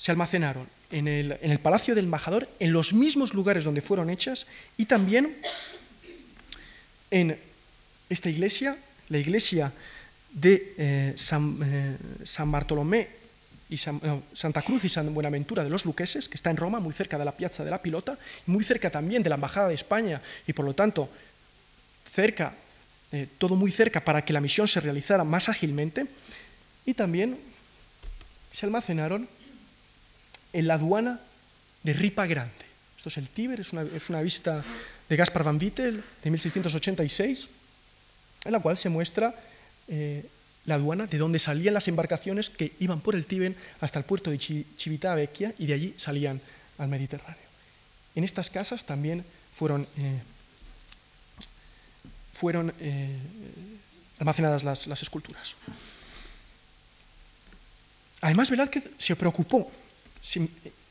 almacenaron 0.09 0.67
en 0.91 1.07
el, 1.07 1.39
en 1.41 1.53
el, 1.53 1.61
Palacio 1.61 1.95
del 1.95 2.07
Embajador, 2.07 2.49
en 2.59 2.73
los 2.73 2.93
mismos 2.93 3.33
lugares 3.33 3.65
donde 3.65 3.81
fueron 3.81 4.11
hechas, 4.11 4.47
y 4.77 4.87
también 4.87 5.37
en 7.11 7.39
esta 8.11 8.29
iglesia, 8.29 8.77
la 9.11 9.19
iglesia 9.19 9.73
de 10.33 10.75
eh, 10.77 11.15
eh, 11.17 11.97
San 12.25 12.51
Bartolomé 12.51 13.18
y 13.71 13.77
Santa 13.77 14.63
Cruz 14.63 14.85
y 14.85 14.89
San 14.89 15.13
Buenaventura 15.13 15.63
de 15.63 15.71
los 15.71 15.85
Luqueses, 15.85 16.29
que 16.29 16.37
está 16.37 16.51
en 16.51 16.57
Roma, 16.57 16.81
muy 16.81 16.95
cerca 16.95 17.19
de 17.19 17.25
la 17.25 17.33
Piazza 17.33 17.65
de 17.65 17.71
la 17.71 17.83
Pilota, 17.83 18.19
muy 18.47 18.65
cerca 18.65 18.91
también 18.91 19.23
de 19.23 19.29
la 19.29 19.35
Embajada 19.35 19.69
de 19.69 19.75
España 19.75 20.23
y 20.47 20.53
por 20.53 20.65
lo 20.65 20.75
tanto 20.75 21.09
cerca, 22.11 22.55
eh, 23.13 23.29
todo 23.39 23.57
muy 23.57 23.71
cerca 23.71 24.03
para 24.03 24.25
que 24.25 24.33
la 24.33 24.41
misión 24.41 24.67
se 24.67 24.81
realizara 24.81 25.25
más 25.25 25.49
ágilmente, 25.49 26.07
y 26.89 26.95
también 26.95 27.39
se 28.51 28.65
almacenaron 28.65 29.29
en 30.55 30.67
la 30.67 30.75
aduana 30.75 31.21
de 31.83 31.93
Ripa 31.93 32.27
Grande. 32.27 32.65
Esto 32.97 33.11
es 33.11 33.19
el 33.19 33.29
Tíber, 33.29 33.61
es 33.61 33.75
una, 33.75 33.83
es 33.83 34.09
una 34.09 34.23
vista 34.23 34.65
de 35.07 35.17
Gaspar 35.17 35.45
van 35.45 35.59
Wittel 35.61 36.03
de 36.25 36.31
1686, 36.31 37.47
en 38.47 38.53
la 38.53 38.61
cual 38.61 38.79
se 38.79 38.89
muestra 38.89 39.35
eh, 39.87 40.25
la 40.69 40.75
aduana 40.75 41.07
de 41.07 41.17
donde 41.17 41.39
salían 41.39 41.73
las 41.73 41.89
embarcaciones 41.89 42.51
que 42.51 42.73
iban 42.79 43.01
por 43.01 43.15
el 43.15 43.25
Tíber 43.25 43.55
hasta 43.81 43.99
el 43.99 44.05
puerto 44.05 44.31
de 44.31 44.39
Civitavecchia 44.39 45.55
y 45.59 45.67
de 45.67 45.73
allí 45.73 45.95
salían 45.97 46.41
al 46.77 46.89
Mediterráneo. 46.89 47.49
En 48.15 48.23
estas 48.23 48.51
casas 48.51 48.85
también 48.85 49.25
fueron, 49.57 49.89
eh, 49.97 50.21
fueron 52.35 52.75
eh, 52.81 53.17
almacenadas 54.19 54.63
las, 54.63 54.87
las 54.87 55.01
esculturas. 55.01 55.55
Además, 58.21 58.51
Velázquez 58.51 58.91
se 58.99 59.17
preocupó 59.17 59.71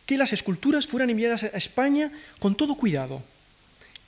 que 0.07 0.17
las 0.17 0.33
esculturas 0.33 0.87
fueran 0.87 1.11
enviadas 1.11 1.43
a 1.43 1.47
España 1.57 2.11
con 2.39 2.55
todo 2.55 2.75
cuidado 2.75 3.21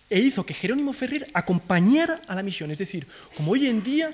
e 0.09 0.17
hizo 0.17 0.43
que 0.43 0.55
Jerónimo 0.55 0.93
Ferrer 0.93 1.29
acompañara 1.33 2.21
a 2.25 2.33
la 2.33 2.41
misión. 2.41 2.71
Es 2.71 2.79
decir, 2.79 3.05
como 3.37 3.51
hoy 3.51 3.67
en 3.67 3.83
día 3.83 4.11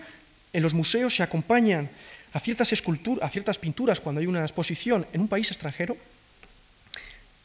en 0.56 0.64
los 0.64 0.74
museos 0.74 1.14
se 1.14 1.22
acompañan 1.22 1.90
a 2.32 2.40
ciertas 2.40 2.72
a 2.72 3.30
ciertas 3.30 3.58
pinturas 3.58 4.00
cuando 4.00 4.22
hay 4.22 4.28
una 4.28 4.42
exposición 4.42 5.06
en 5.12 5.22
un 5.22 5.28
país 5.28 5.52
extranjero, 5.52 5.98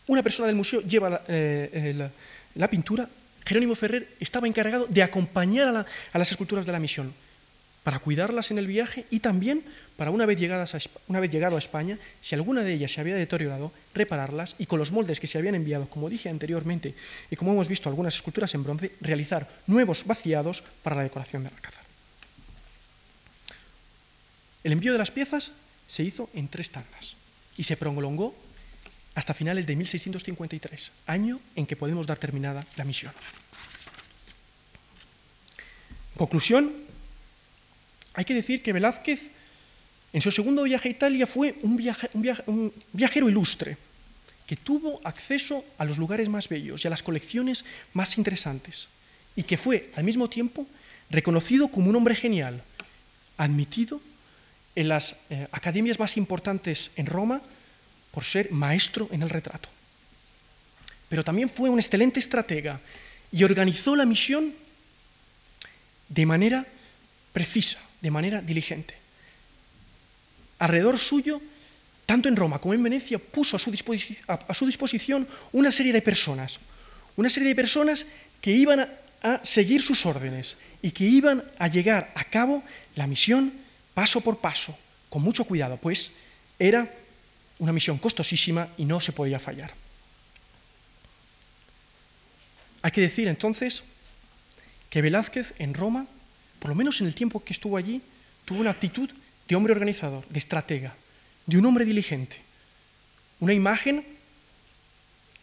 una 0.07 0.23
persona 0.23 0.47
del 0.47 0.55
museo 0.55 0.81
lleva 0.81 1.11
la, 1.11 1.23
eh, 1.27 2.11
pintura, 2.71 3.09
Jerónimo 3.45 3.75
Ferrer 3.75 4.07
estaba 4.21 4.47
encargado 4.47 4.87
de 4.87 5.03
acompañar 5.03 5.87
a 6.13 6.19
las 6.19 6.31
esculturas 6.31 6.67
de 6.67 6.73
la 6.73 6.79
misión 6.79 7.13
para 7.83 7.99
cuidarlas 7.99 8.51
en 8.53 8.59
el 8.59 8.67
viaje 8.67 9.07
y 9.11 9.21
también 9.21 9.65
para 9.97 10.13
una 10.13 10.27
vez, 10.27 10.39
llegadas 10.39 10.77
una 11.09 11.19
vez 11.19 11.31
llegado 11.31 11.57
a 11.57 11.59
España, 11.59 11.99
si 12.23 12.35
alguna 12.35 12.63
de 12.63 12.75
ellas 12.75 12.93
se 12.93 13.01
había 13.01 13.17
deteriorado, 13.17 13.73
repararlas 13.93 14.55
y 14.59 14.67
con 14.67 14.79
los 14.79 14.93
moldes 14.93 15.19
que 15.19 15.27
se 15.27 15.39
habían 15.39 15.57
enviado, 15.57 15.89
como 15.89 16.09
dije 16.09 16.29
anteriormente, 16.29 16.95
y 17.31 17.37
como 17.37 17.53
hemos 17.53 17.69
visto 17.69 17.89
algunas 17.89 18.15
esculturas 18.15 18.55
en 18.55 18.63
bronce, 18.63 18.93
realizar 19.01 19.49
nuevos 19.67 20.05
vaciados 20.07 20.63
para 20.83 20.97
la 20.97 21.03
decoración 21.03 21.43
del 21.43 21.55
alcázar. 21.55 21.80
El 24.63 24.73
envío 24.73 24.93
de 24.93 24.99
las 24.99 25.11
piezas 25.11 25.53
se 25.87 26.03
hizo 26.03 26.29
en 26.35 26.49
tres 26.49 26.71
tandas 26.71 27.17
y 27.57 27.65
se 27.65 27.77
prolongó 27.77 28.35
hasta 29.15 29.35
finales 29.35 29.67
de 29.67 29.77
1653, 29.77 30.93
año 31.07 31.41
en 31.57 31.67
que 31.67 31.77
podemos 31.77 32.07
dar 32.07 32.19
terminada 32.19 32.67
la 32.77 32.85
misión. 32.85 33.13
Conclusión, 36.17 36.73
hay 38.15 38.25
que 38.25 38.35
decir 38.35 38.63
que 38.63 38.73
Velázquez, 38.73 39.31
en 40.13 40.21
su 40.21 40.31
segundo 40.31 40.63
viaje 40.65 40.89
a 40.89 40.93
Italia, 40.93 41.27
fue 41.27 41.57
un, 41.63 41.81
un, 42.47 42.73
viajero 42.93 43.29
ilustre, 43.29 43.77
que 44.47 44.57
tuvo 44.57 45.01
acceso 45.05 45.65
a 45.79 45.85
los 45.85 45.97
lugares 45.99 46.29
más 46.29 46.49
bellos 46.49 46.85
y 46.85 46.87
a 46.87 46.91
las 46.91 47.03
colecciones 47.03 47.65
más 47.95 48.19
interesantes, 48.19 48.89
y 49.37 49.45
que 49.45 49.57
fue, 49.57 49.91
al 49.97 50.05
mismo 50.05 50.29
tiempo, 50.29 50.67
reconocido 51.09 51.69
como 51.69 51.89
un 51.89 51.97
hombre 51.97 52.15
genial, 52.15 52.63
admitido 53.37 54.01
en 54.75 54.89
las 54.89 55.17
eh, 55.31 55.47
academias 55.53 55.99
más 55.99 56.17
importantes 56.17 56.91
en 56.97 57.07
Roma 57.07 57.41
por 58.11 58.25
ser 58.25 58.51
maestro 58.53 59.09
en 59.13 59.23
el 59.23 59.31
retrato. 59.31 59.69
Pero 61.09 61.25
también 61.25 61.51
fue 61.51 61.69
un 61.69 61.79
excelente 61.79 62.21
estratega 62.21 62.81
y 63.33 63.45
organizó 63.45 63.97
la 63.97 64.07
misión 64.07 64.55
de 66.09 66.27
manera 66.27 66.67
precisa, 67.33 67.79
de 68.01 68.11
manera 68.11 68.41
diligente. 68.43 68.95
Alrededor 70.59 70.99
suyo, 70.99 71.41
tanto 72.07 72.29
en 72.29 72.37
Roma 72.37 72.61
como 72.61 72.75
en 72.75 72.83
Venecia, 72.83 73.19
puso 73.19 73.57
a 73.57 73.59
su, 73.59 73.71
disposición 74.67 75.27
una 75.53 75.73
serie 75.73 75.93
de 75.93 76.03
personas, 76.03 76.59
una 77.17 77.31
serie 77.31 77.49
de 77.49 77.55
personas 77.55 78.07
que 78.41 78.51
iban 78.51 78.81
a, 78.81 78.89
a 79.23 79.45
seguir 79.45 79.83
sus 79.83 80.07
órdenes 80.07 80.57
y 80.83 80.91
que 80.91 81.05
iban 81.05 81.43
a 81.59 81.69
llegar 81.69 82.13
a 82.15 82.25
cabo 82.25 82.63
la 82.95 83.07
misión 83.07 83.53
paso 84.01 84.23
por 84.23 84.39
paso, 84.39 84.75
con 85.11 85.21
mucho 85.21 85.45
cuidado, 85.45 85.77
pues 85.77 86.11
era 86.59 86.91
una 87.59 87.71
misión 87.71 87.99
costosísima 87.99 88.67
y 88.79 88.87
no 88.87 88.99
se 88.99 89.13
podía 89.13 89.39
fallar. 89.39 89.75
Hay 92.81 92.93
que 92.93 93.03
decir 93.03 93.29
entonces 93.29 93.83
que 94.89 95.03
Velázquez 95.03 95.53
en 95.59 95.75
Roma 95.75 96.07
por 96.61 96.71
lo 96.71 96.75
menos 96.75 97.01
en 97.03 97.09
el 97.09 97.15
tiempo 97.15 97.45
que 97.45 97.53
estuvo 97.53 97.77
allí, 97.77 98.01
tuvo 98.47 98.61
una 98.61 98.71
actitud 98.71 99.11
de 99.49 99.57
hombre 99.57 99.73
organizador, 99.73 100.27
de 100.29 100.39
estratega, 100.39 100.95
de 101.45 101.59
un 101.59 101.67
hombre 101.67 101.85
diligente. 101.85 102.37
Una 103.41 103.53
imagen 103.53 104.03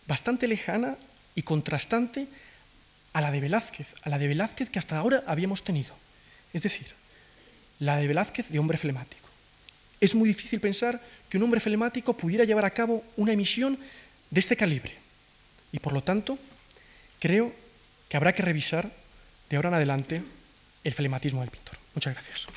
bastante 0.08 0.48
lejana 0.48 0.98
y 1.36 1.44
contrastante 1.44 2.28
a 3.14 3.22
la 3.22 3.30
de 3.30 3.42
Velázquez, 3.42 3.88
a 4.02 4.10
la 4.10 4.18
de 4.18 4.28
Velázquez 4.28 4.70
que 4.70 4.80
hasta 4.80 4.98
ahora 4.98 5.24
habíamos 5.28 5.64
tenido. 5.64 5.94
Es 6.54 6.64
decir, 6.64 6.88
la 7.80 7.98
de 7.98 8.08
Velázquez 8.08 8.50
de 8.50 8.60
hombre 8.60 8.78
flemático. 8.78 9.28
Es 10.00 10.14
muy 10.16 10.30
difícil 10.30 10.60
pensar 10.60 11.02
que 11.30 11.38
un 11.38 11.44
hombre 11.44 11.60
flemático 11.60 12.16
pudiera 12.16 12.44
llevar 12.44 12.66
a 12.66 12.72
cabo 12.72 13.04
una 13.16 13.34
emisión 13.34 13.78
de 14.30 14.40
este 14.40 14.56
calibre. 14.56 14.94
Y 15.72 15.80
por 15.80 15.94
lo 15.94 16.02
tanto, 16.02 16.38
creo 17.20 17.54
que 18.10 18.18
habrá 18.18 18.34
que 18.34 18.44
revisar 18.44 18.92
de 19.50 19.56
ahora 19.56 19.70
en 19.70 19.76
adelante 19.76 20.22
el 20.84 20.94
flematismo 20.94 21.42
del 21.42 21.50
pintor. 21.50 21.78
Muchas 21.94 22.14
gracias. 22.14 22.48